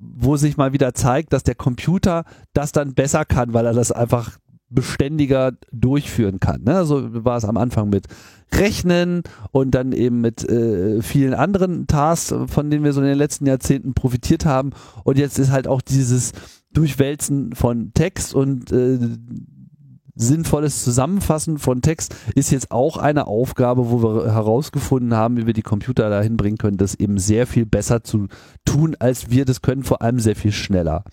[0.00, 3.92] wo sich mal wieder zeigt, dass der Computer das dann besser kann, weil er das
[3.92, 4.38] einfach
[4.70, 6.62] beständiger durchführen kann.
[6.62, 6.84] Ne?
[6.84, 8.06] So war es am Anfang mit
[8.52, 13.18] Rechnen und dann eben mit äh, vielen anderen Tasks, von denen wir so in den
[13.18, 14.70] letzten Jahrzehnten profitiert haben.
[15.04, 16.32] Und jetzt ist halt auch dieses
[16.72, 18.98] Durchwälzen von Text und äh,
[20.18, 25.54] sinnvolles Zusammenfassen von Text ist jetzt auch eine Aufgabe, wo wir herausgefunden haben, wie wir
[25.54, 28.28] die Computer dahin bringen können, das eben sehr viel besser zu
[28.64, 31.04] tun, als wir das können, vor allem sehr viel schneller.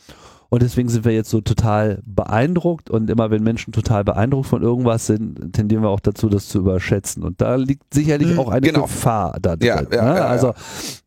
[0.50, 4.62] Und deswegen sind wir jetzt so total beeindruckt und immer wenn Menschen total beeindruckt von
[4.62, 7.24] irgendwas sind, tendieren wir auch dazu, das zu überschätzen.
[7.24, 8.84] Und da liegt sicherlich hm, auch eine genau.
[8.84, 9.68] Gefahr da drin.
[9.68, 10.18] Ja, ja, ne?
[10.18, 10.54] ja, also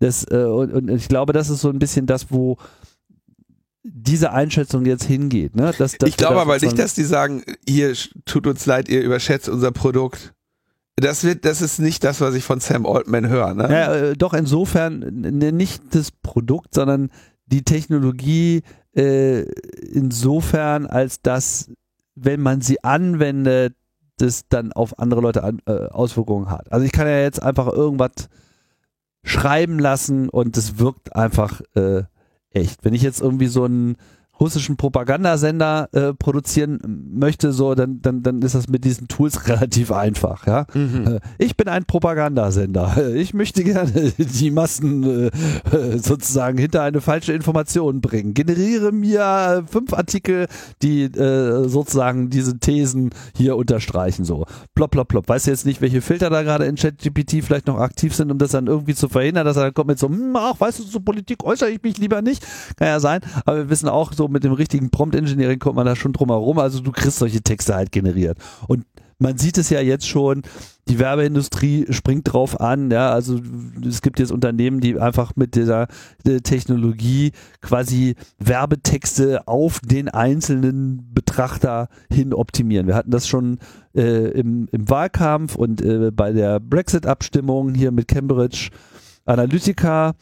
[0.01, 2.59] das äh, und, und ich glaube, das ist so ein bisschen das, wo
[3.83, 5.57] diese Einschätzung jetzt hingeht.
[5.57, 5.73] Ne?
[5.79, 7.95] Dass, dass ich glaube aber nicht, dass die sagen, hier
[8.25, 10.35] tut uns leid, ihr überschätzt unser Produkt.
[10.97, 13.55] Das wird, das ist nicht das, was ich von Sam Altman höre.
[13.55, 13.71] Ne?
[13.71, 17.11] Ja, äh, doch insofern nicht das Produkt, sondern
[17.47, 18.63] die Technologie
[18.97, 21.71] äh, insofern, als dass,
[22.17, 23.75] wenn man sie anwendet,
[24.17, 26.73] das dann auf andere Leute an, äh, Auswirkungen hat.
[26.73, 28.29] Also ich kann ja jetzt einfach irgendwas
[29.23, 32.03] schreiben lassen und es wirkt einfach äh,
[32.53, 32.85] echt.
[32.85, 33.97] Wenn ich jetzt irgendwie so ein
[34.40, 36.78] russischen Propagandasender äh, produzieren
[37.12, 40.66] möchte, so, dann, dann, dann ist das mit diesen Tools relativ einfach, ja.
[40.74, 41.06] Mhm.
[41.06, 42.97] Äh, ich bin ein Propagandasender.
[43.19, 45.31] Ich möchte gerne die Massen äh,
[45.98, 48.32] sozusagen hinter eine falsche Information bringen.
[48.35, 50.47] Generiere mir fünf Artikel,
[50.82, 54.47] die äh, sozusagen diese Thesen hier unterstreichen, so.
[54.74, 55.28] Plop, plop, plop.
[55.28, 58.52] Weiß jetzt nicht, welche Filter da gerade in ChatGPT vielleicht noch aktiv sind, um das
[58.52, 61.05] dann irgendwie zu verhindern, dass er dann kommt mit so, hm, ach, weißt du, zur
[61.05, 62.44] Politik äußere ich mich lieber nicht.
[62.77, 63.20] Kann ja sein.
[63.44, 66.29] Aber wir wissen auch so, mit dem richtigen Prompt Engineering kommt man da schon drum
[66.29, 66.59] herum.
[66.59, 68.39] Also du kriegst solche Texte halt generiert.
[68.67, 68.85] Und
[69.19, 70.43] man sieht es ja jetzt schon,
[70.89, 73.41] die Werbeindustrie springt drauf an, ja, also
[73.87, 75.89] es gibt jetzt Unternehmen, die einfach mit dieser
[76.25, 82.87] äh, Technologie quasi Werbetexte auf den einzelnen Betrachter hin optimieren.
[82.87, 83.59] Wir hatten das schon
[83.95, 88.71] äh, im, im Wahlkampf und äh, bei der Brexit-Abstimmung hier mit Cambridge
[89.27, 90.15] Analytica,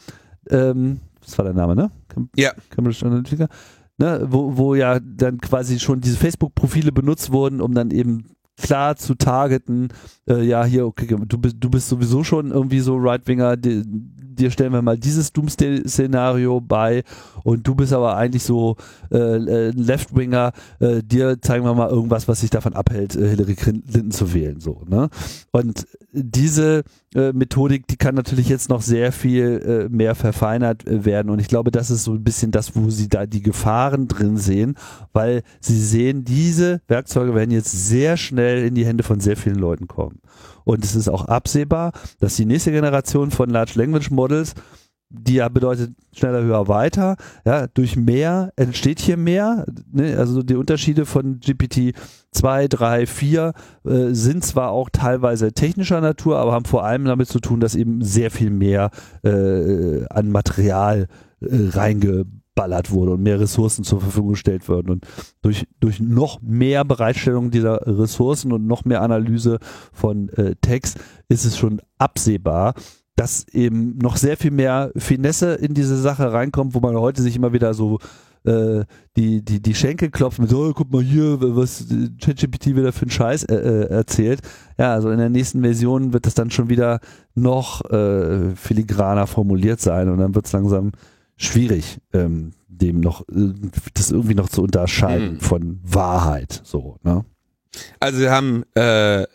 [0.50, 1.90] ähm, das war der Name, ne?
[2.08, 2.52] Cam ja.
[2.70, 3.48] Cambridge Analytica.
[3.98, 8.96] Ne, wo, wo ja dann quasi schon diese Facebook-Profile benutzt wurden, um dann eben klar
[8.96, 9.88] zu targeten,
[10.28, 14.72] äh, ja, hier, okay, du bist, du bist sowieso schon irgendwie so Right-Winger, dir, stellen
[14.72, 17.02] wir mal dieses Doomsday-Szenario bei
[17.44, 18.76] und du bist aber eigentlich so
[19.10, 23.54] äh, äh, Left-Winger, äh, dir zeigen wir mal irgendwas, was sich davon abhält, äh, Hillary
[23.54, 25.08] Clinton zu wählen, so, ne?
[25.52, 26.82] Und diese
[27.14, 31.70] äh, Methodik, die kann natürlich jetzt noch sehr viel mehr verfeinert werden und ich glaube,
[31.70, 34.76] das ist so ein bisschen das, wo sie da die Gefahren drin sehen,
[35.12, 39.58] weil sie sehen, diese Werkzeuge werden jetzt sehr schnell in die Hände von sehr vielen
[39.58, 40.20] Leuten kommen.
[40.64, 44.54] Und es ist auch absehbar, dass die nächste Generation von Large Language Models
[45.08, 47.16] die ja bedeutet schneller, höher, weiter.
[47.44, 49.64] Ja, durch mehr entsteht hier mehr.
[49.92, 50.16] Ne?
[50.18, 51.94] Also die Unterschiede von GPT
[52.32, 53.52] 2, 3, 4
[53.84, 57.74] äh, sind zwar auch teilweise technischer Natur, aber haben vor allem damit zu tun, dass
[57.74, 58.90] eben sehr viel mehr
[59.22, 61.06] äh, an Material
[61.40, 61.46] äh,
[62.56, 64.90] reingeballert wurde und mehr Ressourcen zur Verfügung gestellt wurden.
[64.90, 65.06] Und
[65.42, 69.58] durch, durch noch mehr Bereitstellung dieser Ressourcen und noch mehr Analyse
[69.92, 72.74] von äh, Text ist es schon absehbar,
[73.16, 77.36] dass eben noch sehr viel mehr Finesse in diese Sache reinkommt, wo man heute sich
[77.36, 77.98] immer wieder so
[78.44, 78.84] äh,
[79.16, 81.86] die, die, die Schenkel klopft mit, so, guck mal hier, was
[82.20, 84.40] ChatGPT wieder für einen Scheiß äh, äh, erzählt.
[84.78, 87.00] Ja, also in der nächsten Version wird das dann schon wieder
[87.34, 90.92] noch äh, filigraner formuliert sein und dann wird es langsam
[91.36, 93.52] schwierig, ähm, dem noch, äh,
[93.94, 95.40] das irgendwie noch zu unterscheiden mhm.
[95.40, 96.60] von Wahrheit.
[96.64, 97.24] So, ne?
[98.00, 99.26] Also wir haben äh,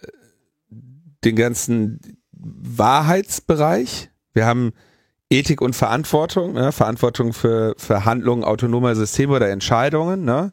[1.24, 2.00] den ganzen
[2.32, 4.10] Wahrheitsbereich.
[4.34, 4.72] Wir haben
[5.30, 6.72] Ethik und Verantwortung, ne?
[6.72, 10.26] Verantwortung für, für Handlungen autonomer Systeme oder Entscheidungen.
[10.26, 10.52] Ne?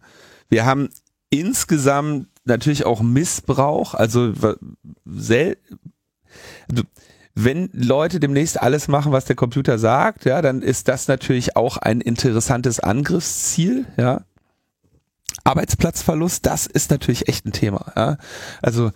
[0.49, 0.89] Wir haben
[1.31, 4.33] insgesamt natürlich auch Missbrauch, also
[5.05, 5.57] sel
[6.71, 6.83] also,
[7.45, 11.77] wenn Leute demnächst alles machen, was der Computer sagt, ja, dann ist das natürlich auch
[11.77, 14.23] ein interessantes Angriffsziel, ja.
[15.45, 18.19] Arbeitsplatzverlust, das ist natürlich echt ein Thema, ja.
[18.61, 18.91] Also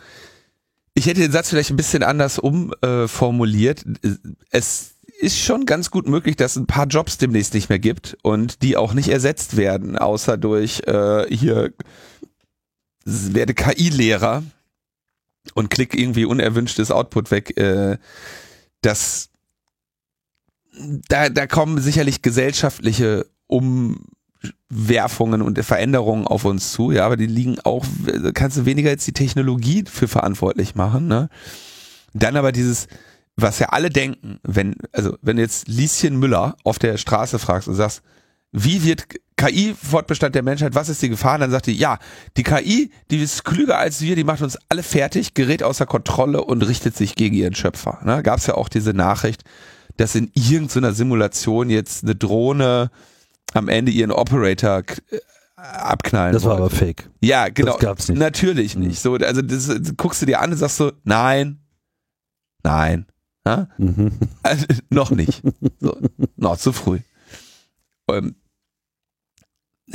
[0.94, 3.85] ich hätte den Satz vielleicht ein bisschen anders umformuliert.
[4.02, 4.16] Äh,
[4.51, 8.62] es ist schon ganz gut möglich, dass ein paar Jobs demnächst nicht mehr gibt und
[8.62, 11.73] die auch nicht ersetzt werden, außer durch äh, hier
[13.05, 14.43] werde KI-Lehrer
[15.55, 17.56] und klick irgendwie unerwünschtes Output weg.
[17.56, 17.98] Äh,
[18.81, 19.31] das
[21.09, 24.06] da, da kommen sicherlich gesellschaftliche um
[24.69, 27.85] Werfungen und Veränderungen auf uns zu, ja, aber die liegen auch,
[28.35, 31.28] kannst du weniger jetzt die Technologie für verantwortlich machen, ne?
[32.14, 32.89] Dann aber dieses,
[33.36, 37.74] was ja alle denken, wenn, also wenn jetzt Lieschen Müller auf der Straße fragst und
[37.74, 38.02] sagst,
[38.51, 39.06] wie wird
[39.47, 41.35] KI-Fortbestand der Menschheit, was ist die Gefahr?
[41.35, 41.98] Und dann sagt die, ja,
[42.36, 46.43] die KI, die ist klüger als wir, die macht uns alle fertig, gerät außer Kontrolle
[46.44, 47.98] und richtet sich gegen ihren Schöpfer.
[48.05, 48.23] Ne?
[48.23, 49.43] Gab es ja auch diese Nachricht,
[49.97, 52.90] dass in irgendeiner Simulation jetzt eine Drohne
[53.55, 55.19] am Ende ihren Operator äh,
[55.56, 56.62] abknallen Das war wollte.
[56.64, 57.10] aber fake.
[57.20, 57.73] Ja, genau.
[57.73, 58.19] Das gab's nicht.
[58.19, 58.86] Natürlich Mhm.
[58.86, 59.01] nicht.
[59.01, 61.59] So, also das, das guckst du dir an und sagst so, nein,
[62.64, 63.06] nein?
[63.78, 64.12] Mhm.
[64.43, 65.43] Also, noch nicht.
[65.81, 65.97] So,
[66.36, 67.01] noch zu früh.
[68.09, 68.35] Ähm,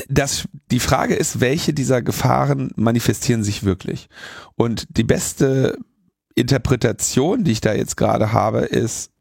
[0.09, 4.09] das, die Frage ist, welche dieser Gefahren manifestieren sich wirklich?
[4.55, 5.77] Und die beste
[6.35, 9.11] Interpretation, die ich da jetzt gerade habe, ist,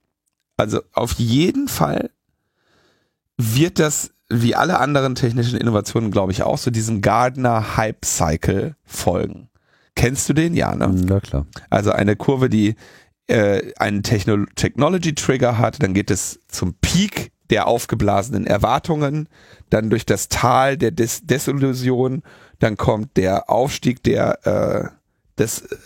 [0.56, 2.10] also auf jeden Fall
[3.36, 8.76] wird das, wie alle anderen technischen Innovationen, glaube ich, auch so diesem Gardner Hype Cycle
[8.84, 9.48] folgen.
[9.94, 10.54] Kennst du den?
[10.54, 10.94] Ja, ne?
[11.08, 11.46] Ja, klar.
[11.70, 12.76] Also eine Kurve, die
[13.28, 19.28] äh, einen Techno Technology Trigger hat, dann geht es zum Peak der aufgeblasenen Erwartungen,
[19.70, 22.22] dann durch das Tal der Des Desillusion,
[22.58, 24.88] dann kommt der Aufstieg der äh,
[25.38, 25.76] des äh,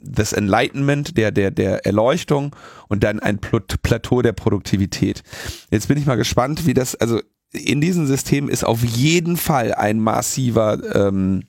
[0.00, 2.54] des Enlightenment, der der der Erleuchtung
[2.88, 5.22] und dann ein Plateau der Produktivität.
[5.70, 7.20] Jetzt bin ich mal gespannt, wie das also
[7.52, 11.44] in diesem System ist auf jeden Fall ein massiver ähm,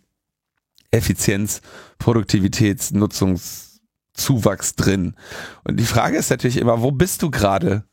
[0.91, 1.61] Effizienz,
[1.99, 5.15] Produktivitäts, Nutzungszuwachs drin.
[5.63, 7.83] Und die Frage ist natürlich immer, wo bist du gerade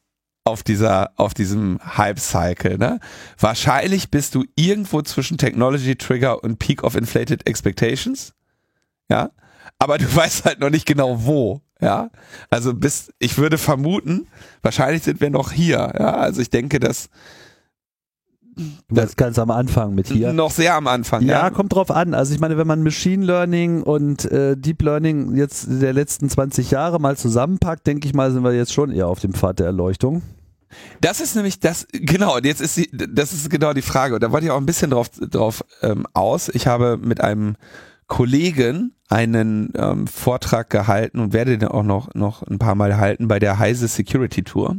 [0.47, 3.01] auf dieser, auf diesem Hype-Cycle, ne?
[3.39, 8.33] Wahrscheinlich bist du irgendwo zwischen Technology Trigger und Peak of Inflated Expectations.
[9.09, 9.31] Ja.
[9.79, 11.63] Aber du weißt halt noch nicht genau wo.
[11.81, 12.11] Ja.
[12.49, 14.29] Also bis, ich würde vermuten,
[14.63, 15.93] wahrscheinlich sind wir noch hier.
[15.99, 16.15] Ja.
[16.15, 17.11] Also ich denke, dass
[18.89, 20.33] Warst ganz am Anfang mit hier.
[20.33, 21.23] noch sehr am Anfang.
[21.23, 21.51] Ja, Ja.
[21.51, 22.15] kommt drauf an.
[22.15, 26.71] Also ich meine, wenn man Machine Learning und äh, Deep Learning jetzt der letzten 20
[26.71, 29.67] Jahre mal zusammenpackt, denke ich mal, sind wir jetzt schon eher auf dem Pfad der
[29.67, 30.23] Erleuchtung.
[31.01, 34.15] Das ist nämlich das, genau, und jetzt ist die, das ist genau die Frage.
[34.15, 36.49] Und da wollte ich auch ein bisschen drauf, drauf ähm, aus.
[36.49, 37.57] Ich habe mit einem
[38.09, 43.29] Kollegen einen ähm, Vortrag gehalten und werde den auch noch, noch ein paar Mal halten
[43.29, 44.77] bei der Heise Security Tour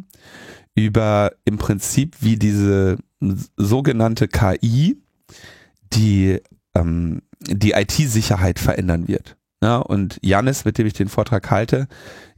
[0.75, 5.01] über im Prinzip, wie diese sogenannte KI
[5.93, 6.39] die,
[6.75, 9.37] ähm, die IT-Sicherheit verändern wird.
[9.61, 11.87] Ja, und Janis, mit dem ich den Vortrag halte,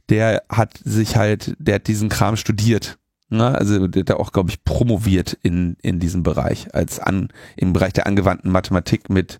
[0.08, 2.98] der hat sich halt, der hat diesen Kram studiert.
[3.28, 3.46] Ne?
[3.46, 7.92] Also der hat auch, glaube ich, promoviert in, in diesem Bereich, als an, im Bereich
[7.92, 9.38] der angewandten Mathematik mit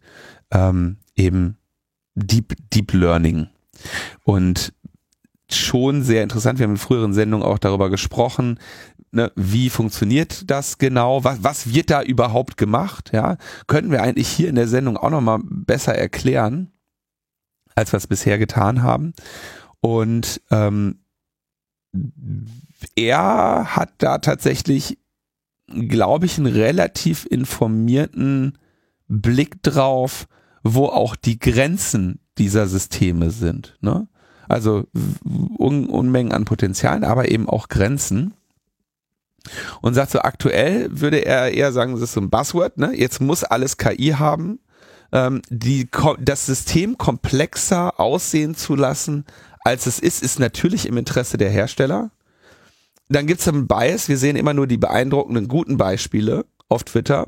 [0.51, 1.57] ähm, eben
[2.15, 3.49] Deep, Deep Learning.
[4.25, 4.73] Und
[5.51, 6.59] schon sehr interessant.
[6.59, 8.59] Wir haben in früheren Sendungen auch darüber gesprochen,
[9.12, 11.24] ne, wie funktioniert das genau?
[11.24, 13.11] Was, was wird da überhaupt gemacht?
[13.12, 16.73] Ja, können wir eigentlich hier in der Sendung auch nochmal besser erklären,
[17.74, 19.15] als wir es bisher getan haben.
[19.81, 21.01] Und ähm,
[22.95, 24.99] er hat da tatsächlich,
[25.66, 28.59] glaube ich, einen relativ informierten
[29.09, 30.28] Blick drauf,
[30.62, 33.77] wo auch die Grenzen dieser Systeme sind.
[33.81, 34.09] Ne?
[34.49, 34.87] Also
[35.59, 38.35] Un Unmengen an Potenzialen, aber eben auch Grenzen.
[39.81, 42.93] Und sagt so, aktuell würde er eher sagen, das ist so ein Buzzword, ne?
[42.95, 44.61] Jetzt muss alles KI haben,
[45.12, 45.89] ähm, die,
[46.21, 49.25] das System komplexer aussehen zu lassen,
[49.65, 52.11] als es ist, ist natürlich im Interesse der Hersteller.
[53.09, 57.27] Dann gibt's einen Bias, wir sehen immer nur die beeindruckenden guten Beispiele auf Twitter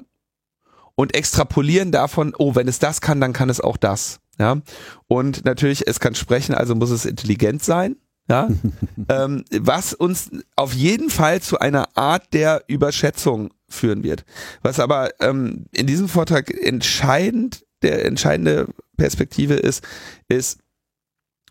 [0.94, 4.20] und extrapolieren davon, oh, wenn es das kann, dann kann es auch das.
[4.38, 4.60] Ja.
[5.08, 7.96] Und natürlich, es kann sprechen, also muss es intelligent sein.
[8.32, 8.48] Ja.
[9.10, 14.24] ähm, was uns auf jeden Fall zu einer Art der Überschätzung führen wird.
[14.62, 19.84] Was aber ähm, in diesem Vortrag entscheidend, der entscheidende Perspektive ist,
[20.28, 20.60] ist,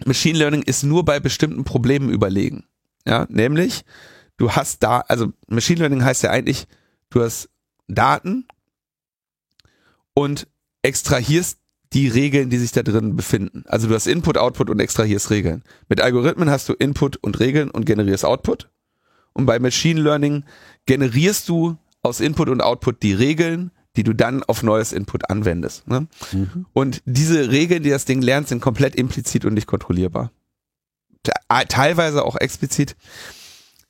[0.06, 2.66] Machine Learning ist nur bei bestimmten Problemen überlegen.
[3.06, 3.84] Ja, nämlich,
[4.38, 6.66] du hast da, also Machine Learning heißt ja eigentlich,
[7.12, 7.50] du hast
[7.88, 8.48] Daten
[10.16, 10.48] und
[10.82, 11.60] extrahierst
[11.94, 13.64] die Regeln, die sich da drin befinden.
[13.68, 15.64] Also du hast Input, Output und extrahierst Regeln.
[15.90, 18.70] Mit Algorithmen hast du Input und Regeln und generierst Output.
[19.34, 20.44] Und bei Machine Learning
[20.86, 25.88] generierst du aus Input und Output die Regeln, die du dann auf neues Input anwendest.
[25.88, 26.08] Ne?
[26.32, 26.66] Mhm.
[26.74, 30.32] Und diese Regeln, die das Ding lernt, sind komplett implizit und nicht kontrollierbar.
[31.24, 31.34] Te-
[31.68, 32.96] Teilweise auch explizit.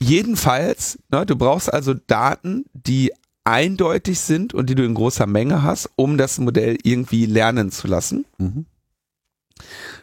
[0.02, 3.11] Jedenfalls, ne, du brauchst also Daten, die
[3.43, 7.88] eindeutig sind und die du in großer Menge hast, um das Modell irgendwie lernen zu
[7.88, 8.26] lassen.
[8.38, 8.65] Mhm.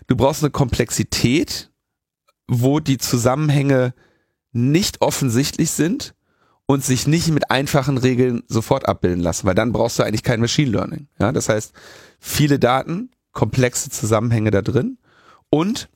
[0.07, 1.71] Du brauchst eine Komplexität,
[2.47, 3.95] wo die Zusammenhänge
[4.53, 6.15] nicht offensichtlich sind
[6.67, 10.41] und sich nicht mit einfachen Regeln sofort abbilden lassen, weil dann brauchst du eigentlich kein
[10.41, 11.09] Machine Learning.
[11.21, 11.73] Ja, das heißt,
[12.19, 14.99] viele Daten, komplexe Zusammenhänge da drin
[15.51, 15.89] und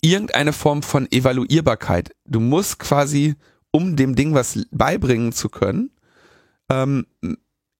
[0.00, 2.14] irgendeine Form von Evaluierbarkeit.
[2.24, 3.34] Du musst quasi,
[3.70, 5.90] um dem Ding was beibringen zu können,
[6.70, 7.06] ähm,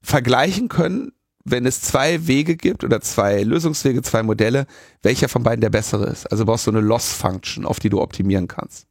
[0.02, 1.12] vergleichen können,
[1.44, 4.66] wenn es zwei Wege gibt oder zwei Lösungswege, zwei Modelle,
[5.02, 6.30] welcher von beiden der bessere ist.
[6.30, 8.86] Also brauchst du eine Loss-Function, auf die du optimieren kannst.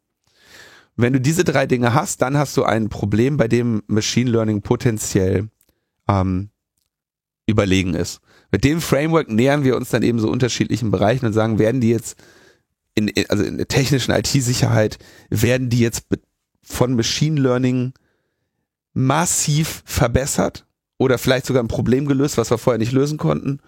[0.96, 4.62] Wenn du diese drei Dinge hast, dann hast du ein Problem, bei dem Machine Learning
[4.64, 5.50] potenziell
[6.08, 6.50] ähm,
[7.46, 8.20] überlegen ist.
[8.52, 11.90] Mit dem Framework nähern wir uns dann eben so unterschiedlichen Bereichen und sagen, werden die
[11.90, 12.18] jetzt
[12.96, 14.98] in, also in der technischen IT-Sicherheit,
[15.30, 16.08] werden die jetzt
[16.64, 17.94] von Machine Learning
[18.98, 20.66] massiv verbessert
[20.98, 23.60] oder vielleicht sogar ein Problem gelöst, was wir vorher nicht lösen konnten,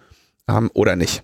[0.48, 1.22] ähm, oder nicht.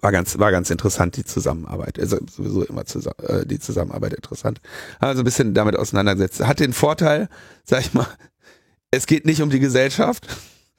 [0.00, 1.98] War ganz, war ganz interessant, die Zusammenarbeit.
[1.98, 4.60] Also sowieso immer zusammen, äh, die Zusammenarbeit interessant.
[4.98, 6.46] Also ein bisschen damit auseinandergesetzt.
[6.46, 7.28] Hat den Vorteil,
[7.64, 8.06] sag ich mal,
[8.90, 10.26] es geht nicht um die Gesellschaft.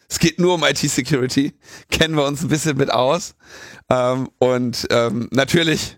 [0.10, 1.54] Es geht nur um IT-Security.
[1.92, 3.36] Kennen wir uns ein bisschen mit aus.
[3.90, 5.98] Ähm, und ähm, natürlich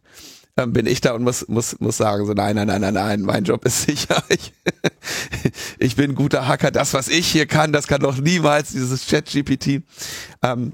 [0.58, 3.22] ähm, bin ich da und muss, muss, muss sagen, so nein, nein, nein, nein, nein,
[3.22, 4.24] mein Job ist sicher.
[4.30, 4.54] Ich,
[5.80, 6.72] ich bin ein guter Hacker.
[6.72, 9.84] Das, was ich hier kann, das kann doch niemals dieses Chat-GPT.
[10.44, 10.74] Ähm,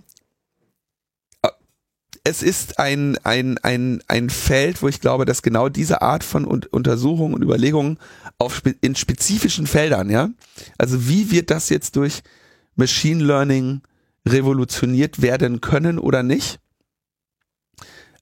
[2.23, 6.45] es ist ein, ein, ein, ein Feld, wo ich glaube, dass genau diese Art von
[6.45, 7.97] Untersuchungen und Überlegungen
[8.37, 10.29] auf, in spezifischen Feldern, ja,
[10.77, 12.21] also wie wird das jetzt durch
[12.75, 13.81] Machine Learning
[14.27, 16.59] revolutioniert werden können oder nicht?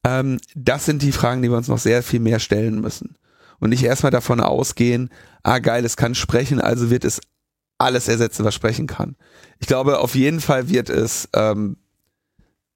[0.08, 3.16] Ähm, das sind die Fragen, die wir uns noch sehr viel mehr stellen müssen.
[3.60, 5.10] Und nicht erstmal davon ausgehen,
[5.44, 7.20] ah geil, es kann sprechen, also wird es
[7.78, 9.18] alles ersetzen, was sprechen kann.
[9.60, 11.78] Ich glaube, auf jeden Fall wird es ähm,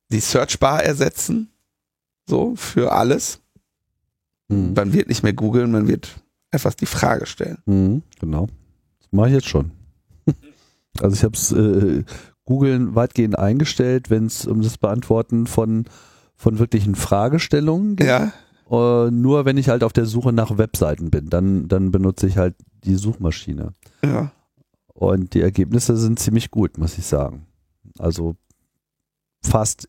[0.10, 1.50] die Searchbar ersetzen,
[2.28, 3.40] so für alles.
[4.50, 4.74] Mhm.
[4.74, 6.16] Man wird nicht mehr googeln, man wird
[6.52, 7.60] einfach die Frage stellen.
[7.66, 8.48] Mhm, genau.
[9.00, 9.72] Das mache ich jetzt schon.
[11.00, 12.04] Also ich habe es äh,
[12.44, 15.86] googeln weitgehend eingestellt, wenn es um das Beantworten von
[16.42, 18.08] von wirklichen Fragestellungen geht.
[18.08, 18.34] Ja.
[18.68, 22.38] Uh, nur wenn ich halt auf der Suche nach Webseiten bin, dann, dann benutze ich
[22.38, 23.74] halt die Suchmaschine.
[24.04, 24.32] Ja.
[24.88, 27.46] Und die Ergebnisse sind ziemlich gut, muss ich sagen.
[28.00, 28.36] Also
[29.44, 29.88] fast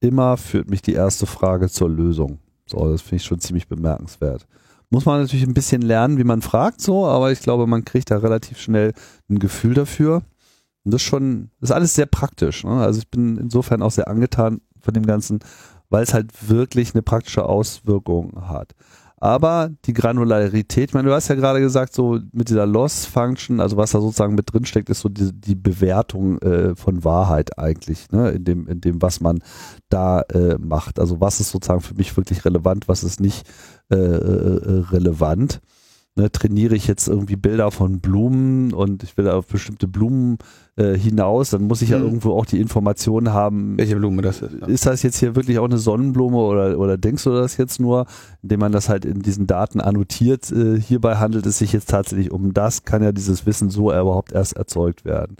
[0.00, 2.38] immer führt mich die erste Frage zur Lösung.
[2.64, 4.46] So, das finde ich schon ziemlich bemerkenswert.
[4.88, 8.10] Muss man natürlich ein bisschen lernen, wie man fragt, so, aber ich glaube, man kriegt
[8.10, 8.94] da relativ schnell
[9.28, 10.22] ein Gefühl dafür.
[10.84, 12.64] Und das ist schon, das ist alles sehr praktisch.
[12.64, 12.70] Ne?
[12.70, 15.40] Also ich bin insofern auch sehr angetan von dem Ganzen,
[15.90, 18.74] weil es halt wirklich eine praktische Auswirkung hat.
[19.24, 23.78] Aber die Granularität, ich meine, du hast ja gerade gesagt, so mit dieser Loss-Function, also
[23.78, 28.10] was da sozusagen mit drin steckt, ist so die, die Bewertung äh, von Wahrheit eigentlich,
[28.10, 29.38] ne, in dem, in dem, was man
[29.88, 30.98] da äh, macht.
[30.98, 33.48] Also was ist sozusagen für mich wirklich relevant, was ist nicht
[33.90, 35.62] äh, äh relevant
[36.16, 40.38] ne, trainiere ich jetzt irgendwie Bilder von Blumen und ich will auf bestimmte Blumen
[40.76, 42.04] äh, hinaus, dann muss ich ja mhm.
[42.04, 43.76] irgendwo auch die Informationen haben.
[43.76, 44.52] Welche Blume das ist.
[44.60, 44.66] Ja.
[44.66, 48.06] Ist das jetzt hier wirklich auch eine Sonnenblume oder, oder denkst du das jetzt nur,
[48.42, 50.50] indem man das halt in diesen Daten annotiert?
[50.52, 54.32] Äh, hierbei handelt es sich jetzt tatsächlich um das, kann ja dieses Wissen so überhaupt
[54.32, 55.36] erst erzeugt werden.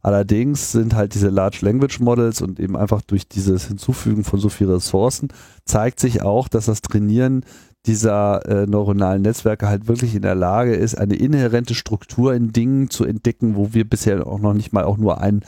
[0.00, 4.48] Allerdings sind halt diese Large Language Models und eben einfach durch dieses Hinzufügen von so
[4.48, 5.28] vielen Ressourcen
[5.64, 7.44] zeigt sich auch, dass das Trainieren
[7.88, 12.90] dieser äh, neuronalen Netzwerke halt wirklich in der Lage ist, eine inhärente Struktur in Dingen
[12.90, 15.42] zu entdecken, wo wir bisher auch noch nicht mal auch nur einen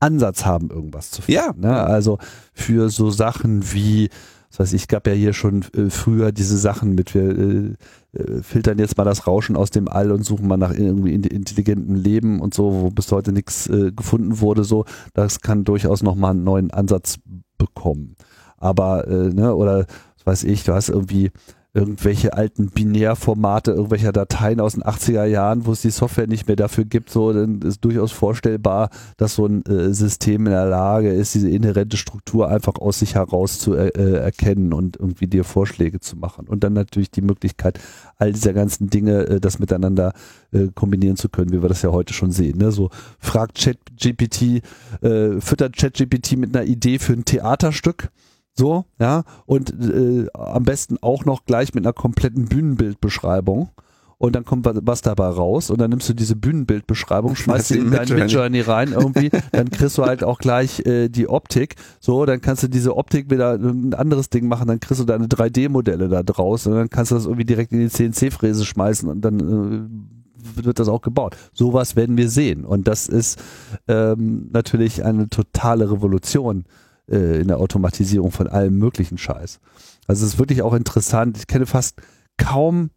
[0.00, 1.40] Ansatz haben, irgendwas zu finden.
[1.40, 1.54] Ja.
[1.56, 1.74] Ne?
[1.74, 2.18] Also
[2.52, 4.10] für so Sachen wie,
[4.50, 7.74] das weiß ich, gab ja hier schon äh, früher diese Sachen mit, wir äh,
[8.12, 11.94] äh, filtern jetzt mal das Rauschen aus dem All und suchen mal nach irgendwie intelligentem
[11.94, 14.84] Leben und so, wo bis heute nichts äh, gefunden wurde, so,
[15.14, 17.16] das kann durchaus nochmal einen neuen Ansatz
[17.56, 18.16] bekommen.
[18.56, 19.86] Aber, äh, ne, oder
[20.24, 21.30] was weiß ich, du hast irgendwie
[21.74, 26.54] irgendwelche alten Binärformate, irgendwelcher Dateien aus den 80er Jahren, wo es die Software nicht mehr
[26.54, 31.12] dafür gibt, so, dann ist durchaus vorstellbar, dass so ein äh, System in der Lage
[31.12, 35.42] ist, diese inhärente Struktur einfach aus sich heraus zu äh, äh, erkennen und irgendwie dir
[35.42, 36.46] Vorschläge zu machen.
[36.46, 37.80] Und dann natürlich die Möglichkeit,
[38.18, 40.12] all dieser ganzen Dinge, äh, das miteinander
[40.52, 42.58] äh, kombinieren zu können, wie wir das ja heute schon sehen.
[42.58, 42.70] Ne?
[42.70, 44.62] So fragt ChatGPT,
[45.02, 48.10] äh, füttert ChatGPT mit einer Idee für ein Theaterstück
[48.54, 53.70] so, ja, und äh, am besten auch noch gleich mit einer kompletten Bühnenbildbeschreibung.
[54.16, 57.90] Und dann kommt was dabei raus und dann nimmst du diese Bühnenbildbeschreibung, schmeißt sie in
[57.90, 61.74] deinen Midjourney rein irgendwie, dann kriegst du halt auch gleich äh, die Optik.
[62.00, 65.26] So, dann kannst du diese Optik wieder ein anderes Ding machen, dann kriegst du deine
[65.26, 69.20] 3D-Modelle da draus und dann kannst du das irgendwie direkt in die CNC-Fräse schmeißen und
[69.20, 71.36] dann äh, wird das auch gebaut.
[71.52, 72.64] Sowas werden wir sehen.
[72.64, 73.42] Und das ist
[73.88, 76.64] ähm, natürlich eine totale Revolution
[77.10, 79.60] äh, in der Automatisierung von allem möglichen Scheiß.
[80.06, 81.36] Also es ist wirklich auch interessant.
[81.38, 82.00] Ich kenne fast
[82.36, 82.90] kaum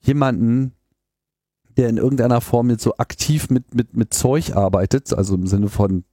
[0.00, 0.72] jemanden,
[1.76, 5.68] der in irgendeiner Form jetzt so aktiv mit, mit, mit Zeug arbeitet, also im Sinne
[5.68, 6.04] von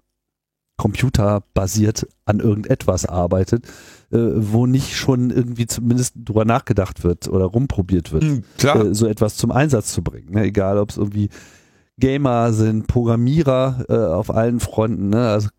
[0.77, 3.67] computerbasiert an irgendetwas arbeitet,
[4.11, 8.85] äh, wo nicht schon irgendwie zumindest drüber nachgedacht wird oder rumprobiert wird, hm, Klar.
[8.85, 10.31] Äh, so etwas zum Einsatz zu bringen.
[10.31, 10.45] Ne?
[10.45, 11.29] Egal, ob es irgendwie
[11.99, 15.09] Gamer sind, Programmierer äh, auf allen Fronten.
[15.09, 15.29] Ne?
[15.29, 15.49] Also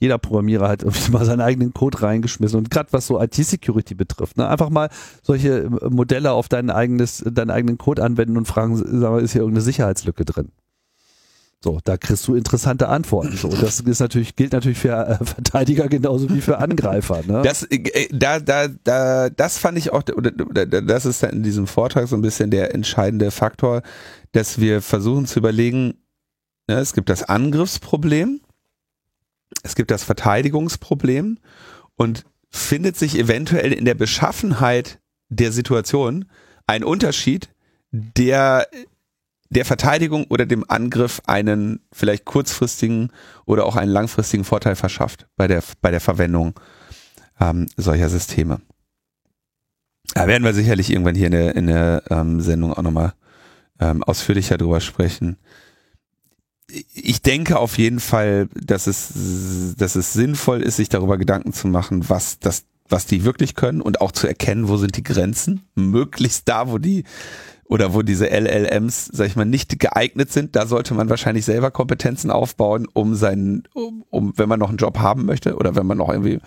[0.00, 2.58] jeder Programmierer hat irgendwie mal seinen eigenen Code reingeschmissen.
[2.58, 4.48] Und gerade was so IT-Security betrifft, ne?
[4.48, 4.88] einfach mal
[5.22, 9.32] solche äh, Modelle auf dein eigenes, deinen eigenen Code anwenden und fragen, sag mal, ist
[9.32, 10.50] hier irgendeine Sicherheitslücke drin?
[11.62, 13.36] So, da kriegst du interessante Antworten.
[13.36, 17.20] So, das ist natürlich, gilt natürlich für äh, Verteidiger genauso wie für Angreifer.
[17.26, 17.42] Ne?
[17.42, 22.16] Das, äh, da, da, da, das fand ich auch, das ist in diesem Vortrag so
[22.16, 23.82] ein bisschen der entscheidende Faktor,
[24.32, 25.98] dass wir versuchen zu überlegen,
[26.66, 28.40] ne, es gibt das Angriffsproblem,
[29.62, 31.38] es gibt das Verteidigungsproblem
[31.96, 36.26] und findet sich eventuell in der Beschaffenheit der Situation
[36.66, 37.50] ein Unterschied,
[37.92, 38.66] der
[39.50, 43.10] der Verteidigung oder dem Angriff einen vielleicht kurzfristigen
[43.46, 46.54] oder auch einen langfristigen Vorteil verschafft bei der, bei der Verwendung
[47.40, 48.60] ähm, solcher Systeme.
[50.14, 53.12] Da werden wir sicherlich irgendwann hier in der, in der ähm, Sendung auch nochmal
[53.80, 55.36] ähm, ausführlicher drüber sprechen.
[56.94, 61.68] Ich denke auf jeden Fall, dass es, dass es sinnvoll ist, sich darüber Gedanken zu
[61.68, 65.62] machen, was das, was die wirklich können und auch zu erkennen, wo sind die Grenzen,
[65.74, 67.04] möglichst da, wo die
[67.64, 71.70] oder wo diese LLMs, sag ich mal, nicht geeignet sind, da sollte man wahrscheinlich selber
[71.70, 75.86] Kompetenzen aufbauen, um seinen, um, um wenn man noch einen Job haben möchte oder wenn
[75.86, 76.40] man noch irgendwie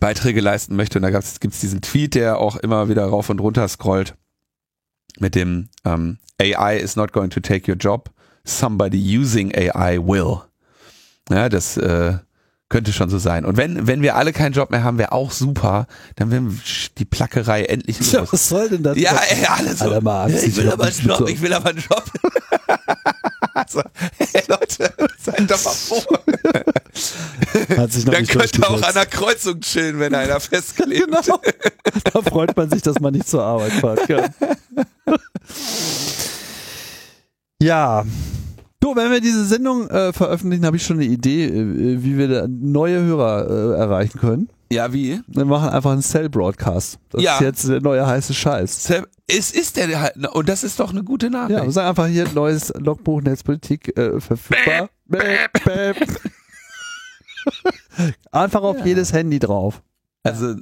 [0.00, 0.98] Beiträge leisten möchte.
[0.98, 4.14] Und da gibt es diesen Tweet, der auch immer wieder rauf und runter scrollt
[5.18, 8.10] mit dem ähm, AI is not going to take your job,
[8.44, 10.42] somebody using AI will.
[11.30, 12.18] Ja, das äh,
[12.72, 13.44] könnte schon so sein.
[13.44, 15.86] Und wenn, wenn wir alle keinen Job mehr haben, wäre auch super.
[16.16, 16.44] Dann wäre
[16.98, 18.12] die Plackerei endlich los.
[18.12, 18.96] Ja, was soll denn das?
[18.98, 19.84] Ja, ey, alles so.
[19.84, 22.04] Alter, mal, ich will aber einen Job, ich will aber einen Job.
[23.54, 23.82] also,
[24.16, 26.02] hey Leute, seid doch mal froh.
[27.76, 31.08] Hat sich noch Dann nicht könnt ihr auch an der Kreuzung chillen, wenn einer festgelebt
[31.26, 31.40] Genau.
[32.12, 34.34] Da freut man sich, dass man nicht zur Arbeit fahren kann.
[37.62, 38.04] Ja.
[38.80, 42.48] Du, wenn wir diese Sendung äh, veröffentlichen, habe ich schon eine Idee, äh, wie wir
[42.48, 44.48] neue Hörer äh, erreichen können.
[44.72, 45.20] Ja, wie?
[45.28, 46.98] Wir machen einfach einen Cell-Broadcast.
[47.10, 47.34] Das Ja.
[47.34, 48.90] ist jetzt der neue heiße Scheiß.
[49.28, 51.58] Es ist der halt, und das ist doch eine gute Nachricht.
[51.58, 54.88] Ja, wir sagen einfach hier neues Logbuch Netzpolitik äh, verfügbar.
[55.06, 55.96] Bäp, bäp.
[58.32, 59.82] einfach auf jedes Handy drauf.
[60.24, 60.54] Also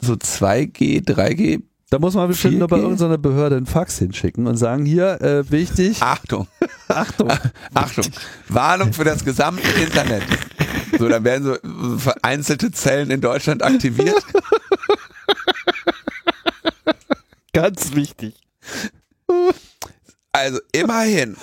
[0.00, 2.82] so 2G, 3G, Da muss man bestimmt nur bei 4G?
[2.82, 6.46] irgendeiner Behörde einen Fax hinschicken und sagen, hier, äh, wichtig, Achtung,
[6.88, 7.32] Achtung.
[7.72, 8.04] Achtung,
[8.48, 10.22] Warnung für das gesamte Internet.
[10.98, 14.22] So, dann werden so vereinzelte Zellen in Deutschland aktiviert.
[17.52, 18.34] Ganz wichtig.
[20.32, 21.36] Also immerhin.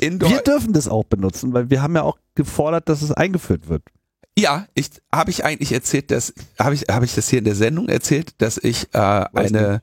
[0.00, 3.68] In Wir dürfen das auch benutzen, weil wir haben ja auch gefordert, dass es eingeführt
[3.68, 3.82] wird.
[4.38, 7.54] Ja, ich habe ich eigentlich erzählt, dass habe ich habe ich das hier in der
[7.54, 9.82] Sendung erzählt, dass ich äh, eine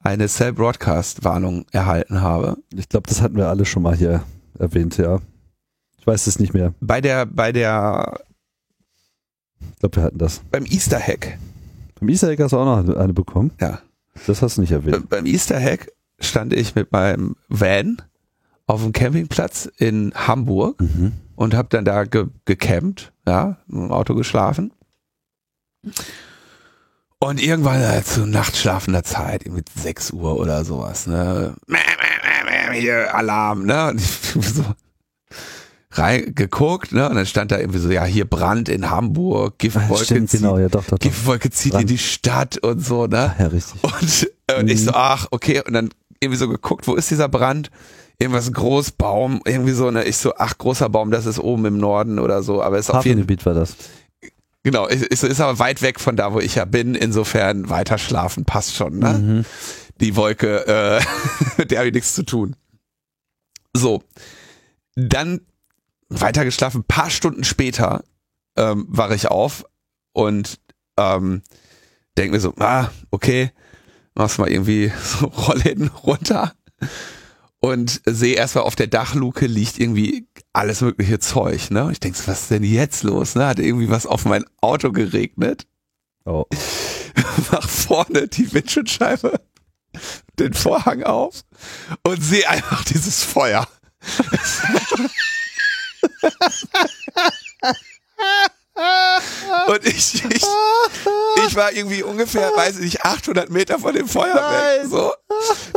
[0.00, 2.56] eine Cell Broadcast Warnung erhalten habe.
[2.74, 4.22] Ich glaube, das hatten wir alle schon mal hier
[4.58, 5.20] erwähnt, ja.
[5.98, 6.72] Ich weiß es nicht mehr.
[6.80, 8.20] Bei der bei der
[9.72, 10.40] Ich glaube, wir hatten das.
[10.50, 11.36] beim Easter Hack.
[11.98, 13.50] Beim Easter Egg hast du auch noch eine bekommen.
[13.60, 13.80] Ja.
[14.26, 15.08] Das hast du nicht erwähnt.
[15.08, 18.00] beim Easter Hack stand ich mit meinem Van
[18.66, 21.12] auf dem Campingplatz in Hamburg Mhm.
[21.38, 24.72] Und habe dann da ge gecampt, ja, im Auto geschlafen.
[27.20, 31.54] Und irgendwann äh, zu nachtschlafender Zeit, irgendwie 6 Uhr oder sowas, ne?
[32.72, 33.90] Hier, Alarm, ne?
[33.90, 34.08] Und ich
[34.52, 34.64] so
[35.92, 37.08] reingeguckt, ne?
[37.08, 40.58] Und dann stand da irgendwie so, ja, hier Brand in Hamburg, Giftwolke, Stimmt, zieht, genau,
[40.58, 40.98] ja, doch, doch, doch.
[40.98, 43.36] Giftwolke zieht in die Stadt und so, ne?
[43.38, 43.82] Ja, richtig.
[43.84, 45.62] Und, äh, und ich so, ach, okay.
[45.64, 47.70] Und dann irgendwie so geguckt, wo ist dieser Brand?
[48.20, 50.04] Irgendwas Großbaum, irgendwie so, ne?
[50.04, 53.04] Ich so, ach, großer Baum, das ist oben im Norden oder so, aber ist auf
[53.04, 53.76] jeden Hafengebiet war das.
[54.64, 56.96] genau, ist, ist, ist aber weit weg von da, wo ich ja bin.
[56.96, 59.18] Insofern weiter schlafen passt schon, ne?
[59.18, 59.44] Mhm.
[60.00, 61.00] Die Wolke, äh,
[61.58, 62.56] mit der habe ich nichts zu tun.
[63.72, 64.02] So.
[64.96, 65.40] Dann
[66.08, 68.02] weiter geschlafen, paar Stunden später
[68.56, 69.64] ähm, wache ich auf
[70.12, 70.58] und
[70.96, 71.42] ähm,
[72.16, 73.52] denke mir so, ah, okay,
[74.16, 76.52] machst mal irgendwie so Rollläden runter
[77.60, 81.90] und sehe erstmal auf der Dachluke liegt irgendwie alles mögliche Zeug, ne?
[81.92, 83.46] Ich denke, was ist denn jetzt los, ne?
[83.46, 85.66] Hat irgendwie was auf mein Auto geregnet
[86.28, 86.44] Oh.
[87.50, 89.40] mach vorne die Windschutzscheibe,
[90.38, 91.42] den Vorhang auf
[92.02, 93.66] und sehe einfach dieses Feuer.
[99.68, 100.42] und ich, ich,
[101.46, 104.88] ich war irgendwie ungefähr, weiß ich nicht, 800 Meter von dem Feuer weg.
[104.90, 105.12] So.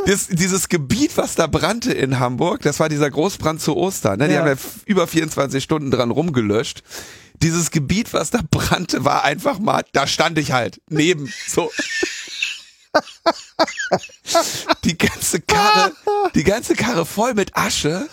[0.05, 4.19] Das, dieses Gebiet, was da brannte in Hamburg, das war dieser Großbrand zu Ostern.
[4.19, 4.27] Ne?
[4.27, 4.41] Die Ja.
[4.41, 4.55] haben ja
[4.85, 6.83] über 24 Stunden dran rumgelöscht.
[7.35, 11.31] Dieses Gebiet, was da brannte, war einfach mal, da stand ich halt neben.
[11.47, 11.71] So.
[14.83, 15.91] Die ganze Karre
[16.35, 18.07] die ganze Karre voll mit Asche,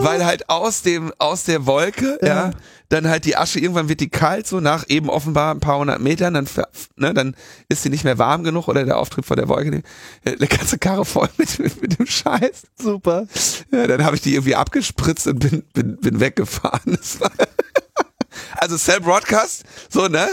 [0.00, 2.50] weil halt aus dem, aus der Wolke, ja, Ja.
[2.88, 6.00] Dann halt die Asche irgendwann wird die kalt, so nach eben offenbar ein paar hundert
[6.00, 6.48] Metern, dann,
[6.96, 7.36] ne, dann
[7.68, 10.78] ist sie nicht mehr warm genug oder der Auftrieb von der Wolke, die, die ganze
[10.78, 12.66] Karre voll mit, mit, mit dem Scheiß.
[12.78, 13.26] Super.
[13.72, 16.98] Ja, dann habe ich die irgendwie abgespritzt und bin, bin, bin weggefahren.
[18.56, 20.26] Also Cell Broadcast, so, ne?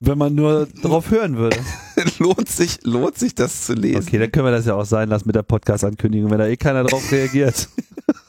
[0.00, 1.58] Wenn man nur drauf hören würde.
[2.18, 4.02] lohnt sich, lohnt sich das zu lesen.
[4.06, 6.56] Okay, dann können wir das ja auch sein lassen mit der Podcast-Ankündigung, wenn da eh
[6.56, 7.68] keiner drauf reagiert.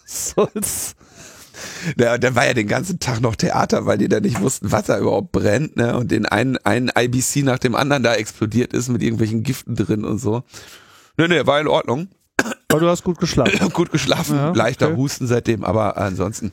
[0.05, 0.95] Soll's.
[1.97, 4.85] Ja, dann war ja den ganzen Tag noch Theater, weil die da nicht wussten, was
[4.85, 5.97] da überhaupt brennt, ne?
[5.97, 10.05] Und den einen, einen IBC nach dem anderen da explodiert ist mit irgendwelchen Giften drin
[10.05, 10.43] und so.
[11.17, 12.09] Ne, ne, war in Ordnung.
[12.69, 13.69] Aber du hast gut geschlafen.
[13.73, 14.97] Gut geschlafen, Ja, leichter okay.
[14.97, 16.51] Husten seitdem, aber ansonsten.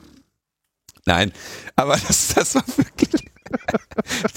[1.05, 1.31] Nein,
[1.75, 3.25] aber das, das war wirklich.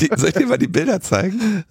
[0.01, 1.64] Die, soll ich dir mal die Bilder zeigen?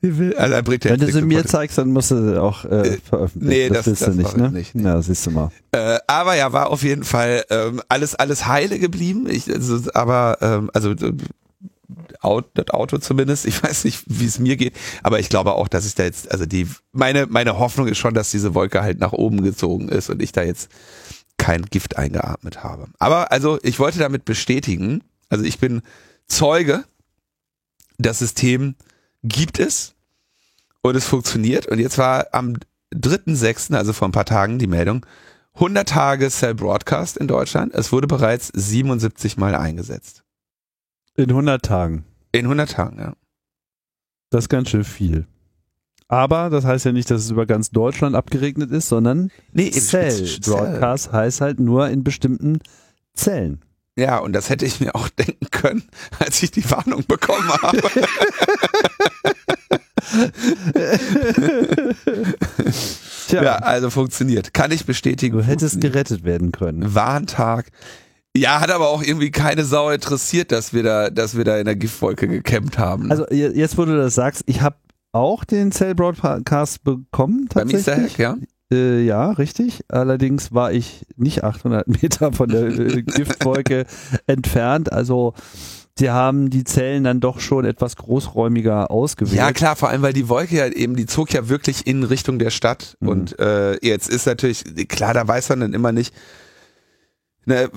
[0.00, 1.48] Wie will, also Wenn du sie mir sofort.
[1.50, 3.48] zeigst, dann musst du sie auch äh, veröffentlichen.
[3.48, 4.50] nee, das- das du nicht, ne?
[4.50, 4.74] nicht.
[4.74, 5.50] Ja, siehst du mal.
[5.72, 9.26] Äh, aber ja, war auf jeden Fall ähm, alles alles heile geblieben.
[9.28, 11.12] Ich, also, aber ähm, also äh,
[12.54, 13.46] das Auto zumindest.
[13.46, 16.30] Ich weiß nicht, wie es mir geht, aber ich glaube auch, dass ich da jetzt,
[16.32, 20.10] also die meine meine Hoffnung ist schon, dass diese Wolke halt nach oben gezogen ist
[20.10, 20.68] und ich da jetzt
[21.38, 22.86] kein Gift eingeatmet habe.
[22.98, 25.82] Aber also ich wollte damit bestätigen, also ich bin
[26.26, 26.84] Zeuge,
[27.98, 28.74] das System
[29.22, 29.94] gibt es
[30.82, 32.54] und es funktioniert und jetzt war am
[32.94, 35.04] 3.6., also vor ein paar Tagen, die Meldung,
[35.54, 37.72] 100 Tage Cell Broadcast in Deutschland.
[37.74, 40.24] Es wurde bereits 77 Mal eingesetzt.
[41.16, 42.04] In 100 Tagen.
[42.32, 43.14] In 100 Tagen, ja.
[44.30, 45.26] Das ist ganz schön viel.
[46.08, 50.10] Aber das heißt ja nicht, dass es über ganz Deutschland abgeregnet ist, sondern Nee, Cell
[50.10, 50.40] Cell.
[50.40, 52.58] Broadcast heißt halt nur in bestimmten
[53.14, 53.64] Zellen.
[53.96, 55.82] Ja, und das hätte ich mir auch denken können,
[56.18, 57.80] als ich die Warnung bekommen habe.
[63.28, 64.54] Tja, Ja, also funktioniert.
[64.54, 65.36] Kann ich bestätigen.
[65.38, 66.94] du hättest gerettet werden können.
[66.94, 67.66] Warntag.
[68.36, 71.66] Ja, hat aber auch irgendwie keine Sau interessiert, dass wir da, dass wir da in
[71.66, 73.10] der Giftwolke gekämpft haben.
[73.10, 74.76] Also je- jetzt, wo du das sagst, ich habe
[75.12, 78.26] auch den Cell Broadcast bekommen beim Easter tatsächlich.
[78.26, 78.46] Hack, ja.
[78.74, 79.84] Äh, ja, richtig.
[79.88, 83.86] Allerdings war ich nicht 800 Meter von der äh, Giftwolke
[84.26, 84.92] entfernt.
[84.92, 85.34] Also
[85.96, 89.36] sie haben die Zellen dann doch schon etwas großräumiger ausgewählt.
[89.36, 92.38] Ja, klar, vor allem, weil die Wolke ja eben, die zog ja wirklich in Richtung
[92.38, 92.96] der Stadt.
[93.00, 93.08] Mhm.
[93.08, 96.12] Und äh, jetzt ist natürlich, klar, da weiß man dann immer nicht,
[97.46, 97.70] ne,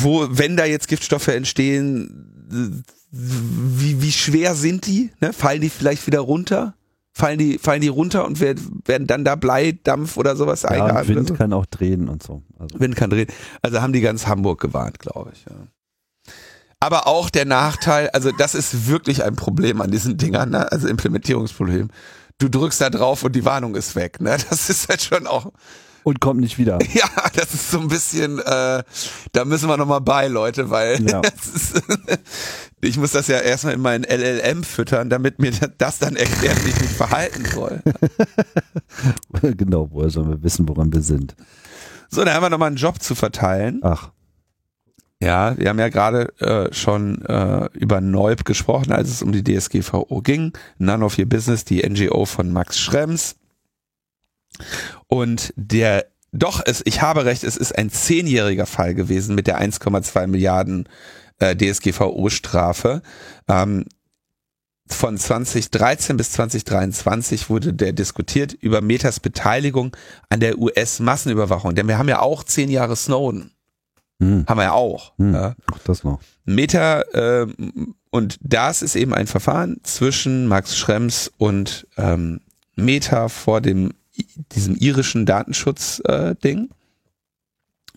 [0.00, 5.10] wo, wenn da jetzt Giftstoffe entstehen, wie, wie schwer sind die?
[5.20, 5.32] Ne?
[5.32, 6.74] Fallen die vielleicht wieder runter?
[7.16, 11.08] Fallen die, fallen die runter und werden, werden dann da Bleidampf oder sowas ja, eingeatmet?
[11.08, 11.34] Wind oder so?
[11.34, 12.42] kann auch drehen und so.
[12.58, 13.28] Also, Wind kann drehen.
[13.62, 15.44] Also haben die ganz Hamburg gewarnt, glaube ich.
[15.44, 16.34] Ja.
[16.80, 20.70] Aber auch der Nachteil, also das ist wirklich ein Problem an diesen Dingern, ne?
[20.70, 21.88] also Implementierungsproblem.
[22.38, 24.20] Du drückst da drauf und die Warnung ist weg.
[24.20, 24.36] Ne?
[24.50, 25.52] Das ist halt schon auch,
[26.04, 26.78] und kommt nicht wieder.
[26.94, 28.82] ja, das ist so ein bisschen, äh,
[29.32, 31.20] da müssen wir nochmal bei, Leute, weil Ja.
[31.22, 31.82] ist,
[32.80, 36.70] ich muss das ja erstmal in meinen LLM füttern, damit mir das dann erklärt, wie
[36.70, 37.82] ich mich verhalten soll.
[39.56, 41.34] genau, woher sollen wir wissen, woran wir sind?
[42.10, 43.80] So, dann haben wir nochmal einen Job zu verteilen.
[43.82, 44.10] Ach,
[45.20, 49.42] Ja, wir haben ja gerade äh, schon äh, über Neub gesprochen, als es um die
[49.42, 50.52] DSGVO ging.
[50.78, 53.36] None of Your Business, die NGO von Max Schrems.
[55.06, 59.60] Und der, doch, es, ich habe recht, es ist ein zehnjähriger Fall gewesen mit der
[59.60, 60.88] 1,2 Milliarden
[61.38, 63.02] äh, DSGVO-Strafe.
[63.48, 63.84] Ähm,
[64.86, 69.96] von 2013 bis 2023 wurde der diskutiert über Metas Beteiligung
[70.28, 71.74] an der US-Massenüberwachung.
[71.74, 73.50] Denn wir haben ja auch zehn Jahre Snowden.
[74.20, 75.16] hm, Haben wir ja auch.
[75.16, 75.54] hm, Ja.
[75.72, 76.20] auch das noch.
[76.44, 82.40] Meta, ähm, und das ist eben ein Verfahren zwischen Max Schrems und ähm,
[82.76, 83.94] Meta vor dem
[84.52, 86.70] diesem irischen Datenschutz-Ding.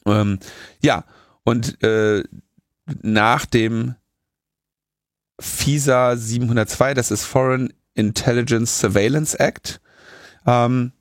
[0.06, 0.40] ähm,
[0.82, 1.04] ja,
[1.44, 2.24] und äh,
[3.02, 3.96] nach dem
[5.40, 9.80] FISA 702, das ist Foreign Intelligence Surveillance Act,
[10.46, 10.94] ähm,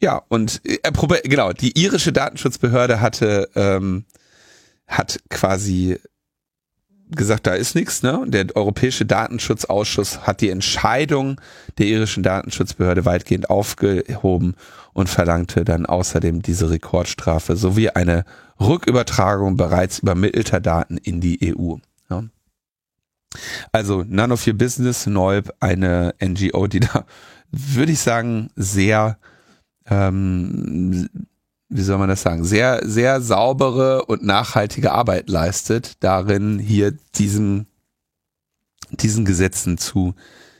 [0.00, 0.80] ja, und äh,
[1.24, 4.04] genau, die irische Datenschutzbehörde hatte ähm,
[4.86, 5.98] hat quasi
[7.10, 8.24] gesagt, da ist nichts, ne?
[8.26, 11.40] Der Europäische Datenschutzausschuss hat die Entscheidung
[11.78, 14.54] der irischen Datenschutzbehörde weitgehend aufgehoben
[14.92, 18.24] und verlangte dann außerdem diese Rekordstrafe sowie eine
[18.58, 21.76] Rückübertragung bereits übermittelter Daten in die EU.
[22.10, 22.24] Ja.
[23.72, 27.04] Also of Your Business, Neub, eine NGO, die da,
[27.50, 29.18] würde ich sagen, sehr
[29.88, 31.08] ähm,
[31.68, 37.66] wie soll man das sagen, sehr, sehr saubere und nachhaltige Arbeit leistet, darin hier diesem,
[38.90, 40.14] diesen Gesetzen zu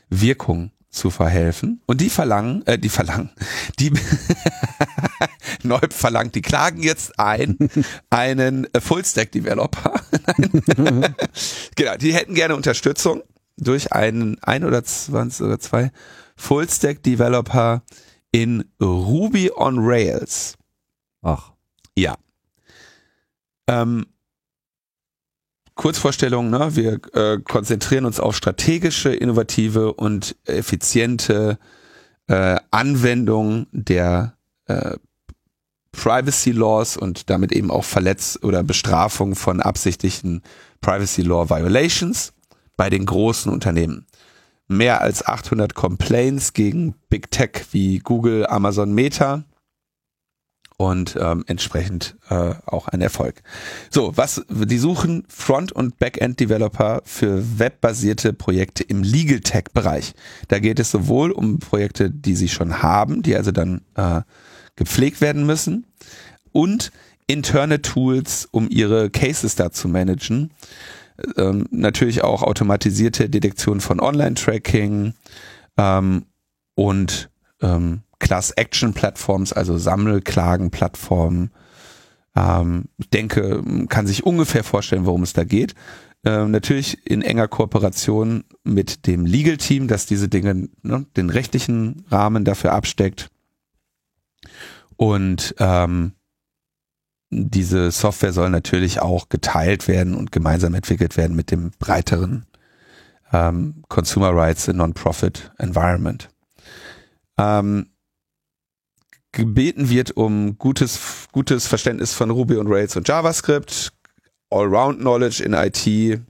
[0.09, 1.81] Wirkung zu verhelfen.
[1.85, 3.29] Und die verlangen, äh, die verlangen,
[3.79, 3.93] die,
[5.63, 7.57] Neub verlangt, die klagen jetzt ein,
[8.09, 10.01] einen Full-Stack-Developer.
[11.75, 13.23] genau, die hätten gerne Unterstützung
[13.57, 15.91] durch einen ein oder 20 oder zwei
[16.35, 17.83] Full-Stack-Developer
[18.31, 20.56] in Ruby on Rails.
[21.21, 21.51] Ach.
[21.95, 22.15] Ja.
[23.67, 24.05] Ähm,
[25.75, 26.75] Kurzvorstellung, ne?
[26.75, 31.59] wir äh, konzentrieren uns auf strategische, innovative und effiziente
[32.27, 34.97] äh, Anwendung der äh,
[35.91, 40.41] Privacy Laws und damit eben auch Verletz- oder Bestrafung von absichtlichen
[40.81, 42.33] Privacy Law Violations
[42.75, 44.05] bei den großen Unternehmen.
[44.67, 49.43] Mehr als 800 Complaints gegen Big Tech wie Google, Amazon, Meta
[50.77, 53.41] und ähm, entsprechend äh, auch ein Erfolg.
[53.89, 60.13] So, was die suchen Front- und Backend-Developer für webbasierte Projekte im Legal Tech-Bereich.
[60.47, 64.21] Da geht es sowohl um Projekte, die sie schon haben, die also dann äh,
[64.75, 65.85] gepflegt werden müssen,
[66.51, 66.91] und
[67.27, 70.51] interne Tools, um ihre Cases da zu managen.
[71.35, 75.13] Ähm, natürlich auch automatisierte Detektion von Online-Tracking
[75.77, 76.25] ähm,
[76.75, 77.29] und
[77.61, 81.51] ähm, Class-Action-Plattforms, also Sammelklagen-Plattformen.
[82.35, 85.75] Ähm, ich denke, kann sich ungefähr vorstellen, worum es da geht.
[86.25, 92.43] Ähm, natürlich in enger Kooperation mit dem Legal-Team, das diese Dinge, ne, den rechtlichen Rahmen
[92.43, 93.29] dafür absteckt.
[94.95, 96.13] Und ähm,
[97.29, 102.45] diese Software soll natürlich auch geteilt werden und gemeinsam entwickelt werden mit dem breiteren
[103.31, 106.29] ähm, Consumer Rights in Non-Profit Environment.
[107.37, 107.87] Ähm,
[109.37, 113.93] gebeten wird um gutes, gutes Verständnis von Ruby und Rails und JavaScript,
[114.49, 116.21] Allround Knowledge in IT,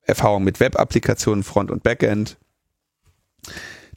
[0.00, 2.38] Erfahrung mit Web-Applikationen, Front- und Backend,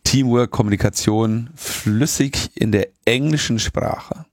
[0.04, 4.26] Teamwork, Kommunikation, flüssig in der englischen Sprache.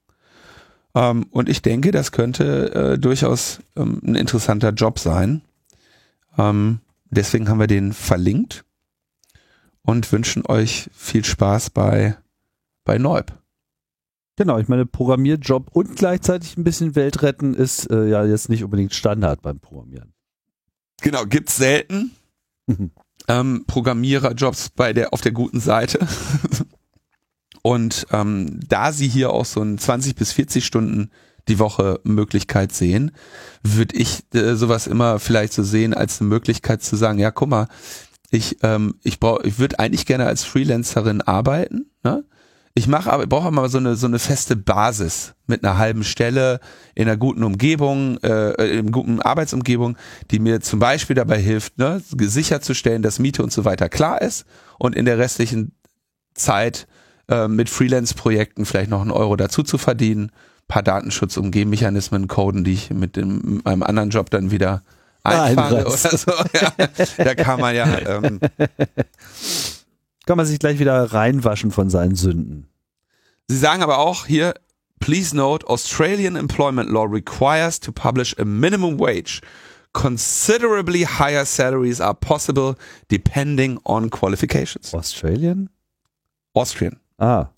[0.97, 5.43] Ähm, und ich denke, das könnte äh, durchaus ähm, ein interessanter Job sein.
[6.37, 6.81] Ähm,
[7.11, 8.65] deswegen haben wir den verlinkt
[9.83, 12.17] und wünschen euch viel Spaß bei,
[12.85, 13.40] bei Neub.
[14.41, 18.65] Genau, ich meine, Programmierjob und gleichzeitig ein bisschen Welt retten ist äh, ja jetzt nicht
[18.65, 20.15] unbedingt Standard beim Programmieren.
[21.03, 22.13] Genau, gibt's selten.
[23.29, 25.99] ähm, Programmiererjobs bei der auf der guten Seite.
[27.63, 31.11] und ähm, da sie hier auch so ein 20 bis 40 Stunden
[31.49, 33.11] die Woche Möglichkeit sehen,
[33.63, 37.51] würde ich äh, sowas immer vielleicht so sehen als eine Möglichkeit zu sagen, ja, guck
[37.51, 37.69] mal,
[38.31, 42.25] ich ähm, ich brauche ich würde eigentlich gerne als Freelancerin arbeiten, ne?
[42.75, 46.61] Ich mache aber brauche aber so eine so eine feste Basis mit einer halben Stelle
[46.95, 49.97] in einer guten Umgebung, äh, in guten Arbeitsumgebung,
[50.31, 54.45] die mir zum Beispiel dabei hilft, ne, sicherzustellen, dass Miete und so weiter klar ist
[54.79, 55.73] und in der restlichen
[56.35, 56.87] Zeit
[57.29, 60.31] äh, mit Freelance-Projekten vielleicht noch einen Euro dazu zu verdienen,
[60.69, 64.83] paar Datenschutzumgehmechanismen coden, die ich mit dem meinem anderen Job dann wieder
[65.25, 66.33] einfahre oder so.
[67.19, 68.41] Ja, da kann man ja ähm,
[70.27, 72.69] Kann man sich gleich wieder reinwaschen von seinen Sünden.
[73.49, 74.55] Sie sagen aber auch hier,
[75.01, 79.41] please note, Australian employment law requires to publish a minimum wage.
[79.93, 82.77] Considerably higher salaries are possible
[83.11, 84.95] depending on qualifications.
[84.95, 85.69] Australian?
[86.55, 87.01] Austrian.
[87.19, 87.51] Ah,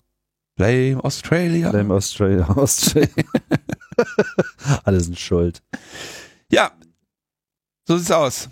[0.55, 1.69] Blame Australia.
[1.71, 2.47] Blame Australia.
[2.57, 3.25] Australia.
[4.83, 5.61] Alle sind schuld.
[6.49, 6.71] Ja,
[7.87, 8.49] so sieht's aus.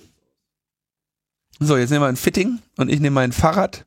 [1.59, 3.85] So, jetzt nehmen wir ein Fitting und ich nehme mein Fahrrad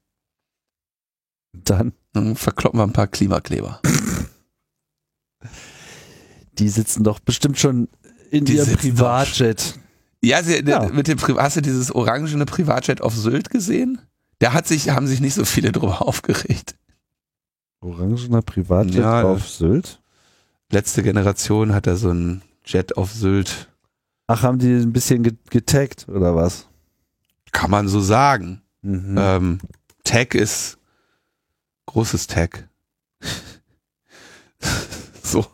[1.64, 1.93] Dann,
[2.35, 3.81] verkloppen wir ein paar Klimakleber.
[6.59, 7.89] die sitzen doch bestimmt schon
[8.31, 9.78] in Die ihrem Privatjet.
[10.22, 10.89] Ja, sie, Ja.
[10.89, 14.01] mit dem Pri hast du dieses orangene Privatjet auf Sylt gesehen?
[14.39, 16.76] Da hat sich, haben sich nicht so viele drüber aufgeregt.
[17.81, 20.01] Orangener Privatjet Ja, auf Sylt.
[20.70, 23.68] Letzte Generation hat da so ein Jet auf Sylt.
[24.26, 26.66] Ach, haben die ein bisschen ge- getaggt oder was?
[27.52, 28.62] Kann man so sagen.
[28.81, 29.16] Mhm.
[29.18, 29.59] Ähm,
[30.05, 30.78] Tag ist
[31.86, 32.69] großes Tag.
[35.23, 35.44] so,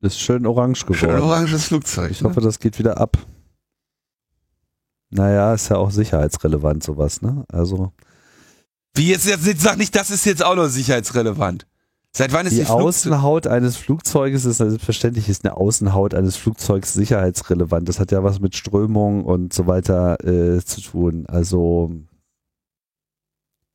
[0.00, 1.22] Ist schön orange schön geworden.
[1.22, 2.10] oranges Flugzeug.
[2.10, 3.18] Ich hoffe, das geht wieder ab.
[5.10, 7.44] Naja, ist ja auch sicherheitsrelevant sowas, ne?
[7.50, 7.92] Also
[8.94, 11.66] Wie jetzt, jetzt, jetzt sag nicht, das ist jetzt auch noch sicherheitsrelevant.
[12.14, 16.92] Seit wann ist die, die Außenhaut eines Flugzeuges ist selbstverständlich ist eine Außenhaut eines Flugzeugs
[16.94, 17.88] sicherheitsrelevant.
[17.88, 21.26] Das hat ja was mit Strömung und so weiter äh, zu tun.
[21.26, 21.92] Also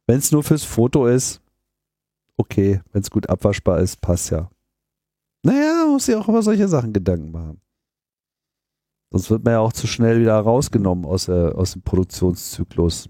[0.08, 1.42] wenn es nur fürs Foto ist,
[2.38, 2.82] okay.
[2.92, 4.50] Wenn es gut abwaschbar ist, passt ja.
[5.44, 7.62] Naja, muss sich auch über solche Sachen Gedanken machen.
[9.12, 13.10] Sonst wird man ja auch zu schnell wieder rausgenommen aus, der, aus dem Produktionszyklus.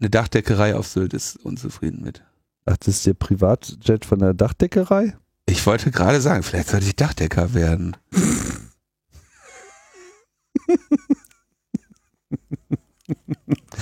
[0.00, 2.22] Eine Dachdeckerei auf Sylt ist unzufrieden mit.
[2.66, 5.16] Ach, das ist der Privatjet von der Dachdeckerei?
[5.46, 7.96] Ich wollte gerade sagen, vielleicht sollte ich Dachdecker werden.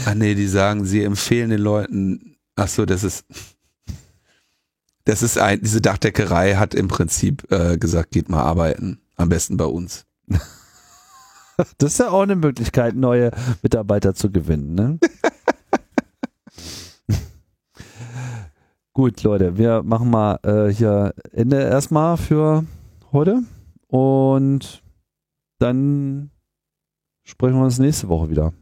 [0.06, 3.26] ah nee, die sagen, sie empfehlen den Leuten, ach so, das ist,
[5.04, 9.56] das ist ein, diese Dachdeckerei hat im Prinzip äh, gesagt, geht mal arbeiten, am besten
[9.56, 10.06] bei uns.
[11.78, 13.30] Das ist ja auch eine Möglichkeit, neue
[13.62, 14.98] Mitarbeiter zu gewinnen, ne?
[18.92, 22.66] Gut, Leute, wir machen mal äh, hier Ende erstmal für
[23.10, 23.42] heute
[23.86, 24.82] und
[25.58, 26.30] dann
[27.24, 28.52] sprechen wir uns nächste Woche wieder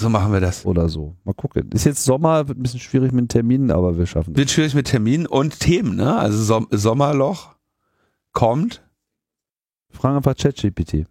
[0.00, 0.64] So machen wir das.
[0.64, 1.14] oder so.
[1.24, 1.70] Mal gucken.
[1.72, 4.38] Ist jetzt Sommer, wird ein bisschen schwierig mit Terminen, aber wir schaffen das.
[4.38, 6.16] Wird schwierig mit Terminen und Themen, ne?
[6.16, 7.54] Also Som Sommerloch
[8.32, 8.82] kommt.
[9.90, 11.06] Fragen einfach ChatGPT.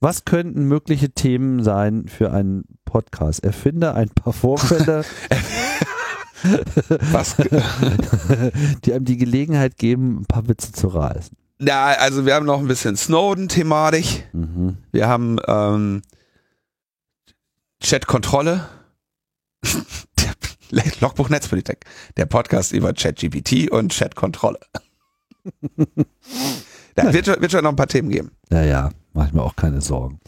[0.00, 3.42] Was könnten mögliche Themen sein für einen Podcast?
[3.42, 5.04] Erfinde ein paar Vorfälle,
[8.84, 11.36] die einem die Gelegenheit geben, ein paar Witze zu reißen.
[11.60, 14.28] ja, also wir haben noch ein bisschen Snowden-Thematik.
[14.32, 14.76] Mhm.
[14.92, 16.02] Wir haben ähm,
[17.82, 18.68] Chat-Kontrolle.
[20.18, 20.34] Der
[21.00, 21.84] Logbuch Netzpolitik.
[22.16, 24.58] Der Podcast über ChatGPT und Chat-Kontrolle.
[26.94, 28.32] Da wird, schon- wird schon noch ein paar Themen geben.
[28.50, 30.18] Ja, ja, mach ich mir auch keine Sorgen.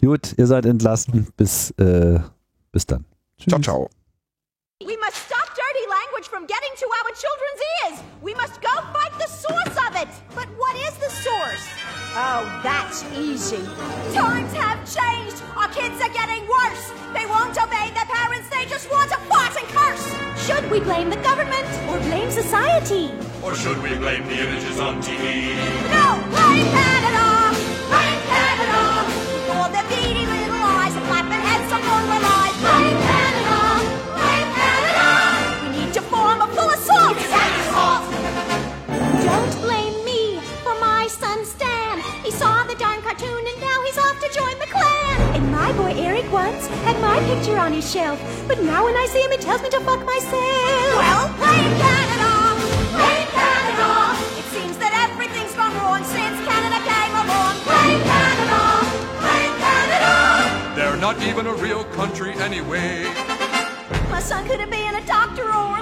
[0.00, 1.26] Gut, ihr seid entlassen.
[1.38, 2.20] Bis, äh,
[2.70, 3.06] bis dann.
[3.48, 3.90] Ciao, ciao.
[4.84, 8.00] We must stop dirty language from getting to our children's ears.
[8.20, 10.08] We must go fight the source of it.
[10.34, 12.01] But what is the source?
[12.14, 13.64] Oh, that's easy.
[14.12, 15.42] Times have changed.
[15.56, 16.92] Our kids are getting worse.
[17.16, 18.50] They won't obey their parents.
[18.50, 20.04] They just want to fart and curse.
[20.44, 23.14] Should we blame the government or blame society?
[23.42, 25.56] Or should we blame the images on TV?
[25.88, 27.56] No, blame Canada.
[27.88, 29.08] Blame Canada.
[29.48, 32.41] For their beady little eyes and flapping heads on normal
[45.72, 48.20] my boy Eric once had my picture on his shelf.
[48.46, 50.32] But now when I see him, he tells me to fuck myself.
[51.00, 52.32] Well, blame Canada.
[52.92, 53.90] Blame Canada.
[54.38, 57.54] It seems that everything's gone wrong since Canada came along.
[57.64, 58.60] Blame Canada.
[59.22, 60.74] Blame Canada.
[60.76, 63.04] They're not even a real country anyway.
[64.10, 65.81] My son could have been a doctor or a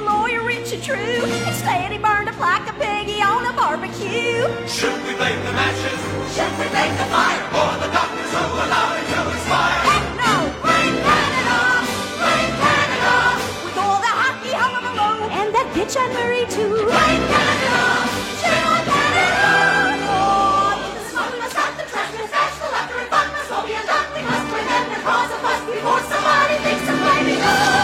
[0.72, 0.94] it's true.
[0.94, 4.46] Instead, he burned up like a piggy on a barbecue.
[4.70, 5.98] Should we blame the matches?
[6.30, 7.42] Should we blame the fire?
[7.58, 9.82] Or the doctors who allowed it to expire?
[9.90, 10.34] Heck no!
[10.62, 11.58] Blame Canada!
[12.22, 13.14] Blame Canada!
[13.66, 16.86] With all the hockey hullabaloo and that bitch Anne Marie too.
[16.86, 18.06] Blame Canada!
[18.38, 18.62] Should
[20.06, 24.46] Oh, must the trash must the must.
[24.54, 24.62] We
[25.42, 27.79] must before somebody thinks of blaming us.